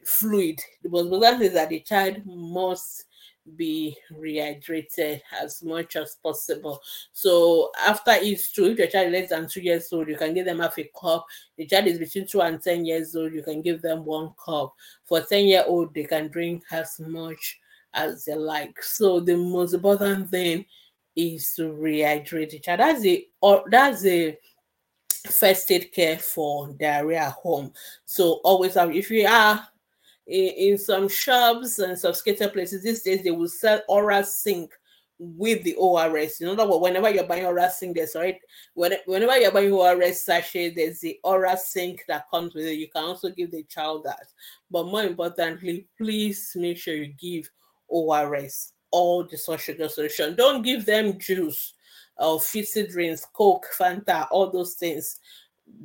fluid. 0.04 0.60
The 0.84 0.90
most 0.90 1.42
is 1.42 1.54
that 1.54 1.70
the 1.70 1.80
child 1.80 2.26
must 2.26 3.06
be 3.56 3.98
rehydrated 4.14 5.22
as 5.42 5.64
much 5.64 5.96
as 5.96 6.18
possible. 6.22 6.80
So 7.12 7.72
after 7.86 8.16
each 8.22 8.54
two, 8.54 8.66
if 8.66 8.78
your 8.78 8.88
child 8.88 9.08
is 9.08 9.14
less 9.14 9.30
than 9.30 9.48
two 9.48 9.62
years 9.62 9.92
old, 9.92 10.08
you 10.08 10.16
can 10.16 10.34
give 10.34 10.46
them 10.46 10.60
half 10.60 10.78
a 10.78 10.90
cup. 11.00 11.26
The 11.58 11.66
child 11.66 11.88
is 11.88 11.98
between 11.98 12.28
two 12.28 12.42
and 12.42 12.62
ten 12.62 12.86
years 12.86 13.16
old, 13.16 13.34
you 13.34 13.44
can 13.44 13.62
give 13.62 13.82
them 13.82 14.06
one 14.06 14.32
cup. 14.44 14.74
For 15.06 15.22
10 15.22 15.48
year 15.48 15.64
old, 15.66 15.94
they 15.94 16.04
can 16.04 16.28
drink 16.28 16.64
as 16.72 17.00
much 17.00 17.60
as 17.94 18.26
they 18.26 18.36
like. 18.36 18.82
So 18.84 19.20
the 19.20 19.38
most 19.38 19.74
important 19.74 20.30
thing 20.30 20.66
is 21.16 21.54
to 21.56 21.64
rehydrate 21.74 22.52
the 22.52 22.60
child. 22.60 22.80
That's 22.80 23.02
the 23.02 23.28
or 23.42 23.64
that's 23.70 24.02
the 24.02 24.38
first 25.30 25.70
aid 25.72 25.92
care 25.92 26.18
for 26.18 26.74
diarrhea 26.74 27.26
at 27.26 27.34
home. 27.34 27.74
So 28.06 28.42
always 28.44 28.76
have 28.76 28.96
if 28.96 29.12
you 29.12 29.28
are 29.28 29.68
in, 30.28 30.50
in 30.50 30.78
some 30.78 31.08
shops 31.10 31.80
and 31.80 31.98
sophisticated 31.98 32.54
places 32.54 32.84
these 32.84 33.04
days, 33.04 33.24
they 33.24 33.32
will 33.32 33.50
sell 33.50 33.82
Orazinc 33.90 34.70
with 35.20 35.64
the 35.64 35.76
ORS. 35.76 36.42
In 36.42 36.48
other 36.48 36.68
words, 36.68 36.82
whenever 36.82 37.10
you're 37.12 37.28
buying 37.28 37.44
Orazinc, 37.44 37.94
there's 37.94 38.16
right. 38.16 38.40
When, 38.74 38.94
whenever 39.06 39.38
you're 39.38 39.52
buying 39.52 39.72
ORS 39.72 40.24
sachet, 40.24 40.72
there's 40.72 41.00
the 41.00 41.20
Orazinc 41.24 42.00
that 42.08 42.30
comes 42.32 42.56
with 42.56 42.66
it. 42.66 42.74
You 42.74 42.88
can 42.90 43.04
also 43.04 43.30
give 43.30 43.52
the 43.52 43.64
child 43.64 44.04
that. 44.06 44.26
But 44.72 44.88
more 44.88 45.04
importantly, 45.04 45.88
please 45.96 46.54
make 46.56 46.80
sure 46.80 46.96
you 46.96 47.14
give 47.20 47.48
ORS, 47.92 48.74
all 48.92 49.24
the 49.24 49.38
sugar 49.58 49.90
solution. 49.90 50.36
Don't 50.36 50.64
give 50.64 50.86
them 50.86 51.20
juice 51.20 51.74
or 52.18 52.40
fizzy 52.40 52.88
drinks, 52.88 53.26
Coke, 53.34 53.68
Fanta, 53.78 54.28
all 54.32 54.50
those 54.50 54.74
things. 54.76 55.20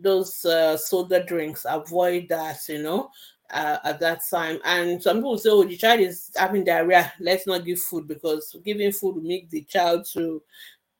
Those 0.00 0.44
uh, 0.44 0.76
soda 0.76 1.24
drinks, 1.24 1.64
avoid 1.68 2.26
that, 2.28 2.58
you 2.68 2.82
know, 2.82 3.10
uh, 3.50 3.78
at 3.84 4.00
that 4.00 4.22
time. 4.28 4.58
And 4.64 5.02
some 5.02 5.18
people 5.18 5.38
say, 5.38 5.50
oh, 5.50 5.64
the 5.64 5.76
child 5.76 6.00
is 6.00 6.30
having 6.36 6.64
diarrhea, 6.64 7.12
let's 7.20 7.46
not 7.46 7.64
give 7.64 7.80
food 7.80 8.08
because 8.08 8.56
giving 8.64 8.92
food 8.92 9.16
will 9.16 9.22
make 9.22 9.48
the 9.50 9.62
child 9.62 10.06
to 10.12 10.42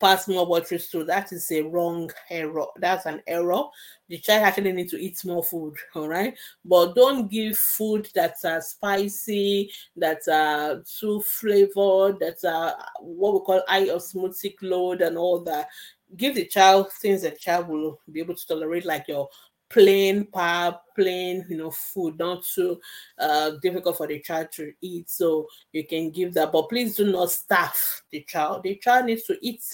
pass 0.00 0.28
more 0.28 0.46
water 0.46 0.78
through. 0.78 1.04
That 1.04 1.32
is 1.32 1.50
a 1.50 1.62
wrong 1.62 2.10
error. 2.30 2.66
That's 2.78 3.06
an 3.06 3.22
error. 3.26 3.62
The 4.08 4.18
child 4.18 4.44
actually 4.44 4.72
needs 4.72 4.92
to 4.92 5.00
eat 5.00 5.24
more 5.24 5.42
food, 5.42 5.76
all 5.94 6.08
right? 6.08 6.36
But 6.64 6.94
don't 6.94 7.30
give 7.30 7.58
food 7.58 8.08
that's 8.14 8.44
uh, 8.44 8.60
spicy, 8.60 9.72
that's 9.96 10.28
uh, 10.28 10.80
too 10.98 11.22
flavored, 11.22 12.18
that's 12.20 12.44
uh, 12.44 12.72
what 13.00 13.34
we 13.34 13.40
call 13.40 13.62
high 13.66 13.90
osmotic 13.90 14.56
load 14.62 15.02
and 15.02 15.18
all 15.18 15.40
that. 15.44 15.68
Give 16.16 16.34
the 16.34 16.46
child 16.46 16.92
things 16.92 17.22
that 17.22 17.40
child 17.40 17.68
will 17.68 18.00
be 18.10 18.20
able 18.20 18.36
to 18.36 18.46
tolerate, 18.46 18.84
like 18.84 19.08
your 19.08 19.28
plain 19.68 20.26
pap, 20.32 20.82
plain 20.94 21.44
you 21.48 21.56
know 21.56 21.70
food, 21.70 22.18
not 22.18 22.44
too 22.44 22.80
uh, 23.18 23.52
difficult 23.62 23.96
for 23.96 24.06
the 24.06 24.20
child 24.20 24.48
to 24.52 24.72
eat. 24.80 25.10
So 25.10 25.46
you 25.72 25.86
can 25.86 26.10
give 26.10 26.34
that, 26.34 26.52
but 26.52 26.68
please 26.68 26.94
do 26.96 27.10
not 27.10 27.30
starve 27.30 28.02
the 28.10 28.22
child. 28.22 28.62
The 28.62 28.76
child 28.76 29.06
needs 29.06 29.24
to 29.24 29.36
eat 29.42 29.64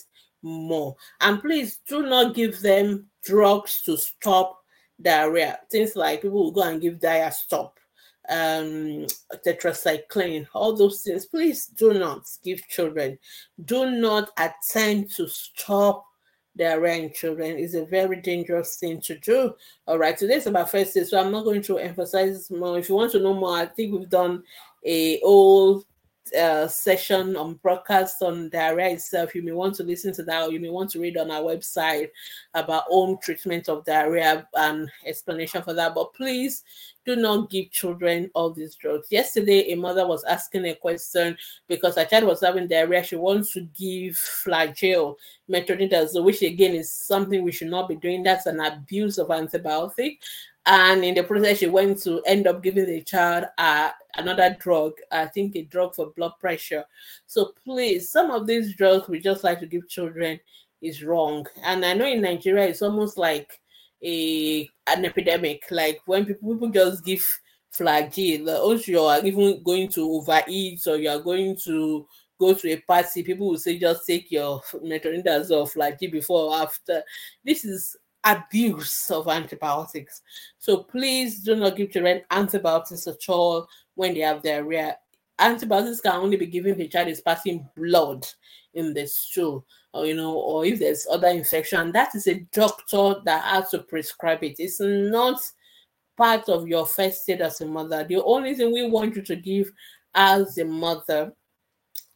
more. 0.43 0.97
And 1.21 1.41
please 1.41 1.81
do 1.89 2.03
not 2.03 2.35
give 2.35 2.61
them 2.61 3.07
drugs 3.25 3.83
to 3.83 3.97
stop 3.97 4.59
diarrhea. 5.01 5.61
Things 5.71 5.97
like 5.97 6.23
people 6.23 6.45
will 6.45 6.51
go 6.53 6.63
and 6.63 6.81
give 6.81 6.99
diastop, 6.99 7.73
um, 8.29 9.07
tetracycline, 9.45 10.47
all 10.55 10.75
those 10.75 11.03
things. 11.03 11.27
Please 11.27 11.67
do 11.67 11.95
not 11.95 12.23
give 12.43 12.67
children. 12.69 13.19
Do 13.65 13.91
not 13.91 14.31
attempt 14.39 15.17
to 15.17 15.29
stop 15.29 16.05
diarrhea 16.57 17.05
in 17.05 17.13
children. 17.13 17.59
It's 17.59 17.75
a 17.75 17.85
very 17.85 18.21
dangerous 18.21 18.77
thing 18.77 19.01
to 19.03 19.19
do. 19.19 19.55
All 19.87 19.99
right, 19.99 20.17
today's 20.17 20.47
about 20.47 20.71
first 20.71 20.97
aid, 20.97 21.07
so 21.07 21.21
I'm 21.21 21.33
not 21.33 21.45
going 21.45 21.63
to 21.63 21.79
emphasize 21.79 22.51
more. 22.51 22.79
If 22.79 22.89
you 22.89 22.95
want 22.95 23.13
to 23.13 23.21
know 23.21 23.35
more, 23.35 23.57
I 23.57 23.67
think 23.67 23.93
we've 23.93 24.09
done 24.09 24.43
a 24.85 25.19
whole 25.21 25.85
uh, 26.39 26.67
session 26.69 27.37
on 27.37 27.55
broadcast 27.55 28.23
on 28.23 28.49
diarrhea 28.49 28.91
itself, 28.91 29.35
you 29.35 29.43
may 29.43 29.53
want 29.53 29.75
to 29.77 29.83
listen 29.83 30.13
to 30.15 30.23
that, 30.23 30.43
or 30.43 30.53
you 30.53 30.61
may 30.61 30.71
want 30.71 30.91
to 30.91 31.01
read 31.01 31.17
on 31.17 31.31
our 31.31 31.43
website 31.43 32.09
about 32.55 32.85
home 32.85 33.19
treatment 33.23 33.69
of 33.69 33.85
diarrhea 33.85 34.47
and 34.55 34.91
explanation 35.05 35.63
for 35.63 35.75
that. 35.75 35.95
But 35.95 36.15
please 36.15 36.63
do 37.05 37.17
not 37.17 37.51
give 37.51 37.71
children 37.71 38.31
all 38.35 38.51
these 38.51 38.77
drugs. 38.77 39.09
Yesterday, 39.11 39.73
a 39.73 39.77
mother 39.77 40.07
was 40.07 40.23
asking 40.25 40.67
a 40.67 40.75
question 40.75 41.37
because 41.69 41.97
her 41.97 42.05
child 42.05 42.25
was 42.25 42.41
having 42.41 42.69
diarrhea. 42.69 43.03
She 43.03 43.17
wants 43.17 43.53
to 43.55 43.63
give 43.77 44.15
flagyl, 44.15 45.17
metronidazole, 45.51 46.25
which 46.25 46.43
again 46.43 46.75
is 46.75 46.93
something 46.93 47.43
we 47.43 47.53
should 47.53 47.71
not 47.71 47.89
be 47.89 47.97
doing. 47.97 48.23
That's 48.23 48.47
an 48.47 48.61
abuse 48.61 49.19
of 49.19 49.29
antibiotic 49.29 50.19
and 50.67 51.05
in 51.05 51.15
the 51.15 51.23
process 51.23 51.59
she 51.59 51.67
went 51.67 52.01
to 52.03 52.23
end 52.27 52.47
up 52.47 52.63
giving 52.63 52.87
the 52.87 53.03
child 53.03 53.45
uh, 53.59 53.91
another 54.17 54.57
drug 54.61 54.93
i 55.11 55.27
think 55.27 55.57
a 55.57 55.63
drug 55.63 55.95
for 55.95 56.13
blood 56.17 56.33
pressure. 56.41 56.85
So 57.27 57.53
please 57.65 58.11
some 58.11 58.31
of 58.31 58.47
these 58.47 58.75
drugs 58.77 59.09
we 59.09 59.21
just 59.21 59.45
like 59.45 59.61
to 59.61 59.67
give 59.67 59.89
children 59.89 60.39
is 60.81 61.03
wrong. 61.03 61.47
And 61.65 61.85
i 61.85 61.95
know 61.95 62.07
in 62.07 62.23
nigeria 62.23 62.69
it's 62.69 62.83
almost 62.83 63.19
like 63.19 63.61
a 64.03 64.69
an 64.87 65.05
epidemic. 65.05 65.65
Like 65.71 66.01
when 66.07 66.27
people, 66.27 66.55
people 66.55 66.71
just 66.71 67.05
give 67.05 67.41
flagyl 67.75 68.49
or 68.61 68.75
you 68.77 69.01
are 69.01 69.25
even 69.25 69.63
going 69.63 69.89
to 69.89 70.11
overeat 70.11 70.87
or 70.87 70.97
you 70.97 71.09
are 71.09 71.21
going 71.21 71.57
to 71.65 72.07
go 72.39 72.53
to 72.53 72.73
a 72.73 72.77
party 72.81 73.23
people 73.23 73.49
will 73.49 73.59
say 73.59 73.79
just 73.79 74.07
take 74.07 74.31
your 74.31 74.61
metronidazole 74.85 75.73
flagyl 75.73 76.13
before 76.13 76.51
or 76.51 76.63
after. 76.63 77.03
This 77.45 77.65
is 77.65 77.97
abuse 78.25 79.11
of 79.11 79.29
antibiotics. 79.29 80.23
So 80.59 80.79
please 80.85 81.41
do 81.41 81.57
not 81.57 81.77
give 81.77 81.91
children 81.91 82.23
antibiotics 82.31 83.07
at 83.07 83.29
all 83.29 83.69
when 83.95 84.15
they 84.15 84.21
have 84.21 84.43
diarrhea. 84.43 84.97
Antibiotics 85.39 86.01
can 86.01 86.13
only 86.13 86.37
be 86.37 86.47
given 86.47 86.73
if 86.73 86.79
the 86.79 86.89
child 86.89 87.09
is 87.09 87.21
passing 87.21 87.69
blood 87.77 88.27
in 88.75 88.95
the 88.95 89.07
stool, 89.07 89.67
or 89.93 90.07
you 90.07 90.15
know, 90.15 90.35
or 90.35 90.65
if 90.65 90.79
there's 90.79 91.07
other 91.11 91.29
infection. 91.29 91.93
That 91.93 92.15
is 92.15 92.27
a 92.27 92.41
doctor 92.53 93.17
that 93.25 93.45
has 93.45 93.71
to 93.71 93.81
prescribe 93.81 94.45
it. 94.45 94.57
It's 94.59 94.81
not 94.81 95.41
part 96.17 96.49
of 96.49 96.69
your 96.69 96.87
first 96.87 97.29
aid 97.29 97.41
as 97.41 97.61
a 97.61 97.67
mother. 97.67 98.05
The 98.05 98.23
only 98.23 98.55
thing 98.55 98.73
we 98.73 98.89
want 98.89 99.17
you 99.17 99.23
to 99.23 99.37
give 99.37 99.73
as 100.15 100.59
a 100.59 100.65
mother 100.65 101.33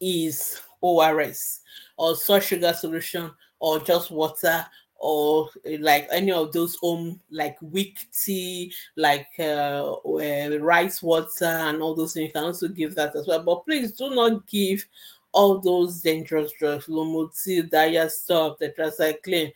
is 0.00 0.61
ORS 0.80 1.61
or 1.96 2.14
salt 2.14 2.42
sugar 2.42 2.72
solution 2.74 3.32
or 3.59 3.80
just 3.80 4.11
water 4.11 4.66
or 4.99 5.49
like 5.80 6.09
any 6.11 6.32
of 6.32 6.53
those 6.53 6.76
home 6.76 7.20
like 7.30 7.57
weak 7.61 7.99
tea 8.12 8.72
like 8.97 9.28
uh, 9.38 9.92
uh, 9.92 10.59
rice 10.61 11.03
water 11.03 11.44
and 11.44 11.82
all 11.82 11.94
those 11.94 12.14
things 12.14 12.28
you 12.28 12.32
can 12.32 12.44
also 12.44 12.68
give 12.68 12.94
that 12.94 13.14
as 13.14 13.26
well. 13.26 13.42
But 13.42 13.64
please 13.64 13.92
do 13.92 14.14
not 14.14 14.47
give 14.47 14.84
all 15.32 15.59
those 15.59 16.01
dangerous 16.01 16.53
drugs 16.59 16.86
lomotil 16.86 17.68
diastop 17.68 18.57
tetracycline 18.59 19.53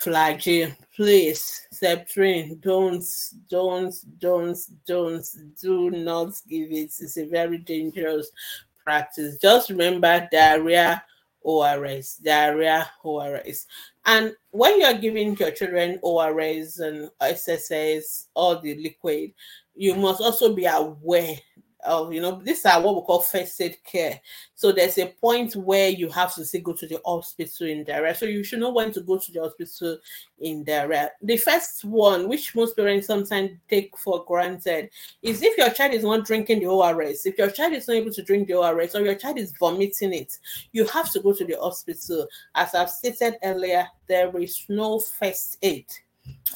flagyl. 0.00 0.74
Please 0.96 1.66
septrin 1.72 2.60
don't 2.60 3.04
don't 3.48 3.94
don't 4.18 4.58
don't 4.86 5.26
do 5.60 5.90
not 5.90 6.32
give 6.48 6.70
it. 6.70 6.92
It's 6.98 7.18
a 7.18 7.26
very 7.26 7.58
dangerous 7.58 8.30
practice. 8.82 9.36
Just 9.36 9.70
remember 9.70 10.28
diarrhea 10.32 11.02
ORS, 11.42 12.16
diarrhea 12.16 12.90
ORS. 13.02 13.66
And 14.06 14.34
when 14.50 14.80
you're 14.80 14.94
giving 14.94 15.36
your 15.36 15.50
children 15.50 15.98
ORS 16.02 16.78
and 16.78 17.10
SSS, 17.20 18.28
all 18.34 18.60
the 18.60 18.74
liquid, 18.76 19.32
you 19.74 19.94
must 19.94 20.20
also 20.20 20.54
be 20.54 20.66
aware 20.66 21.36
of 21.84 22.12
you 22.12 22.20
know 22.20 22.40
these 22.42 22.64
are 22.66 22.80
what 22.80 22.96
we 22.96 23.02
call 23.02 23.20
first 23.20 23.60
aid 23.60 23.76
care. 23.84 24.20
So 24.54 24.72
there's 24.72 24.98
a 24.98 25.06
point 25.20 25.56
where 25.56 25.88
you 25.88 26.08
have 26.10 26.34
to 26.34 26.44
say 26.44 26.60
go 26.60 26.72
to 26.74 26.86
the 26.86 27.00
hospital 27.04 27.66
in 27.66 27.84
diarrhea 27.84 28.14
so 28.14 28.26
you 28.26 28.44
should 28.44 28.60
know 28.60 28.72
when 28.72 28.92
to 28.92 29.00
go 29.00 29.18
to 29.18 29.32
the 29.32 29.40
hospital 29.40 29.98
in 30.38 30.64
diarrhea 30.64 31.10
the 31.22 31.36
first 31.36 31.84
one 31.84 32.28
which 32.28 32.54
most 32.54 32.76
parents 32.76 33.06
sometimes 33.06 33.50
take 33.68 33.96
for 33.98 34.24
granted 34.24 34.90
is 35.22 35.42
if 35.42 35.56
your 35.56 35.70
child 35.70 35.92
is 35.92 36.04
not 36.04 36.24
drinking 36.24 36.60
the 36.60 36.66
ors 36.66 37.26
if 37.26 37.36
your 37.38 37.50
child 37.50 37.72
is 37.72 37.88
not 37.88 37.94
able 37.94 38.12
to 38.12 38.22
drink 38.22 38.48
the 38.48 38.54
ors 38.54 38.94
or 38.94 39.02
your 39.02 39.14
child 39.14 39.38
is 39.38 39.52
vomiting 39.58 40.12
it 40.12 40.38
you 40.72 40.86
have 40.86 41.10
to 41.10 41.20
go 41.20 41.32
to 41.32 41.44
the 41.44 41.56
hospital. 41.60 42.26
As 42.54 42.74
i've 42.74 42.90
stated 42.90 43.36
earlier 43.42 43.86
there 44.06 44.36
is 44.38 44.64
no 44.68 44.98
first 44.98 45.58
aid 45.62 45.86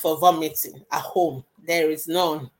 for 0.00 0.18
vomiting 0.18 0.84
at 0.92 1.00
home. 1.00 1.44
There 1.66 1.90
is 1.90 2.06
none 2.06 2.50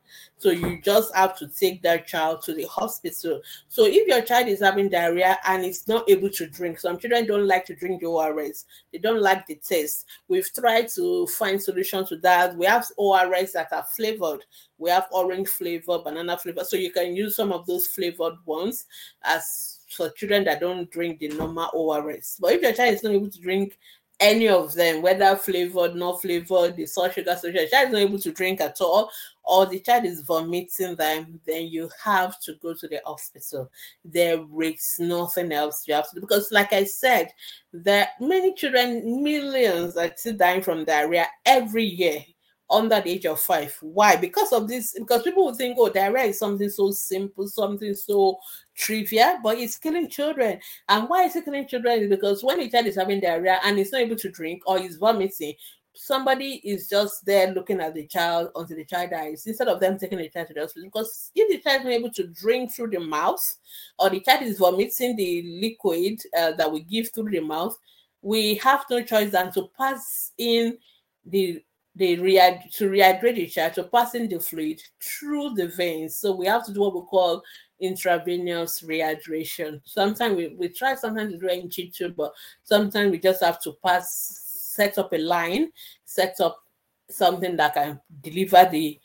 So 0.45 0.51
you 0.51 0.79
just 0.83 1.15
have 1.15 1.39
to 1.39 1.49
take 1.49 1.81
that 1.85 2.07
child 2.07 2.43
to 2.43 2.53
the 2.53 2.65
hospital. 2.65 3.41
So 3.71 3.87
if 3.87 4.07
your 4.07 4.21
child 4.21 4.47
is 4.47 4.61
having 4.61 4.91
diarrhea 4.91 5.39
and 5.47 5.65
is 5.65 5.89
not 5.89 6.07
able 6.07 6.29
to 6.29 6.47
drink, 6.47 6.79
some 6.79 6.99
children 6.99 7.27
don't 7.27 7.49
like 7.49 7.65
to 7.65 7.75
drink 7.75 8.03
the 8.03 8.09
ORS, 8.09 8.67
they 8.93 8.99
don't 8.99 9.23
like 9.23 9.47
the 9.47 9.55
taste. 9.55 10.05
We've 10.29 10.53
tried 10.53 10.89
to 10.97 11.27
find 11.29 11.63
solutions 11.63 12.11
to 12.11 12.19
that. 12.19 12.59
We 12.59 12.67
have 12.67 12.87
ORS 12.99 13.53
that 13.53 13.73
are 13.73 13.87
flavored. 13.97 14.45
We 14.77 14.91
have 14.91 15.07
orange 15.13 15.49
flavor, 15.49 16.01
banana 16.01 16.37
flavor. 16.37 16.65
So 16.65 16.77
you 16.77 16.93
can 16.93 17.17
use 17.17 17.37
some 17.37 17.51
of 17.51 17.65
those 17.67 17.87
flavored 17.87 18.35
ones 18.45 18.85
as 19.23 19.81
for 19.97 20.11
children 20.11 20.45
that 20.45 20.61
don't 20.61 20.91
drink 20.91 21.21
the 21.21 21.29
normal 21.29 21.71
ORS. 21.73 22.37
But 22.39 22.53
if 22.53 22.61
your 22.61 22.75
child 22.75 22.93
is 22.93 23.03
not 23.03 23.15
able 23.15 23.31
to 23.31 23.41
drink 23.41 23.79
any 24.21 24.49
of 24.49 24.75
them, 24.75 25.03
whether 25.03 25.37
flavored, 25.37 25.95
not 25.95 26.23
flavored, 26.23 26.77
the 26.77 26.87
salt 26.87 27.12
sugar 27.12 27.37
solution, 27.37 27.65
the 27.65 27.71
child 27.71 27.89
is 27.89 27.93
not 27.93 28.01
able 28.01 28.19
to 28.19 28.33
drink 28.33 28.61
at 28.61 28.81
all, 28.81 29.11
or 29.45 29.67
the 29.67 29.81
child 29.81 30.05
is 30.05 30.23
vomiting 30.23 30.95
them, 30.97 31.41
then 31.47 31.67
you 31.67 31.91
have 32.03 32.41
to 32.41 32.55
go 32.62 32.75
to 32.75 32.89
the 32.89 33.01
hospital. 33.05 33.71
There 34.05 34.45
is 34.62 34.97
nothing 34.99 35.53
else 35.53 35.87
you 35.87 35.95
have 35.95 36.09
to 36.11 36.15
do 36.15 36.21
because, 36.21 36.51
like 36.53 36.73
I 36.73 36.85
said, 36.85 37.29
there 37.73 38.05
are 38.05 38.27
many 38.27 38.55
children, 38.55 39.23
millions 39.23 39.97
are 39.97 40.12
still 40.17 40.37
dying 40.37 40.62
from 40.62 40.85
diarrhea 40.85 41.27
every 41.45 41.85
year 41.85 42.25
under 42.71 43.01
the 43.01 43.11
age 43.11 43.27
of 43.27 43.41
five. 43.41 43.77
Why? 43.81 44.17
Because 44.17 44.53
of 44.53 44.69
this, 44.69 44.95
because 44.99 45.23
people 45.23 45.45
would 45.47 45.57
think, 45.57 45.77
oh, 45.79 45.91
diarrhea 45.91 46.25
is 46.25 46.39
something 46.39 46.71
so 46.71 46.91
simple, 46.91 47.47
something 47.47 47.95
so 47.95 48.39
trivial, 48.75 49.39
but 49.43 49.59
it's 49.59 49.77
killing 49.77 50.09
children. 50.09 50.59
And 50.89 51.09
why 51.09 51.25
is 51.25 51.37
it 51.37 51.45
killing 51.45 51.69
children? 51.69 52.09
Because 52.09 52.43
when 52.43 52.61
a 52.61 52.71
child 52.71 52.87
is 52.87 52.97
having 52.97 53.21
diarrhea 53.21 53.61
and 53.65 53.79
is 53.79 53.93
not 53.93 54.01
able 54.01 54.17
to 54.17 54.31
drink 54.31 54.62
or 54.67 54.79
is 54.79 54.97
vomiting, 54.97 55.55
somebody 55.95 56.61
is 56.65 56.89
just 56.89 57.25
there 57.25 57.53
looking 57.53 57.81
at 57.81 57.95
the 57.95 58.07
child 58.07 58.51
until 58.57 58.77
the 58.77 58.85
child 58.85 59.11
dies 59.11 59.47
instead 59.47 59.69
of 59.69 59.79
them 59.79 59.99
taking 59.99 60.19
the 60.19 60.29
child 60.29 60.49
to 60.49 60.55
the 60.55 60.61
hospital. 60.61 60.89
Because 60.89 61.31
if 61.35 61.49
the 61.49 61.59
child 61.59 61.87
is 61.87 61.89
able 61.89 62.11
to 62.11 62.27
drink 62.29 62.73
through 62.73 62.91
the 62.91 63.01
mouth 63.01 63.57
or 63.99 64.11
the 64.11 64.21
child 64.21 64.43
is 64.43 64.59
vomiting 64.59 65.17
the 65.17 65.61
liquid 65.61 66.21
uh, 66.37 66.53
that 66.53 66.71
we 66.71 66.81
give 66.81 67.11
through 67.11 67.31
the 67.31 67.41
mouth, 67.41 67.79
we 68.23 68.55
have 68.57 68.85
no 68.91 69.03
choice 69.03 69.31
than 69.31 69.53
to 69.53 69.69
pass 69.79 70.33
in 70.39 70.79
the 71.27 71.62
they 71.95 72.17
rehydrate 72.17 72.75
to 72.77 72.89
rehydrate 72.89 73.37
the 73.37 73.47
child 73.47 73.75
to 73.75 73.85
passing 73.85 74.29
the 74.29 74.41
fluid 74.41 74.83
through 75.01 75.55
the 75.55 75.69
veins. 75.69 76.17
So 76.17 76.35
we 76.35 76.47
have 76.47 76.67
to 76.67 76.73
do 76.73 76.81
what 76.81 76.95
we 76.95 77.03
call 77.03 77.43
intravenous 77.81 78.83
rehydration. 78.83 79.81
Sometimes 79.85 80.37
we, 80.37 80.49
we 80.59 80.69
try 80.69 80.95
sometimes 80.95 81.33
to 81.33 81.39
do 81.39 81.47
it 81.47 81.63
in 81.63 81.71
situ, 81.71 82.13
but 82.17 82.33
sometimes 82.63 83.11
we 83.11 83.19
just 83.19 83.43
have 83.43 83.61
to 83.63 83.73
pass, 83.85 84.41
set 84.55 84.99
up 84.99 85.13
a 85.13 85.19
line, 85.19 85.71
set 86.05 86.41
up 86.41 86.63
something 87.09 87.57
that 87.57 87.75
can 87.75 88.01
deliver 88.23 88.69
the 88.71 88.99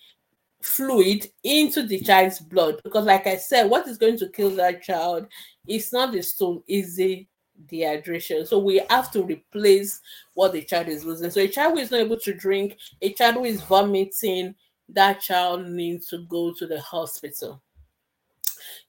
fluid 0.62 1.30
into 1.44 1.86
the 1.86 2.00
child's 2.00 2.40
blood. 2.40 2.82
Because 2.84 3.06
like 3.06 3.28
I 3.28 3.38
said, 3.38 3.70
what 3.70 3.88
is 3.88 3.98
going 3.98 4.18
to 4.18 4.30
kill 4.30 4.52
that 4.52 4.84
child 4.84 5.28
is 5.68 5.94
not 5.94 6.12
the 6.12 6.22
stool, 6.22 6.64
is 6.68 6.96
the 6.96 7.28
dehydration. 7.68 8.48
So 8.48 8.60
we 8.60 8.82
have 8.90 9.12
to 9.12 9.24
replace 9.24 10.02
what 10.34 10.54
the 10.54 10.62
child 10.62 10.88
is 10.88 11.06
losing. 11.06 11.32
So 11.32 11.42
a 11.42 11.48
child 11.48 11.74
who 11.74 11.80
is 11.80 11.92
not 11.92 12.02
able 12.02 12.20
to 12.20 12.34
drink, 12.34 12.78
a 13.02 13.14
child 13.14 13.36
who 13.36 13.46
is 13.46 13.62
vomiting, 13.64 14.56
that 14.90 15.22
child 15.22 15.68
needs 15.68 16.08
to 16.08 16.26
go 16.26 16.54
to 16.54 16.66
the 16.66 16.82
hospital. 16.82 17.62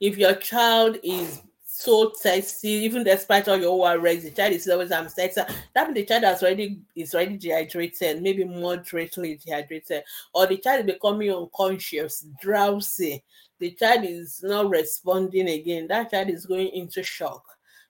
If 0.01 0.17
your 0.17 0.35
child 0.35 0.99
is 1.03 1.43
so 1.67 2.11
thirsty, 2.21 2.69
even 2.69 3.05
despite 3.05 3.49
all 3.49 3.57
your 3.57 3.71
ORS, 3.71 4.25
the 4.25 4.31
child 4.31 4.53
is 4.53 4.69
always 4.69 4.93
I'm 4.93 5.09
thirsty. 5.09 5.43
That 5.75 5.87
means 5.87 5.95
the 5.95 6.05
child 6.05 6.25
has 6.25 6.43
already 6.43 6.81
is 6.95 7.15
already 7.15 7.37
dehydrated, 7.37 8.23
maybe 8.23 8.45
moderately 8.45 9.37
dehydrated, 9.45 10.05
or 10.35 10.47
the 10.47 10.59
child 10.59 10.81
is 10.87 10.95
becoming 10.95 11.33
unconscious, 11.33 12.27
drowsy. 12.41 13.23
The 13.59 13.73
child 13.73 14.05
is 14.05 14.43
not 14.43 14.71
responding 14.71 15.49
again. 15.51 15.87
That 15.89 16.11
child 16.11 16.31
is 16.31 16.47
going 16.47 16.69
into 16.69 17.03
shock 17.03 17.45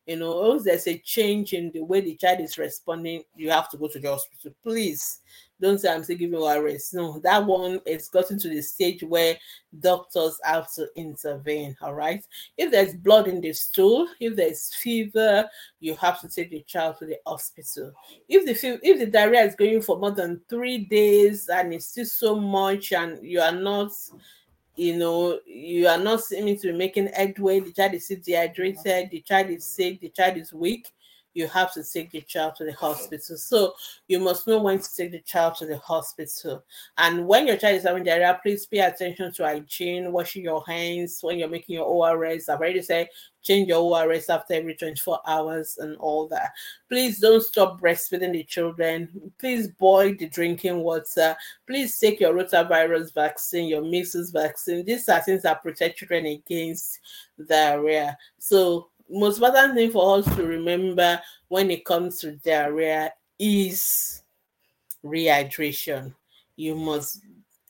you 0.06 0.16
know, 0.16 0.54
if 0.54 0.64
there's 0.64 0.86
a 0.86 0.98
change 0.98 1.52
in 1.52 1.70
the 1.72 1.82
way 1.82 2.00
the 2.00 2.16
child 2.16 2.40
is 2.40 2.58
responding, 2.58 3.22
you 3.36 3.50
have 3.50 3.68
to 3.70 3.76
go 3.76 3.88
to 3.88 3.98
the 3.98 4.08
hospital. 4.08 4.52
Please 4.62 5.20
don't 5.60 5.78
say 5.78 5.92
I'm 5.92 6.02
still 6.02 6.16
giving 6.16 6.40
rest. 6.40 6.94
No, 6.94 7.20
that 7.20 7.44
one 7.44 7.80
is 7.86 8.08
gotten 8.08 8.38
to 8.38 8.48
the 8.48 8.62
stage 8.62 9.02
where 9.02 9.36
doctors 9.78 10.38
have 10.42 10.72
to 10.74 10.88
intervene. 10.96 11.76
All 11.82 11.94
right. 11.94 12.24
If 12.56 12.70
there's 12.70 12.94
blood 12.94 13.28
in 13.28 13.40
the 13.40 13.52
stool, 13.52 14.08
if 14.20 14.36
there's 14.36 14.74
fever, 14.74 15.48
you 15.78 15.94
have 15.96 16.20
to 16.22 16.28
take 16.28 16.50
the 16.50 16.62
child 16.62 16.96
to 16.98 17.06
the 17.06 17.18
hospital. 17.26 17.92
If 18.28 18.46
the 18.46 18.80
if 18.82 18.98
the 18.98 19.06
diarrhea 19.06 19.44
is 19.44 19.54
going 19.54 19.82
for 19.82 19.98
more 19.98 20.12
than 20.12 20.40
three 20.48 20.78
days 20.78 21.48
and 21.48 21.74
it's 21.74 21.88
still 21.88 22.06
so 22.06 22.36
much 22.36 22.92
and 22.92 23.18
you 23.22 23.40
are 23.40 23.52
not 23.52 23.92
you 24.76 24.96
know, 24.96 25.40
you 25.46 25.86
are 25.88 25.98
not 25.98 26.22
seeming 26.22 26.58
to 26.58 26.72
be 26.72 26.78
making 26.78 27.08
headway. 27.08 27.60
The 27.60 27.72
child 27.72 27.94
is 27.94 28.08
dehydrated, 28.08 29.10
the 29.10 29.20
child 29.20 29.50
is 29.50 29.64
sick, 29.64 30.00
the 30.00 30.08
child 30.10 30.36
is 30.36 30.52
weak. 30.52 30.92
You 31.34 31.46
have 31.48 31.72
to 31.74 31.84
take 31.84 32.10
the 32.10 32.22
child 32.22 32.56
to 32.56 32.64
the 32.64 32.72
hospital. 32.72 33.36
So 33.36 33.74
you 34.08 34.18
must 34.18 34.46
know 34.46 34.60
when 34.62 34.78
to 34.78 34.96
take 34.96 35.12
the 35.12 35.20
child 35.20 35.56
to 35.56 35.66
the 35.66 35.78
hospital. 35.78 36.64
And 36.98 37.26
when 37.26 37.46
your 37.46 37.56
child 37.56 37.76
is 37.76 37.84
having 37.84 38.04
diarrhea, 38.04 38.38
please 38.42 38.66
pay 38.66 38.80
attention 38.80 39.32
to 39.34 39.44
hygiene, 39.44 40.12
washing 40.12 40.44
your 40.44 40.64
hands 40.66 41.18
when 41.22 41.38
you're 41.38 41.48
making 41.48 41.76
your 41.76 41.86
ORS. 41.86 42.48
I've 42.48 42.58
already 42.58 42.82
said 42.82 43.08
change 43.42 43.68
your 43.68 43.80
ORS 43.80 44.28
after 44.28 44.54
every 44.54 44.74
24 44.74 45.20
hours 45.26 45.78
and 45.78 45.96
all 45.96 46.28
that. 46.28 46.52
Please 46.88 47.20
don't 47.20 47.42
stop 47.42 47.80
breastfeeding 47.80 48.32
the 48.32 48.44
children. 48.44 49.32
Please 49.38 49.68
boil 49.68 50.14
the 50.18 50.28
drinking 50.28 50.78
water. 50.78 51.36
Please 51.66 51.98
take 51.98 52.20
your 52.20 52.34
rotavirus 52.34 53.14
vaccine, 53.14 53.68
your 53.68 53.82
measles 53.82 54.30
vaccine. 54.30 54.84
These 54.84 55.08
are 55.08 55.20
things 55.20 55.42
that 55.42 55.62
protect 55.62 55.98
children 55.98 56.26
against 56.26 57.00
diarrhea. 57.48 58.16
So, 58.38 58.89
most 59.10 59.36
important 59.38 59.74
thing 59.74 59.90
for 59.90 60.18
us 60.18 60.36
to 60.36 60.44
remember 60.44 61.20
when 61.48 61.70
it 61.70 61.84
comes 61.84 62.18
to 62.20 62.32
diarrhea 62.32 63.12
is 63.38 64.22
rehydration. 65.04 66.14
You 66.56 66.74
must 66.74 67.20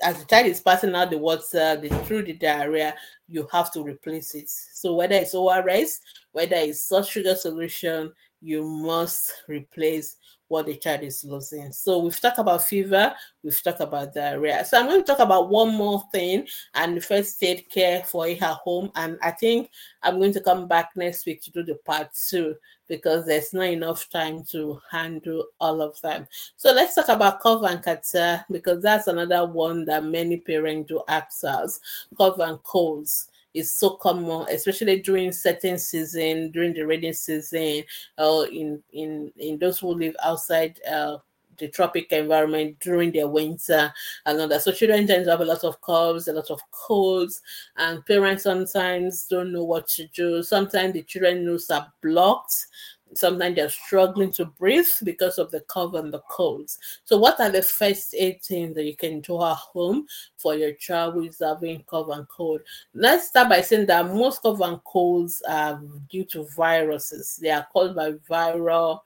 as 0.03 0.19
the 0.19 0.25
child 0.25 0.47
is 0.47 0.61
passing 0.61 0.95
out 0.95 1.11
the 1.11 1.19
water 1.19 1.77
the, 1.77 1.89
through 2.07 2.23
the 2.23 2.33
diarrhea, 2.33 2.95
you 3.29 3.47
have 3.53 3.71
to 3.73 3.83
replace 3.83 4.35
it. 4.35 4.49
So 4.49 4.95
whether 4.95 5.15
it's 5.15 5.35
ORS, 5.35 6.01
whether 6.33 6.57
it's 6.57 6.83
salt 6.85 7.07
sugar 7.07 7.35
solution, 7.35 8.13
you 8.41 8.65
must 8.65 9.43
replace 9.49 10.17
what 10.51 10.67
the 10.67 10.75
child 10.75 11.03
is 11.03 11.25
losing. 11.25 11.71
So 11.71 12.01
we've 12.01 12.21
talked 12.21 12.41
about 12.41 12.65
fever, 12.65 13.15
we've 13.45 13.63
talked 13.63 13.81
about 13.81 14.13
diarrhea. 14.13 14.65
So 14.65 14.79
I'm 14.79 14.87
going 14.87 15.01
to 15.01 15.07
talk 15.07 15.21
about 15.21 15.49
one 15.49 15.73
more 15.75 16.03
thing 16.11 16.47
and 16.75 17.03
first 17.05 17.43
aid 17.45 17.71
care 17.71 18.03
for 18.03 18.27
at 18.27 18.43
home. 18.43 18.91
And 18.97 19.17
I 19.23 19.31
think 19.31 19.71
I'm 20.03 20.19
going 20.19 20.33
to 20.33 20.41
come 20.41 20.67
back 20.67 20.91
next 20.97 21.25
week 21.25 21.41
to 21.43 21.53
do 21.53 21.63
the 21.63 21.77
part 21.77 22.09
two 22.29 22.57
because 22.89 23.27
there's 23.27 23.55
not 23.55 23.69
enough 23.69 24.11
time 24.11 24.43
to 24.51 24.81
handle 24.91 25.47
all 25.61 25.81
of 25.81 26.01
them. 26.01 26.27
So 26.57 26.73
let's 26.73 26.97
talk 26.97 27.09
about 27.09 27.39
cough 27.39 27.63
and 27.63 27.81
catarrh 27.81 28.45
because 28.51 28.83
that's 28.83 29.07
another 29.07 29.47
one 29.47 29.85
that 29.85 30.05
many 30.05 30.39
parents 30.39 30.89
do 30.89 31.01
ask 31.07 31.45
us. 31.45 31.79
Cough 32.19 32.41
and 32.41 32.61
colds 32.65 33.30
is 33.55 33.73
so 33.73 33.91
common, 33.91 34.47
especially 34.51 35.01
during 35.01 35.33
certain 35.33 35.79
season, 35.79 36.51
during 36.51 36.75
the 36.75 36.83
rainy 36.87 37.13
season, 37.13 37.85
or 38.19 38.47
in 38.47 38.83
in 38.93 39.33
in 39.37 39.59
those 39.59 39.79
who 39.79 39.89
live 39.89 40.15
outside 40.23 40.81
uh, 40.91 41.19
the 41.61 41.69
tropic 41.69 42.11
environment 42.11 42.77
during 42.81 43.13
their 43.13 43.29
winter 43.29 43.93
and 44.27 44.41
all 44.41 44.49
that. 44.49 44.63
So 44.63 44.73
children 44.73 45.07
tend 45.07 45.27
to 45.27 45.31
have 45.31 45.41
a 45.41 45.45
lot 45.45 45.63
of 45.63 45.81
coughs, 45.81 46.27
a 46.27 46.33
lot 46.33 46.51
of 46.51 46.61
colds, 46.73 47.41
and 47.77 48.05
parents 48.07 48.43
sometimes 48.43 49.27
don't 49.27 49.53
know 49.53 49.65
what 49.65 49.87
to 49.89 50.07
do. 50.09 50.43
Sometimes 50.43 50.95
the 50.95 51.03
children 51.03 51.45
nose 51.45 51.71
are 51.71 51.93
blocked 52.03 52.67
sometimes 53.15 53.57
they're 53.57 53.69
struggling 53.69 54.33
to 54.33 54.45
breathe 54.45 54.89
because 55.05 55.39
of 55.39 55.51
the 55.51 55.61
cough 55.61 55.95
and 55.95 56.13
the 56.13 56.21
colds. 56.31 56.79
So, 57.05 57.19
what 57.19 57.41
are 57.41 57.51
the 57.51 57.63
first 57.63 58.15
eight 58.17 58.43
things 58.43 58.75
that 58.75 58.85
you 58.85 58.97
can 58.97 59.21
do 59.21 59.43
at 59.43 59.55
home 59.55 60.07
for 60.39 60.55
your 60.55 60.73
child 60.75 61.15
who 61.15 61.23
is 61.23 61.39
having 61.41 61.83
cough 61.85 62.09
and 62.11 62.29
cold? 62.29 62.61
Let's 62.95 63.29
start 63.29 63.49
by 63.49 63.63
saying 63.63 63.87
that 63.87 64.07
most 64.07 64.43
cough 64.43 64.61
and 64.61 64.83
colds 64.85 65.43
are 65.49 65.81
due 66.09 66.25
to 66.27 66.47
viruses. 66.57 67.39
They 67.41 67.51
are 67.51 67.67
caused 67.73 67.97
by 67.97 68.13
viral 68.29 69.01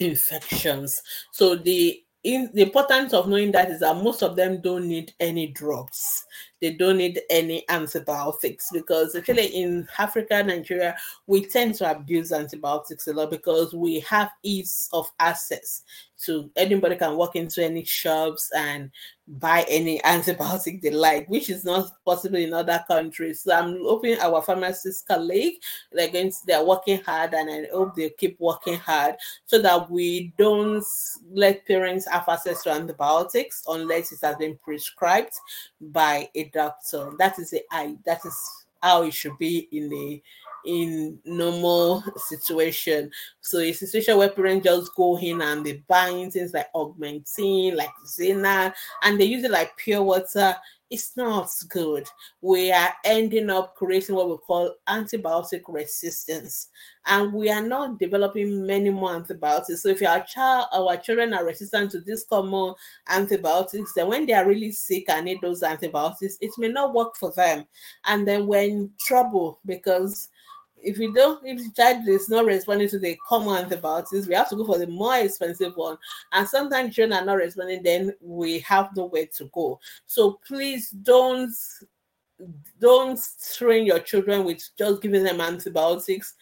infections. 0.00 1.00
So, 1.32 1.56
the 1.56 2.02
in, 2.24 2.50
the 2.54 2.62
importance 2.62 3.12
of 3.12 3.28
knowing 3.28 3.50
that 3.52 3.70
is 3.70 3.80
that 3.80 3.96
most 3.96 4.22
of 4.22 4.36
them 4.36 4.60
don't 4.60 4.86
need 4.86 5.12
any 5.18 5.48
drugs 5.48 6.24
they 6.62 6.72
don't 6.72 6.96
need 6.96 7.20
any 7.28 7.64
antibiotics 7.68 8.68
because 8.72 9.16
actually 9.16 9.46
in 9.48 9.86
Africa, 9.98 10.42
Nigeria, 10.44 10.96
we 11.26 11.44
tend 11.44 11.74
to 11.74 11.90
abuse 11.90 12.30
antibiotics 12.30 13.08
a 13.08 13.12
lot 13.12 13.30
because 13.30 13.74
we 13.74 13.98
have 14.00 14.30
ease 14.44 14.88
of 14.92 15.10
access 15.18 15.82
to 16.24 16.50
anybody 16.56 16.96
can 16.96 17.16
walk 17.16 17.36
into 17.36 17.64
any 17.64 17.84
shops 17.84 18.50
and 18.56 18.90
buy 19.26 19.64
any 19.68 20.00
antibiotic 20.04 20.80
they 20.80 20.90
like, 20.90 21.28
which 21.28 21.50
is 21.50 21.64
not 21.64 21.90
possible 22.04 22.36
in 22.36 22.52
other 22.52 22.84
countries. 22.86 23.40
So 23.42 23.52
I'm 23.52 23.78
hoping 23.82 24.18
our 24.20 24.42
pharmacist 24.42 25.06
colleague 25.06 25.54
they're 25.92 26.10
going 26.10 26.30
to, 26.30 26.36
they're 26.46 26.64
working 26.64 27.00
hard 27.02 27.34
and 27.34 27.50
I 27.50 27.68
hope 27.72 27.94
they 27.94 28.10
keep 28.10 28.38
working 28.38 28.76
hard 28.76 29.16
so 29.46 29.60
that 29.62 29.90
we 29.90 30.32
don't 30.38 30.84
let 31.32 31.66
parents 31.66 32.06
have 32.08 32.28
access 32.28 32.62
to 32.64 32.70
antibiotics 32.70 33.62
unless 33.68 34.12
it 34.12 34.18
has 34.22 34.36
been 34.36 34.56
prescribed 34.62 35.32
by 35.80 36.28
a 36.34 36.44
doctor. 36.52 37.12
That 37.18 37.38
is 37.38 37.50
the 37.50 37.62
I 37.70 37.96
that 38.04 38.24
is 38.24 38.36
how 38.82 39.02
it 39.02 39.14
should 39.14 39.38
be 39.38 39.68
in 39.72 39.92
a 39.92 40.22
in 40.66 41.18
normal 41.24 42.04
situation. 42.16 43.10
So 43.40 43.58
a 43.58 43.72
situation 43.72 44.18
where 44.18 44.28
parents 44.30 44.64
just 44.64 44.94
go 44.94 45.18
in 45.18 45.40
and 45.40 45.64
they 45.64 45.82
buy 45.88 46.28
things 46.32 46.54
like 46.54 46.72
augmentin, 46.74 47.76
like 47.76 47.90
Zinnat, 48.06 48.74
and 49.02 49.20
they 49.20 49.24
use 49.24 49.44
it 49.44 49.50
like 49.50 49.76
pure 49.76 50.02
water 50.02 50.56
it's 50.92 51.16
not 51.16 51.48
good. 51.70 52.06
We 52.42 52.70
are 52.70 52.92
ending 53.02 53.48
up 53.48 53.74
creating 53.74 54.14
what 54.14 54.28
we 54.28 54.36
call 54.36 54.74
antibiotic 54.86 55.62
resistance, 55.66 56.68
and 57.06 57.32
we 57.32 57.50
are 57.50 57.62
not 57.62 57.98
developing 57.98 58.66
many 58.66 58.90
more 58.90 59.14
antibiotics. 59.14 59.82
So, 59.82 59.88
if 59.88 60.02
our 60.02 60.22
child, 60.24 60.66
our 60.70 60.98
children 60.98 61.32
are 61.32 61.46
resistant 61.46 61.92
to 61.92 62.00
these 62.00 62.26
common 62.28 62.74
antibiotics, 63.08 63.94
then 63.94 64.08
when 64.08 64.26
they 64.26 64.34
are 64.34 64.46
really 64.46 64.70
sick 64.70 65.08
and 65.08 65.24
need 65.24 65.38
those 65.40 65.62
antibiotics, 65.62 66.36
it 66.42 66.50
may 66.58 66.68
not 66.68 66.92
work 66.92 67.16
for 67.16 67.32
them, 67.32 67.64
and 68.04 68.28
then 68.28 68.46
we're 68.46 68.64
in 68.64 68.90
trouble 69.00 69.60
because 69.64 70.28
if 70.82 70.98
we 70.98 71.12
don't, 71.12 71.44
if 71.46 71.58
the 71.58 71.70
child 71.70 72.06
is 72.08 72.28
not 72.28 72.44
responding 72.44 72.88
to 72.88 72.98
the 72.98 73.18
common 73.26 73.64
antibiotics, 73.64 74.26
we 74.26 74.34
have 74.34 74.48
to 74.50 74.56
go 74.56 74.64
for 74.64 74.78
the 74.78 74.86
more 74.86 75.16
expensive 75.16 75.76
one. 75.76 75.96
And 76.32 76.46
sometimes 76.46 76.94
children 76.94 77.18
are 77.18 77.24
not 77.24 77.34
responding, 77.34 77.82
then 77.82 78.14
we 78.20 78.58
have 78.60 78.90
nowhere 78.96 79.26
to 79.36 79.44
go. 79.52 79.80
So 80.06 80.40
please 80.46 80.90
don't 80.90 81.52
don't 82.80 83.20
train 83.56 83.86
your 83.86 84.00
children 84.00 84.44
with 84.44 84.68
just 84.76 85.00
giving 85.00 85.22
them 85.22 85.40
antibiotics 85.40 86.34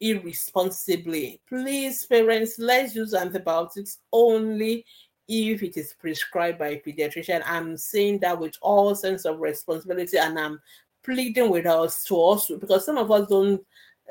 irresponsibly. 0.00 1.40
Please, 1.48 2.04
parents, 2.06 2.58
let's 2.58 2.94
use 2.94 3.14
antibiotics 3.14 3.98
only 4.12 4.84
if 5.28 5.62
it 5.62 5.76
is 5.76 5.94
prescribed 5.98 6.58
by 6.58 6.68
a 6.68 6.80
pediatrician. 6.80 7.42
I'm 7.46 7.76
saying 7.76 8.20
that 8.20 8.38
with 8.38 8.54
all 8.60 8.94
sense 8.94 9.24
of 9.24 9.40
responsibility, 9.40 10.18
and 10.18 10.38
I'm 10.38 10.60
pleading 11.02 11.50
with 11.50 11.66
us 11.66 12.04
to 12.04 12.14
also 12.14 12.58
because 12.58 12.84
some 12.86 12.98
of 12.98 13.10
us 13.10 13.28
don't 13.28 13.60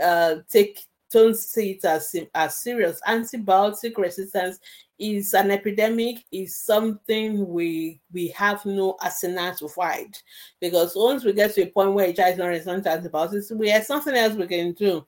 uh, 0.02 0.36
take 0.50 0.80
don't 1.12 1.36
see 1.36 1.72
it 1.72 1.84
as, 1.86 2.16
as 2.34 2.56
serious. 2.56 3.02
Antibiotic 3.08 3.98
resistance 3.98 4.60
is 4.98 5.34
an 5.34 5.52
epidemic, 5.52 6.24
is 6.32 6.56
something 6.56 7.48
we 7.48 8.00
we 8.14 8.30
have 8.30 8.66
no 8.66 8.96
arsenal 9.02 9.54
to 9.56 9.68
fight. 9.68 10.22
Because 10.60 10.94
once 10.96 11.24
we 11.24 11.34
get 11.34 11.54
to 11.56 11.64
a 11.64 11.68
point 11.68 11.94
where 11.94 12.14
child 12.14 12.34
is 12.34 12.38
not 12.38 12.48
resistant 12.48 12.84
to 12.86 12.92
antibiotics, 12.92 13.52
we 13.52 13.70
have 13.70 13.86
something 13.86 14.16
else 14.16 14.36
we 14.36 14.48
can 14.48 14.74
do 14.74 15.06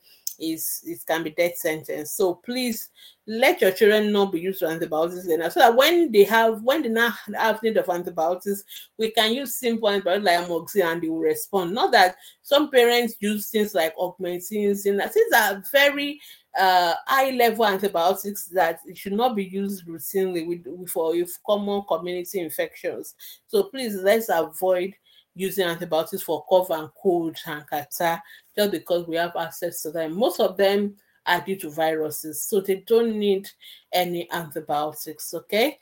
is 0.52 0.82
it 0.86 1.00
can 1.06 1.24
be 1.24 1.32
death 1.32 1.56
sentence. 1.56 2.12
So 2.12 2.36
please 2.36 2.90
let 3.26 3.62
your 3.62 3.72
children 3.72 4.12
not 4.12 4.32
be 4.32 4.42
used 4.42 4.60
to 4.60 4.68
antibiotics 4.68 5.28
enough 5.28 5.54
so 5.54 5.62
that 5.62 5.76
when 5.76 6.12
they 6.12 6.24
have 6.26 6.62
when 6.64 6.82
they 6.82 6.90
now 6.90 7.14
have 7.36 7.64
need 7.64 7.78
of 7.78 7.90
antibiotics, 7.90 8.64
we 8.98 9.12
can 9.12 9.34
use 9.34 9.56
simple 9.56 9.90
antibiotics 9.90 10.26
like 10.26 10.48
amoxicillin 10.48 10.92
and 10.92 11.02
they 11.02 11.10
will 11.10 11.20
respond. 11.20 11.74
Not 11.74 11.92
that 11.94 12.16
some 12.42 12.70
parents 12.70 13.16
use 13.20 13.50
things 13.50 13.74
like 13.74 13.96
augmentin, 13.98 14.72
and 14.86 15.12
these 15.14 15.34
are 15.36 15.64
very 15.72 16.20
uh, 16.60 16.94
high 17.08 17.32
level 17.32 17.66
antibiotics 17.66 18.46
that 18.48 18.80
should 18.94 19.14
not 19.14 19.36
be 19.36 19.46
used 19.46 19.88
routinely 19.88 20.48
with, 20.48 20.90
for 20.90 21.14
common 21.46 21.84
community 21.88 22.40
infections. 22.40 23.16
So 23.48 23.64
please 23.64 23.96
let's 23.96 24.30
avoid 24.30 24.94
using 25.36 25.66
antibiotics 25.66 26.24
for 26.24 26.46
cough 26.46 26.70
and 26.70 26.90
cold 27.02 27.38
and 27.46 27.68
catarrh 27.68 28.22
just 28.56 28.72
because 28.72 29.08
we 29.08 29.16
have 29.16 29.36
access 29.36 29.82
to 29.82 29.92
them. 29.92 30.14
Most 30.14 30.40
of 30.40 30.58
them 30.58 30.96
are 31.26 31.42
due 31.42 31.56
to 31.58 31.70
viruses, 31.70 32.44
so 32.44 32.60
they 32.60 32.84
don't 32.88 33.18
need 33.18 33.50
any 33.92 34.30
antibiotics. 34.32 35.34
Okay. 35.34 35.80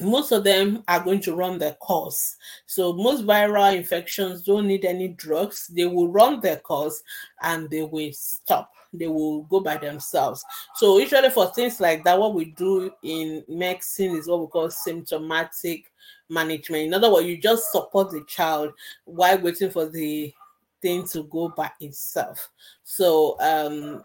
Most 0.00 0.30
of 0.30 0.44
them 0.44 0.84
are 0.86 1.02
going 1.02 1.20
to 1.22 1.34
run 1.34 1.58
their 1.58 1.74
course. 1.74 2.36
So, 2.66 2.92
most 2.92 3.26
viral 3.26 3.74
infections 3.76 4.42
don't 4.42 4.68
need 4.68 4.84
any 4.84 5.08
drugs. 5.08 5.66
They 5.66 5.86
will 5.86 6.08
run 6.08 6.38
their 6.38 6.58
course 6.58 7.02
and 7.42 7.68
they 7.68 7.82
will 7.82 8.12
stop 8.12 8.70
they 8.92 9.06
will 9.06 9.42
go 9.44 9.60
by 9.60 9.76
themselves. 9.76 10.44
So 10.76 10.98
usually 10.98 11.30
for 11.30 11.52
things 11.52 11.80
like 11.80 12.04
that, 12.04 12.18
what 12.18 12.34
we 12.34 12.46
do 12.46 12.90
in 13.02 13.44
medicine 13.48 14.16
is 14.16 14.28
what 14.28 14.40
we 14.40 14.46
call 14.46 14.70
symptomatic 14.70 15.92
management. 16.28 16.84
In 16.84 16.94
other 16.94 17.12
words, 17.12 17.26
you 17.26 17.38
just 17.38 17.70
support 17.72 18.10
the 18.10 18.24
child 18.26 18.72
while 19.04 19.38
waiting 19.38 19.70
for 19.70 19.86
the 19.86 20.32
thing 20.80 21.06
to 21.08 21.24
go 21.24 21.48
by 21.48 21.70
itself. 21.80 22.50
So 22.84 23.36
um 23.40 24.04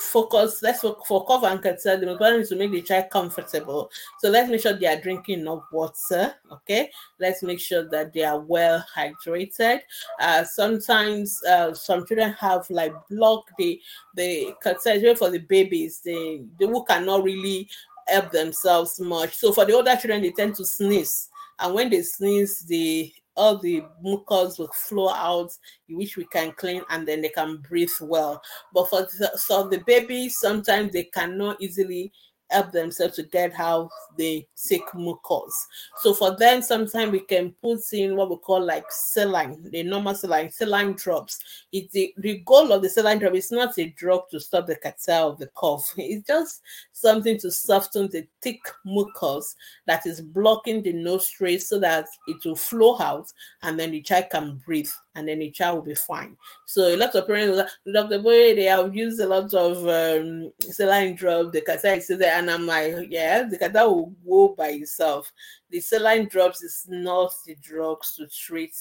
focus 0.00 0.60
let's 0.60 0.82
work 0.82 1.06
for 1.06 1.24
cover 1.24 1.46
and 1.46 1.62
catarrh 1.62 2.00
the 2.00 2.10
important 2.10 2.42
is 2.42 2.48
to 2.48 2.56
make 2.56 2.72
the 2.72 2.82
child 2.82 3.08
comfortable. 3.10 3.90
So 4.18 4.28
let's 4.28 4.50
make 4.50 4.60
sure 4.60 4.72
they 4.72 4.86
are 4.86 5.00
drinking 5.00 5.40
enough 5.40 5.62
water 5.72 6.34
okay? 6.50 6.90
Let's 7.20 7.42
make 7.42 7.60
sure 7.60 7.88
that 7.90 8.12
they 8.12 8.24
are 8.24 8.40
well 8.40 8.84
hydrated. 8.94 9.80
Uh 10.20 10.44
sometimes 10.44 11.42
uh 11.44 11.74
some 11.74 12.06
children 12.06 12.32
have 12.32 12.68
like 12.70 12.92
block 13.08 13.44
the 13.56 13.80
the 14.16 14.54
catarrh 14.64 15.16
for 15.16 15.30
the 15.30 15.38
babies 15.38 16.00
they 16.04 16.42
they 16.58 16.66
who 16.66 16.84
cannot 16.84 17.22
really 17.22 17.68
help 18.08 18.30
themselves 18.32 19.00
much. 19.00 19.34
So 19.34 19.52
for 19.52 19.64
the 19.64 19.74
older 19.74 19.96
children 19.96 20.22
they 20.22 20.32
tend 20.32 20.56
to 20.56 20.64
sneeze 20.64 21.30
and 21.58 21.74
when 21.74 21.90
they 21.90 22.02
sneeze, 22.02 22.60
the 22.60 23.12
all 23.36 23.58
the 23.58 23.84
mucus 24.00 24.58
will 24.58 24.70
flow 24.72 25.10
out, 25.10 25.50
which 25.88 26.16
we 26.16 26.24
can 26.26 26.52
clean, 26.52 26.82
and 26.90 27.06
then 27.06 27.20
they 27.20 27.28
can 27.28 27.56
breathe 27.68 27.90
well. 28.00 28.40
But 28.72 28.88
for 28.88 29.02
the, 29.02 29.32
so 29.36 29.68
the 29.68 29.78
babies, 29.78 30.38
sometimes 30.38 30.92
they 30.92 31.04
cannot 31.04 31.60
easily 31.60 32.12
help 32.54 32.72
themselves 32.72 33.16
to 33.16 33.24
get 33.24 33.52
out 33.58 33.90
the 34.16 34.46
sick 34.54 34.82
mucus. 34.94 35.66
So 36.00 36.14
for 36.14 36.36
them, 36.36 36.62
sometimes 36.62 37.10
we 37.10 37.20
can 37.20 37.54
put 37.60 37.80
in 37.92 38.16
what 38.16 38.30
we 38.30 38.36
call 38.36 38.64
like 38.64 38.84
saline, 38.90 39.68
the 39.70 39.82
normal 39.82 40.14
saline, 40.14 40.50
saline 40.50 40.92
drops. 40.92 41.40
It's 41.72 41.92
the, 41.92 42.14
the 42.18 42.38
goal 42.46 42.72
of 42.72 42.82
the 42.82 42.88
saline 42.88 43.18
drop 43.18 43.34
is 43.34 43.50
not 43.50 43.76
a 43.78 43.86
drug 43.90 44.28
to 44.30 44.38
stop 44.38 44.66
the 44.66 44.76
catarrh 44.76 45.32
of 45.32 45.38
the 45.38 45.48
cough. 45.48 45.92
It's 46.04 46.26
just 46.26 46.62
something 46.92 47.38
to 47.38 47.50
soften 47.50 48.08
the 48.08 48.26
thick 48.40 48.60
mucus 48.84 49.56
that 49.86 50.06
is 50.06 50.20
blocking 50.20 50.82
the 50.82 50.92
nostrils 50.92 51.68
so 51.68 51.80
that 51.80 52.06
it 52.28 52.36
will 52.44 52.56
flow 52.56 53.00
out 53.00 53.32
and 53.62 53.78
then 53.78 53.90
the 53.90 54.02
child 54.02 54.26
can 54.30 54.62
breathe 54.64 54.90
and 55.14 55.28
then 55.28 55.38
the 55.38 55.50
child 55.50 55.76
will 55.76 55.84
be 55.84 55.94
fine. 55.94 56.36
So 56.64 56.94
a 56.94 56.96
lot 56.96 57.14
of 57.14 57.26
parents, 57.26 57.72
Dr. 57.90 58.18
Boy, 58.20 58.54
they 58.54 58.64
have 58.64 58.94
used 58.94 59.20
a 59.20 59.28
lot 59.28 59.52
of 59.54 59.78
um, 59.88 60.52
saline 60.60 61.14
drop, 61.14 61.52
the 61.52 61.60
catarrh 61.60 61.98
is 61.98 62.08
there, 62.08 62.34
and 62.38 62.50
I'm 62.50 62.66
like, 62.66 63.06
yeah, 63.08 63.44
the 63.44 63.58
catarrh 63.58 63.88
will 63.88 64.14
go 64.26 64.54
by 64.56 64.70
itself. 64.70 65.32
The 65.70 65.80
saline 65.80 66.28
drops 66.28 66.62
is 66.62 66.86
not 66.88 67.32
the 67.46 67.54
drugs 67.56 68.14
to 68.16 68.26
treat 68.26 68.74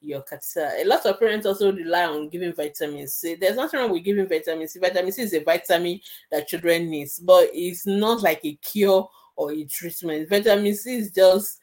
your 0.00 0.22
catarrh. 0.22 0.82
A 0.82 0.84
lot 0.84 1.04
of 1.06 1.18
parents 1.18 1.46
also 1.46 1.72
rely 1.72 2.04
on 2.04 2.28
giving 2.28 2.54
vitamin 2.54 3.06
C. 3.08 3.34
There's 3.34 3.56
nothing 3.56 3.80
wrong 3.80 3.90
with 3.90 4.04
giving 4.04 4.28
vitamin 4.28 4.68
C. 4.68 4.78
Vitamin 4.78 5.12
C 5.12 5.22
is 5.22 5.34
a 5.34 5.42
vitamin 5.42 6.00
that 6.30 6.48
children 6.48 6.90
need, 6.90 7.08
but 7.22 7.48
it's 7.52 7.86
not 7.86 8.22
like 8.22 8.40
a 8.44 8.54
cure 8.54 9.08
or 9.36 9.52
a 9.52 9.64
treatment. 9.64 10.28
Vitamin 10.28 10.74
C 10.74 10.96
is 10.96 11.10
just 11.10 11.60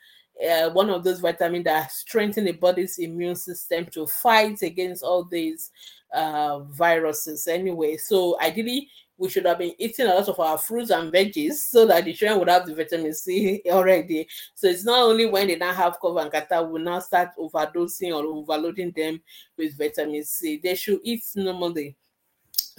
uh, 0.49 0.69
one 0.71 0.89
of 0.89 1.03
those 1.03 1.19
vitamins 1.19 1.65
that 1.65 1.91
strengthen 1.91 2.45
the 2.45 2.51
body's 2.51 2.97
immune 2.97 3.35
system 3.35 3.85
to 3.85 4.07
fight 4.07 4.61
against 4.61 5.03
all 5.03 5.23
these 5.23 5.71
uh, 6.13 6.59
viruses 6.59 7.47
anyway. 7.47 7.97
So 7.97 8.37
ideally, 8.41 8.89
we 9.17 9.29
should 9.29 9.45
have 9.45 9.59
been 9.59 9.73
eating 9.77 10.07
a 10.07 10.15
lot 10.15 10.27
of 10.27 10.39
our 10.39 10.57
fruits 10.57 10.89
and 10.89 11.13
veggies 11.13 11.53
so 11.53 11.85
that 11.85 12.05
the 12.05 12.13
children 12.13 12.39
would 12.39 12.49
have 12.49 12.65
the 12.65 12.73
vitamin 12.73 13.13
C 13.13 13.61
already. 13.69 14.27
So 14.55 14.67
it's 14.67 14.83
not 14.83 14.99
only 14.99 15.27
when 15.27 15.47
they 15.47 15.57
now 15.57 15.73
have 15.73 15.99
cough 15.99 16.17
and 16.19 16.31
catarrh, 16.31 16.67
we 16.67 16.81
now 16.81 16.99
start 16.99 17.29
overdosing 17.37 18.15
or 18.15 18.25
overloading 18.25 18.91
them 18.95 19.21
with 19.57 19.77
vitamin 19.77 20.23
C. 20.23 20.59
They 20.61 20.73
should 20.73 21.01
eat 21.03 21.23
normally 21.35 21.95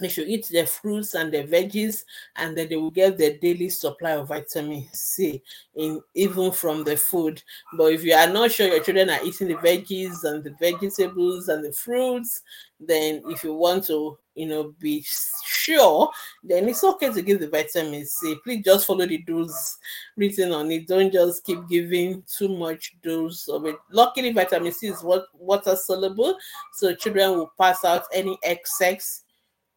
they 0.03 0.09
should 0.09 0.27
eat 0.27 0.47
their 0.51 0.65
fruits 0.65 1.13
and 1.15 1.33
their 1.33 1.45
veggies 1.45 2.03
and 2.35 2.57
then 2.57 2.69
they 2.69 2.75
will 2.75 2.91
get 2.91 3.17
their 3.17 3.37
daily 3.37 3.69
supply 3.69 4.11
of 4.11 4.27
vitamin 4.27 4.85
c 4.93 5.41
in 5.75 6.01
even 6.13 6.51
from 6.51 6.83
the 6.83 6.97
food. 6.97 7.41
But 7.77 7.93
if 7.93 8.03
you 8.03 8.13
are 8.13 8.27
not 8.27 8.51
sure 8.51 8.67
your 8.67 8.83
children 8.83 9.09
are 9.09 9.23
eating 9.23 9.47
the 9.47 9.55
veggies 9.55 10.23
and 10.23 10.43
the 10.43 10.55
vegetables 10.59 11.49
and 11.49 11.63
the 11.63 11.73
fruits 11.73 12.41
then 12.79 13.21
if 13.27 13.43
you 13.43 13.53
want 13.53 13.85
to 13.85 14.17
you 14.35 14.47
know 14.47 14.73
be 14.79 15.05
sure 15.45 16.09
then 16.43 16.67
it's 16.67 16.83
okay 16.83 17.11
to 17.11 17.21
give 17.21 17.39
the 17.39 17.47
vitamin 17.47 18.05
c. 18.05 18.35
Please 18.43 18.63
just 18.63 18.85
follow 18.85 19.05
the 19.05 19.19
dose 19.19 19.77
written 20.17 20.51
on 20.51 20.71
it. 20.71 20.87
Don't 20.87 21.13
just 21.13 21.45
keep 21.45 21.67
giving 21.69 22.23
too 22.23 22.49
much 22.49 22.95
dose 23.01 23.47
of 23.47 23.65
it. 23.65 23.75
Luckily 23.91 24.33
vitamin 24.33 24.71
c 24.71 24.87
is 24.87 25.03
water 25.03 25.75
soluble 25.75 26.37
so 26.73 26.93
children 26.95 27.31
will 27.31 27.53
pass 27.59 27.85
out 27.85 28.03
any 28.13 28.37
excess 28.43 29.22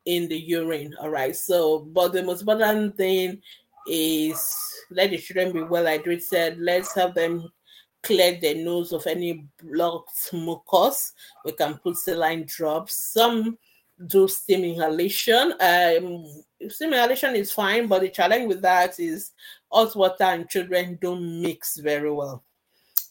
in 0.07 0.28
the 0.28 0.38
urine. 0.38 0.94
All 1.00 1.11
right. 1.11 1.36
So, 1.36 1.80
but 1.80 2.12
the 2.12 2.22
most 2.22 2.40
important 2.40 2.96
thing 2.96 3.42
is 3.88 4.57
let 4.90 5.11
the 5.11 5.18
children 5.18 5.52
be 5.52 5.62
well 5.62 5.84
hydrated. 5.84 6.57
Let's 6.59 6.94
have 6.94 7.14
them 7.14 7.50
clear 8.02 8.38
their 8.40 8.54
nose 8.54 8.92
of 8.92 9.07
any 9.07 9.46
blocked 9.62 10.32
mucus. 10.32 11.12
We 11.44 11.52
can 11.52 11.74
put 11.78 11.96
saline 11.96 12.44
drops. 12.46 12.94
Some 12.94 13.59
do 14.07 14.28
steam 14.28 14.64
inhalation. 14.64 15.54
Um, 15.61 16.24
steam 16.68 16.92
inhalation 16.92 17.34
is 17.34 17.52
fine, 17.52 17.88
but 17.88 18.02
the 18.02 18.09
challenge 18.11 18.48
with 18.48 18.62
that 18.62 19.00
is 19.00 19.32
hot 19.72 19.96
water 19.96 20.24
and 20.24 20.48
children 20.48 20.98
don't 21.00 21.42
mix 21.42 21.78
very 21.78 22.12
well. 22.12 22.44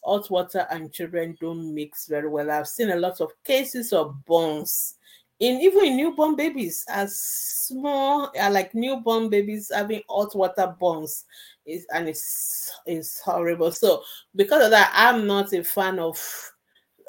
hot 0.06 0.30
water 0.30 0.68
and 0.70 0.94
children 0.94 1.36
don't 1.42 1.74
mix 1.74 2.08
very 2.08 2.30
well. 2.30 2.52
I've 2.52 2.68
seen 2.68 2.92
a 2.92 2.96
lot 2.96 3.20
of 3.20 3.32
cases 3.44 3.92
of 3.92 4.24
burns 4.26 4.95
in 5.40 5.60
even 5.60 5.86
in 5.86 5.98
newborn 5.98 6.36
babies 6.36 6.86
as 6.90 7.20
small 7.20 8.32
uh, 8.40 8.50
like 8.50 8.74
newborn 8.74 9.30
babies 9.30 9.72
having 9.74 10.02
hot 10.10 10.36
water 10.36 10.74
burns 10.80 11.26
is 11.66 11.86
and 11.94 12.08
it's 12.08 12.72
it's 12.86 13.20
horrible. 13.20 13.72
So 13.72 14.04
because 14.36 14.66
of 14.66 14.72
that 14.72 14.92
i'm 14.96 15.28
not 15.28 15.54
a 15.54 15.64
fan 15.64 16.00
of 16.00 16.22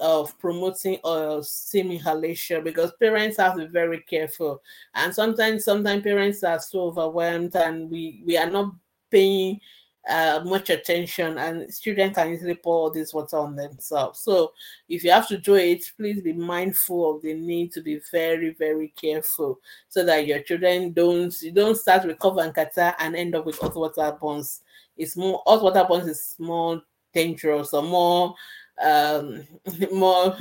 of 0.01 0.39
promoting 0.39 0.99
oil 1.05 1.43
steam 1.43 1.91
inhalation 1.91 2.63
because 2.63 2.93
parents 3.01 3.39
have 3.39 3.55
to 3.57 3.61
be 3.61 3.67
very 3.67 4.01
careful. 4.01 4.61
And 4.95 5.15
sometimes 5.15 5.65
sometimes 5.65 6.03
parents 6.03 6.43
are 6.45 6.61
so 6.61 6.81
overwhelmed 6.81 7.55
and 7.57 7.91
we 7.91 8.23
we 8.27 8.37
are 8.37 8.51
not 8.51 8.75
paying 9.11 9.61
uh, 10.09 10.41
much 10.45 10.71
attention 10.71 11.37
and 11.39 11.73
students 11.73 12.17
can 12.17 12.33
easily 12.33 12.55
pour 12.55 12.93
this 12.93 13.13
water 13.13 13.39
on 13.39 13.57
themselves. 13.57 14.21
So 14.21 14.53
if 14.89 15.03
you 15.03 15.11
have 15.11 15.27
to 15.29 15.39
do 15.39 15.55
it, 15.55 15.91
please 15.97 16.21
be 16.21 16.33
mindful 16.33 17.17
of 17.17 17.23
the 17.23 17.35
need 17.35 17.73
to 17.73 17.81
be 17.81 18.01
very, 18.13 18.51
very 18.51 18.93
careful 18.97 19.61
so 19.89 20.05
that 20.05 20.27
your 20.27 20.41
children 20.41 20.93
don't 20.93 21.35
you 21.43 21.51
don't 21.51 21.77
start 21.77 22.05
with 22.05 22.19
cough 22.19 22.39
and 22.39 22.55
catarrh 22.55 22.95
and 23.01 23.17
end 23.17 23.35
up 23.35 23.47
with 23.47 23.59
hot 23.59 23.75
water 23.75 24.17
burns. 24.21 24.63
It's 24.97 25.17
more 25.17 25.43
hot 25.47 25.63
water 25.63 25.85
burns 25.89 26.09
is 26.09 26.37
more 26.39 26.83
dangerous 27.13 27.73
or 27.75 27.83
more 27.83 28.35
um 28.85 29.43
more 29.93 30.37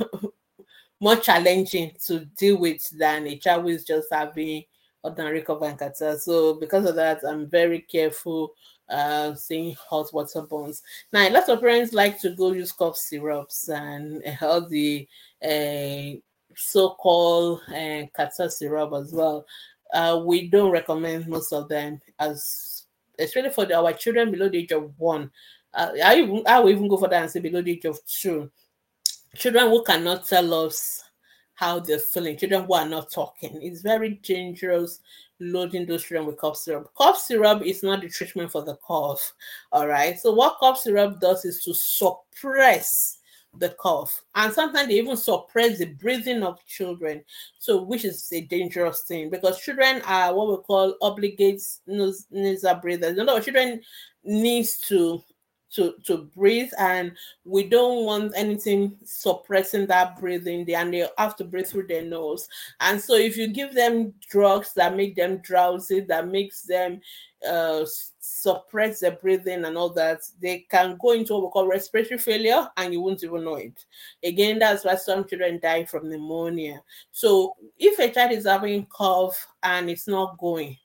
more 1.00 1.16
challenging 1.16 1.92
to 2.06 2.24
deal 2.36 2.58
with 2.58 2.88
than 2.96 3.26
a 3.26 3.36
child 3.36 3.62
who 3.62 3.68
is 3.68 3.84
just 3.84 4.08
having 4.12 4.62
ordinary 5.02 5.42
cough 5.42 5.62
and 5.62 5.78
catarrh. 5.78 6.18
So 6.18 6.54
because 6.54 6.84
of 6.86 6.94
that, 6.96 7.22
I'm 7.24 7.48
very 7.48 7.80
careful 7.80 8.54
uh, 8.88 9.34
saying 9.34 9.76
hot 9.88 10.12
water 10.12 10.42
burns. 10.42 10.82
Now, 11.12 11.28
lots 11.30 11.48
of 11.48 11.60
parents 11.60 11.92
like 11.92 12.20
to 12.20 12.30
go 12.30 12.52
use 12.52 12.72
cough 12.72 12.96
syrups 12.96 13.68
and 13.68 14.22
all 14.40 14.68
the 14.68 15.08
uh, 15.42 16.18
so-called 16.56 17.60
uh, 17.68 18.06
catarrh 18.16 18.50
syrup 18.50 18.92
as 18.94 19.12
well. 19.12 19.46
Uh, 19.92 20.22
we 20.24 20.48
don't 20.48 20.70
recommend 20.70 21.28
most 21.28 21.52
of 21.52 21.68
them 21.68 22.00
as 22.18 22.86
especially 23.18 23.50
for 23.50 23.64
the, 23.64 23.74
our 23.76 23.92
children 23.92 24.30
below 24.30 24.48
the 24.48 24.58
age 24.58 24.72
of 24.72 24.92
one. 24.98 25.30
Uh, 25.72 25.90
I, 26.04 26.16
even, 26.16 26.42
I 26.46 26.60
will 26.60 26.70
even 26.70 26.88
go 26.88 26.96
for 26.96 27.08
that 27.08 27.22
and 27.22 27.30
say 27.30 27.40
below 27.40 27.62
the 27.62 27.72
age 27.72 27.84
of 27.84 27.98
two. 28.04 28.50
Children 29.34 29.68
who 29.68 29.84
cannot 29.84 30.26
tell 30.26 30.66
us 30.66 31.02
how 31.54 31.80
they're 31.80 31.98
feeling, 31.98 32.36
children 32.36 32.64
who 32.64 32.74
are 32.74 32.88
not 32.88 33.10
talking. 33.10 33.58
It's 33.62 33.80
very 33.80 34.20
dangerous 34.22 35.00
loading 35.40 35.86
those 35.86 36.04
children 36.04 36.26
with 36.26 36.38
cough 36.38 36.56
syrup. 36.56 36.90
Cough 36.94 37.18
syrup 37.18 37.62
is 37.62 37.82
not 37.82 38.00
the 38.00 38.08
treatment 38.08 38.50
for 38.50 38.62
the 38.62 38.76
cough. 38.76 39.32
All 39.72 39.86
right. 39.86 40.18
So 40.18 40.32
what 40.32 40.58
cough 40.58 40.80
syrup 40.80 41.20
does 41.20 41.44
is 41.44 41.62
to 41.64 41.74
suppress 41.74 43.18
the 43.58 43.70
cough. 43.70 44.22
And 44.34 44.52
sometimes 44.52 44.88
they 44.88 44.94
even 44.94 45.16
suppress 45.16 45.78
the 45.78 45.86
breathing 45.86 46.42
of 46.42 46.64
children. 46.66 47.24
So 47.58 47.82
which 47.82 48.04
is 48.04 48.28
a 48.32 48.42
dangerous 48.42 49.02
thing 49.02 49.30
because 49.30 49.60
children 49.60 50.02
are 50.06 50.34
what 50.34 50.48
we 50.48 50.56
call 50.64 50.96
obligate 51.00 51.62
nasal 51.86 52.74
breathers. 52.76 53.16
You 53.16 53.24
know, 53.24 53.40
children 53.40 53.80
needs 54.24 54.78
to 54.80 55.22
to 55.76 55.94
to 56.04 56.18
breathe 56.36 56.70
and 56.78 57.12
we 57.44 57.68
don't 57.68 58.04
want 58.04 58.32
anything 58.34 58.96
suppressing 59.04 59.86
that 59.86 60.18
breathing. 60.18 60.68
And 60.74 60.92
they 60.92 61.06
have 61.18 61.36
to 61.36 61.44
breathe 61.44 61.66
through 61.66 61.86
their 61.86 62.04
nose. 62.04 62.48
And 62.80 63.00
so 63.00 63.14
if 63.14 63.36
you 63.36 63.48
give 63.48 63.74
them 63.74 64.14
drugs 64.28 64.72
that 64.74 64.96
make 64.96 65.14
them 65.14 65.38
drowsy 65.38 66.00
that 66.00 66.28
makes 66.28 66.62
them 66.62 67.00
uh, 67.48 67.84
suppress 68.18 69.00
their 69.00 69.12
breathing 69.12 69.64
and 69.64 69.76
all 69.76 69.90
that 69.90 70.20
they 70.40 70.66
can 70.70 70.96
go 71.00 71.12
into 71.12 71.34
what 71.34 71.42
we 71.44 71.50
call 71.50 71.68
respiratory 71.68 72.18
failure 72.18 72.68
and 72.76 72.92
you 72.92 73.00
won't 73.00 73.22
even 73.22 73.44
know 73.44 73.56
it. 73.56 73.84
Again 74.24 74.58
that's 74.58 74.84
why 74.84 74.96
some 74.96 75.28
children 75.28 75.60
die 75.62 75.84
from 75.84 76.08
pneumonia. 76.08 76.82
So 77.12 77.54
if 77.78 77.98
a 77.98 78.10
child 78.10 78.32
is 78.32 78.46
having 78.46 78.86
cough 78.86 79.46
and 79.62 79.90
it's 79.90 80.08
not 80.08 80.38
going 80.38 80.76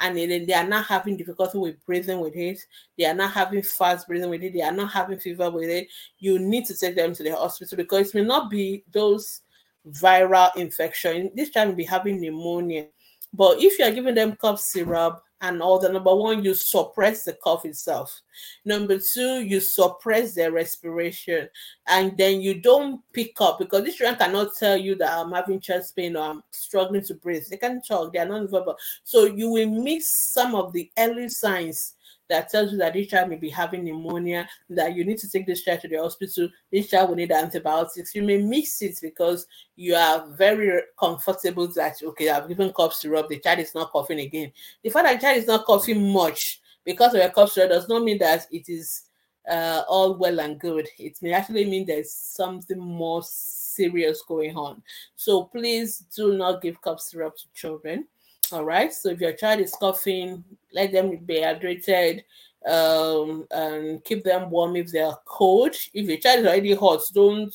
and 0.00 0.16
they, 0.16 0.44
they 0.44 0.52
are 0.54 0.66
not 0.66 0.86
having 0.86 1.16
difficulty 1.16 1.58
with 1.58 1.84
breathing 1.84 2.20
with 2.20 2.34
it, 2.34 2.58
they 2.98 3.04
are 3.04 3.14
not 3.14 3.32
having 3.32 3.62
fast 3.62 4.08
breathing 4.08 4.30
with 4.30 4.42
it, 4.42 4.52
they 4.52 4.62
are 4.62 4.72
not 4.72 4.90
having 4.90 5.18
fever 5.18 5.50
with 5.50 5.68
it, 5.68 5.88
you 6.18 6.38
need 6.38 6.66
to 6.66 6.76
take 6.76 6.96
them 6.96 7.14
to 7.14 7.22
the 7.22 7.36
hospital 7.36 7.76
because 7.76 8.08
it 8.08 8.14
may 8.14 8.24
not 8.24 8.50
be 8.50 8.84
those 8.92 9.42
viral 9.88 10.54
infection. 10.56 11.30
This 11.34 11.50
child 11.50 11.70
may 11.70 11.74
be 11.76 11.84
having 11.84 12.20
pneumonia. 12.20 12.86
But 13.32 13.62
if 13.62 13.78
you 13.78 13.84
are 13.84 13.92
giving 13.92 14.14
them 14.14 14.36
cough 14.36 14.60
syrup 14.60 15.22
and 15.42 15.62
all 15.62 15.78
the 15.78 15.88
number 15.88 16.14
one, 16.14 16.44
you 16.44 16.54
suppress 16.54 17.24
the 17.24 17.32
cough 17.32 17.64
itself. 17.64 18.20
Number 18.64 18.98
two, 18.98 19.40
you 19.40 19.60
suppress 19.60 20.34
their 20.34 20.52
respiration, 20.52 21.48
and 21.86 22.16
then 22.18 22.40
you 22.40 22.60
don't 22.60 23.00
pick 23.12 23.40
up 23.40 23.58
because 23.58 23.84
this 23.84 23.96
children 23.96 24.18
cannot 24.18 24.54
tell 24.58 24.76
you 24.76 24.94
that 24.96 25.12
I'm 25.12 25.32
having 25.32 25.60
chest 25.60 25.96
pain 25.96 26.16
or 26.16 26.22
I'm 26.22 26.42
struggling 26.50 27.04
to 27.04 27.14
breathe. 27.14 27.44
They 27.48 27.56
can 27.56 27.80
talk, 27.82 28.12
they 28.12 28.18
are 28.18 28.26
not 28.26 28.50
verbal. 28.50 28.76
So 29.04 29.24
you 29.24 29.50
will 29.50 29.68
miss 29.68 30.08
some 30.32 30.54
of 30.54 30.72
the 30.72 30.90
early 30.98 31.28
signs 31.28 31.94
that 32.30 32.48
tells 32.48 32.72
you 32.72 32.78
that 32.78 32.94
this 32.94 33.08
child 33.08 33.28
may 33.28 33.36
be 33.36 33.50
having 33.50 33.84
pneumonia, 33.84 34.48
that 34.70 34.94
you 34.94 35.04
need 35.04 35.18
to 35.18 35.28
take 35.28 35.46
this 35.46 35.62
child 35.62 35.80
to 35.80 35.88
the 35.88 35.96
hospital, 35.96 36.48
this 36.72 36.88
child 36.88 37.10
will 37.10 37.16
need 37.16 37.32
antibiotics. 37.32 38.14
You 38.14 38.22
may 38.22 38.38
mix 38.38 38.80
it 38.82 38.98
because 39.02 39.46
you 39.76 39.94
are 39.94 40.26
very 40.30 40.82
comfortable 40.98 41.68
that, 41.68 41.96
okay, 42.02 42.30
I've 42.30 42.48
given 42.48 42.72
cough 42.72 42.94
syrup, 42.94 43.28
the 43.28 43.38
child 43.38 43.58
is 43.58 43.74
not 43.74 43.90
coughing 43.90 44.20
again. 44.20 44.52
The 44.82 44.90
fact 44.90 45.06
that 45.06 45.20
the 45.20 45.26
child 45.26 45.38
is 45.38 45.46
not 45.46 45.66
coughing 45.66 46.12
much 46.12 46.60
because 46.84 47.14
of 47.14 47.20
a 47.20 47.28
cough 47.28 47.52
syrup 47.52 47.70
does 47.70 47.88
not 47.88 48.02
mean 48.02 48.18
that 48.18 48.46
it 48.50 48.68
is 48.68 49.02
uh, 49.50 49.82
all 49.88 50.14
well 50.14 50.40
and 50.40 50.58
good. 50.58 50.88
It 50.98 51.18
may 51.22 51.32
actually 51.32 51.64
mean 51.64 51.86
there's 51.86 52.12
something 52.12 52.78
more 52.78 53.22
serious 53.24 54.22
going 54.22 54.56
on. 54.56 54.82
So 55.16 55.44
please 55.44 56.04
do 56.14 56.36
not 56.36 56.62
give 56.62 56.80
cough 56.80 57.00
syrup 57.00 57.36
to 57.36 57.44
children. 57.54 58.06
All 58.52 58.64
right. 58.64 58.92
So 58.92 59.10
if 59.10 59.20
your 59.20 59.32
child 59.32 59.60
is 59.60 59.72
coughing, 59.72 60.44
let 60.72 60.92
them 60.92 61.16
be 61.24 61.40
hydrated 61.40 62.22
um, 62.66 63.46
and 63.50 64.02
keep 64.04 64.24
them 64.24 64.50
warm 64.50 64.76
if 64.76 64.90
they're 64.90 65.16
cold. 65.24 65.74
If 65.94 66.06
your 66.08 66.18
child 66.18 66.40
is 66.40 66.46
already 66.46 66.74
hot, 66.74 67.00
don't 67.14 67.54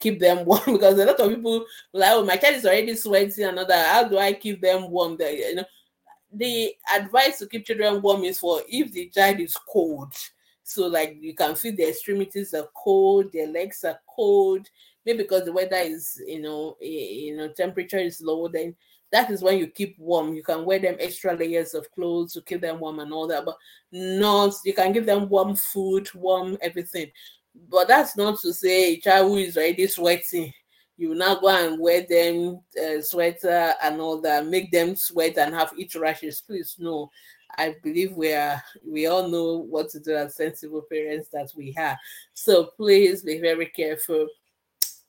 keep 0.00 0.18
them 0.20 0.44
warm 0.44 0.62
because 0.66 0.98
a 0.98 1.06
lot 1.06 1.20
of 1.20 1.30
people 1.30 1.64
like, 1.92 2.12
oh, 2.12 2.24
my 2.24 2.36
child 2.36 2.56
is 2.56 2.66
already 2.66 2.94
sweating 2.94 3.44
and 3.44 3.58
other. 3.58 3.76
How 3.76 4.04
do 4.08 4.18
I 4.18 4.32
keep 4.32 4.60
them 4.60 4.90
warm? 4.90 5.16
The, 5.16 5.34
you 5.34 5.54
know, 5.56 5.64
the 6.32 6.74
advice 6.94 7.38
to 7.38 7.46
keep 7.46 7.64
children 7.64 8.02
warm 8.02 8.24
is 8.24 8.38
for 8.38 8.60
if 8.68 8.92
the 8.92 9.08
child 9.08 9.40
is 9.40 9.56
cold. 9.56 10.12
So 10.64 10.86
like 10.86 11.18
you 11.20 11.34
can 11.34 11.54
feel 11.54 11.76
the 11.76 11.88
extremities 11.88 12.54
are 12.54 12.68
cold, 12.74 13.32
their 13.32 13.46
legs 13.46 13.84
are 13.84 14.00
cold, 14.08 14.66
maybe 15.04 15.18
because 15.18 15.44
the 15.44 15.52
weather 15.52 15.76
is, 15.76 16.20
you 16.26 16.40
know, 16.40 16.76
you 16.80 17.36
know, 17.36 17.48
temperature 17.48 17.98
is 17.98 18.20
low, 18.20 18.48
then 18.48 18.74
that 19.14 19.30
is 19.30 19.42
when 19.42 19.58
you 19.58 19.68
keep 19.68 19.96
warm. 19.96 20.34
You 20.34 20.42
can 20.42 20.64
wear 20.64 20.80
them 20.80 20.96
extra 20.98 21.36
layers 21.36 21.72
of 21.72 21.88
clothes 21.92 22.32
to 22.32 22.42
keep 22.42 22.60
them 22.60 22.80
warm 22.80 22.98
and 22.98 23.12
all 23.12 23.28
that, 23.28 23.44
but 23.44 23.56
not 23.92 24.54
you 24.64 24.74
can 24.74 24.90
give 24.90 25.06
them 25.06 25.28
warm 25.28 25.54
food, 25.54 26.12
warm 26.14 26.58
everything. 26.60 27.12
But 27.70 27.86
that's 27.86 28.16
not 28.16 28.40
to 28.40 28.52
say 28.52 28.94
a 28.94 29.00
child 29.00 29.30
who 29.30 29.36
is 29.36 29.56
already 29.56 29.86
sweating, 29.86 30.52
you 30.96 31.14
now 31.14 31.36
go 31.36 31.48
and 31.48 31.78
wear 31.78 32.04
them 32.08 32.60
uh, 32.76 33.00
sweater 33.02 33.74
and 33.84 34.00
all 34.00 34.20
that, 34.22 34.46
make 34.46 34.72
them 34.72 34.96
sweat 34.96 35.38
and 35.38 35.54
have 35.54 35.70
itch 35.78 35.94
rashes. 35.94 36.40
Please 36.40 36.74
no. 36.80 37.08
I 37.56 37.76
believe 37.84 38.16
we 38.16 38.32
are 38.32 38.60
we 38.84 39.06
all 39.06 39.28
know 39.28 39.58
what 39.58 39.90
to 39.90 40.00
do 40.00 40.16
as 40.16 40.34
sensible 40.34 40.82
parents 40.90 41.28
that 41.32 41.52
we 41.56 41.72
have. 41.76 41.98
So 42.32 42.70
please 42.76 43.22
be 43.22 43.38
very 43.38 43.66
careful. 43.66 44.26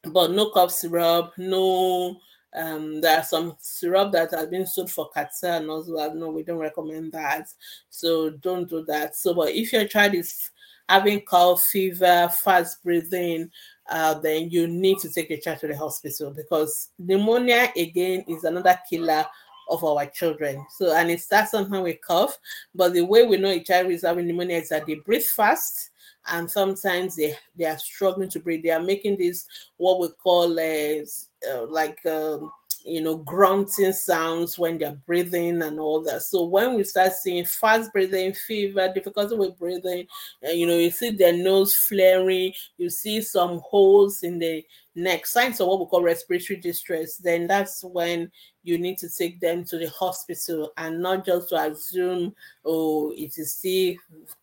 But 0.03 0.29
no 0.29 0.51
cough 0.51 0.71
syrup, 0.71 1.33
no 1.39 2.19
um, 2.55 3.01
there 3.01 3.19
are 3.19 3.23
some 3.23 3.55
syrup 3.59 4.11
that 4.13 4.31
has 4.31 4.47
been 4.47 4.65
sold 4.65 4.91
for 4.91 5.09
catarrh 5.09 5.57
and 5.57 5.69
also 5.69 6.13
no, 6.13 6.29
we 6.29 6.43
don't 6.43 6.57
recommend 6.57 7.11
that. 7.11 7.47
So 7.89 8.29
don't 8.29 8.69
do 8.69 8.83
that. 8.85 9.15
So, 9.15 9.33
but 9.33 9.49
if 9.49 9.73
your 9.73 9.87
child 9.87 10.15
is 10.15 10.51
having 10.87 11.21
cough, 11.21 11.63
fever, 11.63 12.29
fast 12.29 12.83
breathing, 12.83 13.49
uh, 13.89 14.15
then 14.15 14.49
you 14.49 14.67
need 14.67 14.99
to 14.99 15.09
take 15.09 15.29
your 15.29 15.39
child 15.39 15.59
to 15.59 15.67
the 15.67 15.77
hospital 15.77 16.31
because 16.31 16.89
pneumonia 16.97 17.69
again 17.75 18.23
is 18.27 18.43
another 18.43 18.79
killer 18.89 19.25
of 19.69 19.83
our 19.83 20.05
children. 20.07 20.65
So, 20.69 20.95
and 20.95 21.09
it 21.09 21.21
starts 21.21 21.51
sometimes 21.51 21.83
with 21.83 22.01
cough, 22.01 22.37
but 22.73 22.93
the 22.93 23.01
way 23.01 23.25
we 23.25 23.37
know 23.37 23.49
a 23.49 23.59
child 23.59 23.91
is 23.91 24.03
having 24.03 24.27
pneumonia 24.27 24.57
is 24.57 24.69
that 24.69 24.85
they 24.85 24.95
breathe 24.95 25.23
fast 25.23 25.89
and 26.27 26.49
sometimes 26.49 27.15
they 27.15 27.35
they 27.55 27.65
are 27.65 27.77
struggling 27.77 28.29
to 28.29 28.39
breathe. 28.39 28.63
They 28.63 28.71
are 28.71 28.81
making 28.81 29.17
this 29.17 29.45
what 29.77 29.99
we 29.99 30.09
call 30.09 30.59
uh, 30.59 31.05
uh, 31.51 31.65
like 31.67 32.03
um, 32.05 32.51
you 32.85 33.01
know 33.01 33.17
grunting 33.17 33.93
sounds 33.93 34.59
when 34.59 34.77
they're 34.77 34.97
breathing 35.05 35.61
and 35.61 35.79
all 35.79 36.01
that. 36.03 36.21
So 36.21 36.45
when 36.45 36.75
we 36.75 36.83
start 36.83 37.13
seeing 37.13 37.45
fast 37.45 37.91
breathing, 37.91 38.33
fever, 38.33 38.91
difficulty 38.93 39.35
with 39.35 39.57
breathing, 39.57 40.07
uh, 40.47 40.51
you 40.51 40.67
know, 40.67 40.77
you 40.77 40.91
see 40.91 41.09
their 41.09 41.33
nose 41.33 41.73
flaring, 41.75 42.53
you 42.77 42.89
see 42.89 43.21
some 43.21 43.59
holes 43.59 44.23
in 44.23 44.39
the 44.39 44.63
next 44.95 45.31
signs 45.31 45.59
of 45.59 45.67
what 45.67 45.79
we 45.79 45.85
call 45.85 46.01
respiratory 46.01 46.59
distress, 46.59 47.17
then 47.17 47.47
that's 47.47 47.83
when 47.83 48.31
you 48.63 48.79
need 48.79 48.97
to 48.97 49.09
take 49.09 49.39
them 49.39 49.63
to 49.63 49.77
the 49.77 49.89
hospital 49.89 50.71
and 50.77 50.99
not 51.01 51.25
just 51.25 51.49
to 51.49 51.55
assume, 51.55 52.33
oh, 52.65 53.11
it 53.15 53.37
is 53.37 53.55
still 53.55 53.93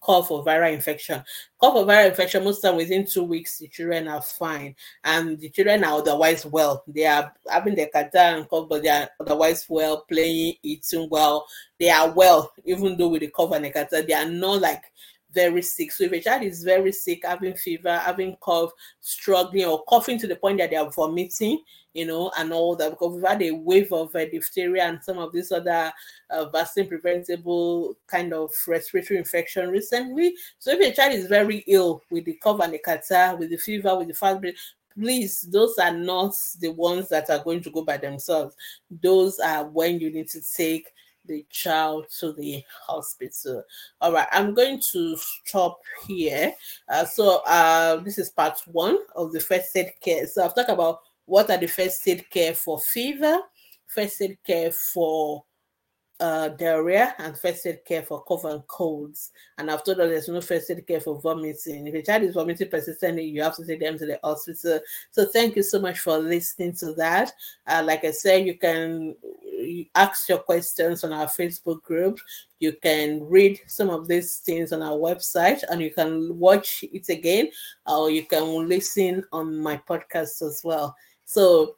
call 0.00 0.22
for 0.22 0.44
viral 0.44 0.72
infection. 0.72 1.22
Call 1.58 1.72
for 1.72 1.90
viral 1.90 2.10
infection, 2.10 2.44
most 2.44 2.60
time 2.60 2.76
within 2.76 3.04
two 3.04 3.24
weeks, 3.24 3.58
the 3.58 3.66
children 3.66 4.06
are 4.06 4.22
fine. 4.22 4.76
And 5.02 5.38
the 5.40 5.48
children 5.48 5.82
are 5.82 5.98
otherwise 5.98 6.46
well. 6.46 6.84
They 6.86 7.06
are 7.06 7.32
having 7.50 7.74
their 7.74 7.88
catarrh 7.88 8.38
and 8.38 8.48
cough, 8.48 8.68
but 8.68 8.82
they 8.82 8.90
are 8.90 9.08
otherwise 9.18 9.66
well, 9.68 10.04
playing, 10.08 10.54
eating 10.62 11.08
well. 11.10 11.46
They 11.80 11.90
are 11.90 12.12
well, 12.12 12.52
even 12.64 12.96
though 12.96 13.08
with 13.08 13.22
the 13.22 13.28
cough 13.28 13.52
and 13.52 13.64
the 13.64 13.70
catarrh, 13.70 14.06
they 14.06 14.14
are 14.14 14.28
not 14.28 14.60
like 14.60 14.82
very 15.32 15.62
sick. 15.62 15.92
So 15.92 16.04
if 16.04 16.12
a 16.12 16.20
child 16.20 16.42
is 16.42 16.62
very 16.62 16.92
sick, 16.92 17.22
having 17.24 17.54
fever, 17.54 17.96
having 17.98 18.36
cough, 18.40 18.70
struggling, 19.00 19.64
or 19.64 19.82
coughing 19.84 20.18
to 20.18 20.26
the 20.26 20.36
point 20.36 20.58
that 20.58 20.70
they 20.70 20.76
are 20.76 20.90
vomiting, 20.90 21.62
you 21.94 22.06
know, 22.06 22.32
and 22.38 22.52
all 22.52 22.74
that, 22.76 22.90
because 22.90 23.14
we've 23.14 23.28
had 23.28 23.42
a 23.42 23.50
wave 23.50 23.92
of 23.92 24.14
uh, 24.14 24.24
diphtheria 24.26 24.84
and 24.84 25.02
some 25.02 25.18
of 25.18 25.32
these 25.32 25.52
other 25.52 25.92
uh, 26.30 26.48
vaccine 26.48 26.88
preventable 26.88 27.96
kind 28.06 28.32
of 28.32 28.50
respiratory 28.66 29.18
infection 29.18 29.68
recently. 29.68 30.34
So 30.58 30.72
if 30.72 30.80
a 30.80 30.94
child 30.94 31.14
is 31.14 31.26
very 31.26 31.58
ill 31.66 32.02
with 32.10 32.24
the 32.24 32.34
cough 32.34 32.60
and 32.60 32.72
the 32.72 32.78
catarrh, 32.78 33.38
with 33.38 33.50
the 33.50 33.58
fever, 33.58 33.96
with 33.96 34.08
the 34.08 34.14
fast 34.14 34.40
breath, 34.40 34.54
please 34.94 35.42
those 35.50 35.78
are 35.78 35.94
not 35.94 36.34
the 36.60 36.68
ones 36.68 37.08
that 37.08 37.30
are 37.30 37.42
going 37.42 37.62
to 37.62 37.70
go 37.70 37.82
by 37.82 37.96
themselves 37.96 38.54
those 39.02 39.38
are 39.38 39.64
when 39.64 39.98
you 39.98 40.10
need 40.10 40.28
to 40.28 40.40
take 40.54 40.88
the 41.26 41.44
child 41.50 42.06
to 42.20 42.32
the 42.32 42.62
hospital. 42.86 43.62
All 44.00 44.12
right, 44.12 44.28
I'm 44.32 44.54
going 44.54 44.80
to 44.92 45.16
stop 45.16 45.80
here. 46.06 46.52
Uh, 46.88 47.04
so 47.04 47.42
uh, 47.46 47.96
this 47.96 48.18
is 48.18 48.30
part 48.30 48.60
one 48.66 48.98
of 49.14 49.32
the 49.32 49.40
first 49.40 49.76
aid 49.76 49.92
care. 50.00 50.26
So 50.26 50.44
I've 50.44 50.54
talked 50.54 50.70
about 50.70 51.00
what 51.26 51.50
are 51.50 51.58
the 51.58 51.68
first 51.68 52.06
aid 52.08 52.28
care 52.30 52.54
for 52.54 52.80
fever, 52.80 53.38
first 53.86 54.20
aid 54.20 54.38
care 54.44 54.72
for 54.72 55.44
uh, 56.22 56.48
diarrhea 56.50 57.14
and 57.18 57.36
first 57.36 57.66
aid 57.66 57.84
care 57.84 58.02
for 58.02 58.22
cough 58.22 58.44
and 58.44 58.64
colds. 58.68 59.32
And 59.58 59.70
I've 59.70 59.84
told 59.84 59.98
us 60.00 60.08
there's 60.08 60.28
no 60.28 60.40
first 60.40 60.70
aid 60.70 60.86
care 60.86 61.00
for 61.00 61.20
vomiting. 61.20 61.86
If 61.86 61.94
a 61.94 62.02
child 62.02 62.22
is 62.22 62.34
vomiting 62.34 62.68
persistently, 62.68 63.24
you 63.24 63.42
have 63.42 63.56
to 63.56 63.66
take 63.66 63.80
them 63.80 63.98
to 63.98 64.06
the 64.06 64.20
hospital. 64.22 64.80
So 65.10 65.26
thank 65.26 65.56
you 65.56 65.64
so 65.64 65.80
much 65.80 65.98
for 65.98 66.18
listening 66.18 66.74
to 66.74 66.94
that. 66.94 67.32
Uh, 67.66 67.82
like 67.84 68.04
I 68.04 68.12
said, 68.12 68.46
you 68.46 68.56
can 68.56 69.16
ask 69.94 70.28
your 70.28 70.38
questions 70.38 71.04
on 71.04 71.12
our 71.12 71.26
Facebook 71.26 71.82
group. 71.82 72.18
You 72.60 72.72
can 72.82 73.24
read 73.24 73.60
some 73.66 73.90
of 73.90 74.08
these 74.08 74.36
things 74.38 74.72
on 74.72 74.82
our 74.82 74.96
website 74.96 75.62
and 75.68 75.80
you 75.80 75.90
can 75.90 76.38
watch 76.38 76.84
it 76.92 77.08
again 77.08 77.50
or 77.86 78.10
you 78.10 78.24
can 78.24 78.68
listen 78.68 79.24
on 79.32 79.58
my 79.58 79.76
podcast 79.76 80.42
as 80.42 80.60
well. 80.64 80.96
So 81.24 81.76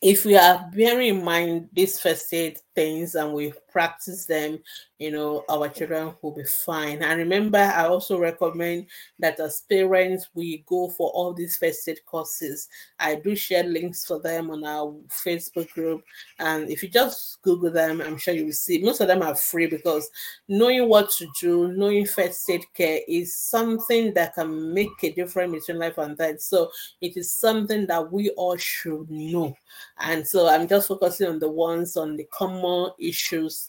if 0.00 0.24
we 0.24 0.36
are 0.36 0.68
bearing 0.74 1.16
in 1.16 1.24
mind 1.24 1.68
these 1.72 2.00
first 2.00 2.32
aid 2.34 2.58
things 2.74 3.14
and 3.14 3.32
we 3.32 3.52
practice 3.72 4.26
them, 4.26 4.58
you 4.98 5.10
know, 5.10 5.44
our 5.48 5.68
children 5.68 6.14
will 6.22 6.30
be 6.30 6.44
fine. 6.44 7.02
And 7.02 7.18
remember, 7.18 7.58
I 7.58 7.86
also 7.86 8.18
recommend 8.18 8.86
that 9.18 9.40
as 9.40 9.64
parents, 9.68 10.28
we 10.34 10.64
go 10.66 10.88
for 10.90 11.10
all 11.10 11.32
these 11.34 11.56
first 11.56 11.88
aid 11.88 11.98
courses. 12.06 12.68
I 13.00 13.16
do 13.16 13.34
share 13.34 13.64
links 13.64 14.06
for 14.06 14.20
them 14.20 14.50
on 14.50 14.64
our 14.64 14.94
Facebook 15.08 15.70
group. 15.72 16.02
And 16.38 16.70
if 16.70 16.82
you 16.82 16.88
just 16.88 17.42
Google 17.42 17.72
them, 17.72 18.00
I'm 18.00 18.16
sure 18.16 18.34
you 18.34 18.46
will 18.46 18.52
see 18.52 18.82
most 18.82 19.00
of 19.00 19.08
them 19.08 19.22
are 19.22 19.34
free 19.34 19.66
because 19.66 20.08
knowing 20.46 20.88
what 20.88 21.10
to 21.18 21.26
do, 21.40 21.72
knowing 21.72 22.06
first 22.06 22.48
aid 22.48 22.64
care 22.74 23.00
is 23.08 23.36
something 23.36 24.14
that 24.14 24.34
can 24.34 24.72
make 24.72 24.90
a 25.02 25.10
difference 25.10 25.52
between 25.52 25.80
life 25.80 25.98
and 25.98 26.16
death. 26.16 26.40
So 26.40 26.70
it 27.00 27.16
is 27.16 27.34
something 27.34 27.86
that 27.86 28.12
we 28.12 28.30
all 28.30 28.56
should 28.56 29.10
know. 29.10 29.56
And 29.98 30.26
so 30.26 30.48
I'm 30.48 30.68
just 30.68 30.88
focusing 30.88 31.28
on 31.28 31.38
the 31.38 31.50
ones 31.50 31.96
on 31.96 32.16
the 32.16 32.24
common 32.32 32.52
more 32.62 32.94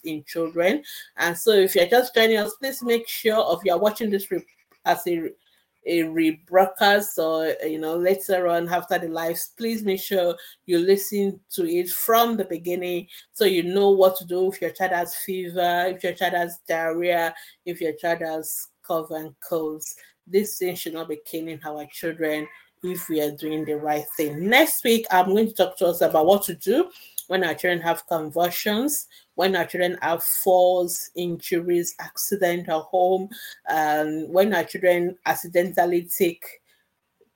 in 0.04 0.24
children. 0.24 0.82
And 1.16 1.36
so 1.36 1.52
if 1.52 1.74
you're 1.74 1.86
just 1.86 2.14
joining 2.14 2.38
us, 2.38 2.54
please 2.54 2.82
make 2.82 3.08
sure 3.08 3.56
if 3.56 3.64
you're 3.64 3.78
watching 3.78 4.10
this 4.10 4.30
re- 4.30 4.44
as 4.84 5.06
a 5.06 5.30
a 5.86 6.02
rebroadcast 6.02 7.18
or 7.18 7.54
you 7.66 7.78
know 7.78 7.96
later 7.96 8.48
on 8.48 8.68
after 8.68 8.98
the 8.98 9.08
lives 9.08 9.50
please 9.56 9.82
make 9.82 10.00
sure 10.00 10.34
you 10.66 10.78
listen 10.78 11.38
to 11.50 11.68
it 11.68 11.90
from 11.90 12.36
the 12.36 12.44
beginning 12.44 13.06
so 13.32 13.44
you 13.44 13.62
know 13.62 13.90
what 13.90 14.16
to 14.16 14.24
do 14.24 14.50
if 14.50 14.60
your 14.60 14.70
child 14.70 14.92
has 14.92 15.14
fever 15.16 15.86
if 15.88 16.02
your 16.02 16.12
child 16.12 16.32
has 16.32 16.58
diarrhea 16.66 17.34
if 17.66 17.80
your 17.80 17.92
child 17.92 18.20
has 18.20 18.68
cough 18.82 19.10
and 19.10 19.34
colds 19.46 19.96
this 20.26 20.58
thing 20.58 20.74
should 20.74 20.94
not 20.94 21.08
be 21.08 21.20
killing 21.26 21.60
our 21.66 21.86
children 21.92 22.46
if 22.82 23.08
we 23.08 23.20
are 23.20 23.32
doing 23.32 23.64
the 23.64 23.74
right 23.74 24.04
thing 24.16 24.48
next 24.48 24.84
week 24.84 25.06
i'm 25.10 25.26
going 25.26 25.46
to 25.46 25.54
talk 25.54 25.76
to 25.76 25.86
us 25.86 26.00
about 26.00 26.26
what 26.26 26.42
to 26.42 26.54
do 26.54 26.88
when 27.28 27.44
our 27.44 27.54
children 27.54 27.80
have 27.80 28.06
convulsions, 28.06 29.06
when 29.34 29.56
our 29.56 29.64
children 29.64 29.98
have 30.02 30.22
falls, 30.22 31.10
injuries, 31.16 31.94
accident 32.00 32.68
at 32.68 32.80
home, 32.82 33.28
and 33.68 34.32
when 34.32 34.54
our 34.54 34.64
children 34.64 35.16
accidentally 35.26 36.08
take 36.16 36.44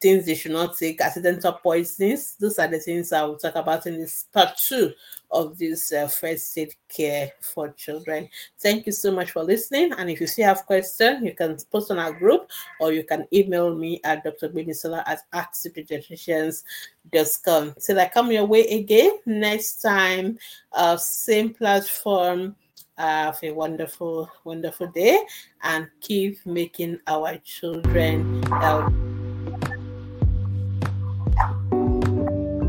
things 0.01 0.27
they 0.27 0.35
should 0.35 0.53
not 0.53 0.77
take, 0.77 1.01
accidental 1.01 1.53
poisonings. 1.53 2.37
Those 2.39 2.59
are 2.59 2.69
the 2.69 2.79
things 2.79 3.13
I 3.13 3.25
will 3.25 3.37
talk 3.37 3.57
about 3.57 3.87
in 3.87 3.99
this 3.99 4.27
part 4.33 4.57
two 4.69 4.93
of 5.31 5.57
this 5.59 5.93
uh, 5.93 6.09
first 6.09 6.59
aid 6.59 6.75
care 6.89 7.31
for 7.41 7.69
children. 7.71 8.29
Thank 8.61 8.87
you 8.87 8.93
so 8.93 9.11
much 9.13 9.33
for 9.33 9.43
listening. 9.43 9.93
And 9.93 10.09
if 10.11 10.21
you 10.21 10.27
still 10.27 10.47
have 10.47 10.67
questions, 10.67 11.25
you 11.25 11.35
can 11.35 11.57
post 11.71 11.91
on 11.91 11.99
our 11.99 12.13
group 12.13 12.51
or 12.81 12.93
you 12.93 13.05
can 13.05 13.27
email 13.33 13.75
me 13.75 14.01
at 14.05 14.23
drbimisola 14.25 15.03
at 15.07 15.21
axipediatricians.com. 15.33 17.75
Till 17.81 18.01
I 18.01 18.09
come 18.09 18.33
your 18.33 18.47
way 18.47 18.67
again 18.69 19.19
next 19.27 19.83
time, 19.83 20.39
uh, 20.73 20.97
same 20.97 21.53
platform. 21.55 22.57
Uh, 22.97 23.27
have 23.27 23.39
a 23.45 23.53
wonderful, 23.53 24.29
wonderful 24.43 24.89
day 24.89 25.21
and 25.63 25.87
keep 26.01 26.45
making 26.45 26.99
our 27.07 27.37
children 27.45 28.43
healthy. 28.43 28.93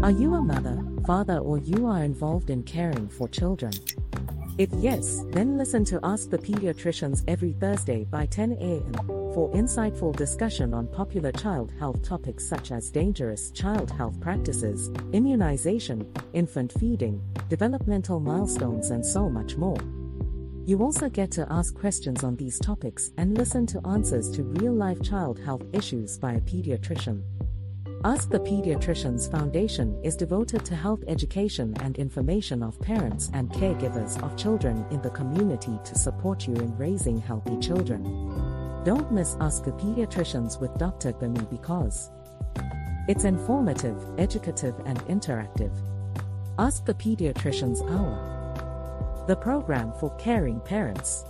Are 0.01 0.12
you 0.12 0.36
a 0.36 0.41
mother, 0.41 0.82
father, 1.10 1.39
or 1.39 1.57
you 1.57 1.88
are 1.88 2.03
involved 2.03 2.51
in 2.51 2.62
caring 2.62 3.10
for 3.10 3.28
children? 3.28 3.72
If 4.60 4.70
yes, 4.74 5.24
then 5.32 5.57
listen 5.57 5.84
to 5.86 5.99
Ask 6.03 6.30
the 6.30 6.38
Pediatricians 6.38 7.24
every 7.28 7.53
Thursday 7.53 8.03
by 8.03 8.28
10 8.28 8.51
a.m. 8.51 8.93
for 9.34 9.51
insightful 9.55 10.16
discussion 10.16 10.72
on 10.72 10.86
popular 10.86 11.32
child 11.32 11.72
health 11.80 12.03
topics 12.03 12.47
such 12.47 12.72
as 12.72 12.91
dangerous 12.91 13.49
child 13.49 13.89
health 13.89 14.20
practices, 14.22 14.91
immunization, 15.12 16.05
infant 16.34 16.72
feeding, 16.80 17.20
developmental 17.49 18.20
milestones, 18.20 18.91
and 18.91 19.03
so 19.03 19.28
much 19.28 19.57
more. 19.57 19.80
You 20.68 20.84
also 20.84 21.10
get 21.10 21.32
to 21.32 21.47
ask 21.51 21.74
questions 21.74 22.24
on 22.24 22.36
these 22.36 22.60
topics 22.60 23.10
and 23.18 23.36
listen 23.36 23.66
to 23.66 23.82
answers 23.88 24.30
to 24.34 24.43
real 24.43 24.74
life 24.74 25.01
child 25.01 25.39
health 25.39 25.64
issues 25.74 26.20
by 26.20 26.34
a 26.34 26.41
pediatrician. 26.41 27.24
Ask 28.06 28.30
the 28.30 28.39
Pediatricians 28.39 29.30
Foundation 29.30 30.00
is 30.06 30.16
devoted 30.16 30.64
to 30.64 30.74
health 30.74 31.04
education 31.10 31.76
and 31.82 31.97
information 31.97 32.64
of 32.64 32.80
parents 32.80 33.30
and 33.34 33.52
caregivers 33.52 34.24
of 34.24 34.38
children 34.38 34.86
in 34.89 35.02
the 35.02 35.10
community 35.10 35.78
to 35.84 35.95
support 35.95 36.47
you 36.47 36.54
in 36.54 36.78
raising 36.78 37.18
healthy 37.18 37.58
children. 37.60 38.04
Don't 38.86 39.12
miss 39.12 39.36
Ask 39.41 39.66
the 39.66 39.72
Pediatricians 39.72 40.62
with 40.62 40.78
Dr. 40.78 41.12
Gbemi 41.12 41.50
because 41.50 42.10
it's 43.10 43.26
informative, 43.26 44.02
educative, 44.18 44.76
and 44.86 44.97
interactive. 45.08 45.78
Ask 46.58 46.86
the 46.86 46.93
Pediatricians 46.93 47.82
Hour, 47.91 49.26
the 49.28 49.36
program 49.36 49.91
for 50.00 50.16
caring 50.16 50.62
parents. 50.62 51.26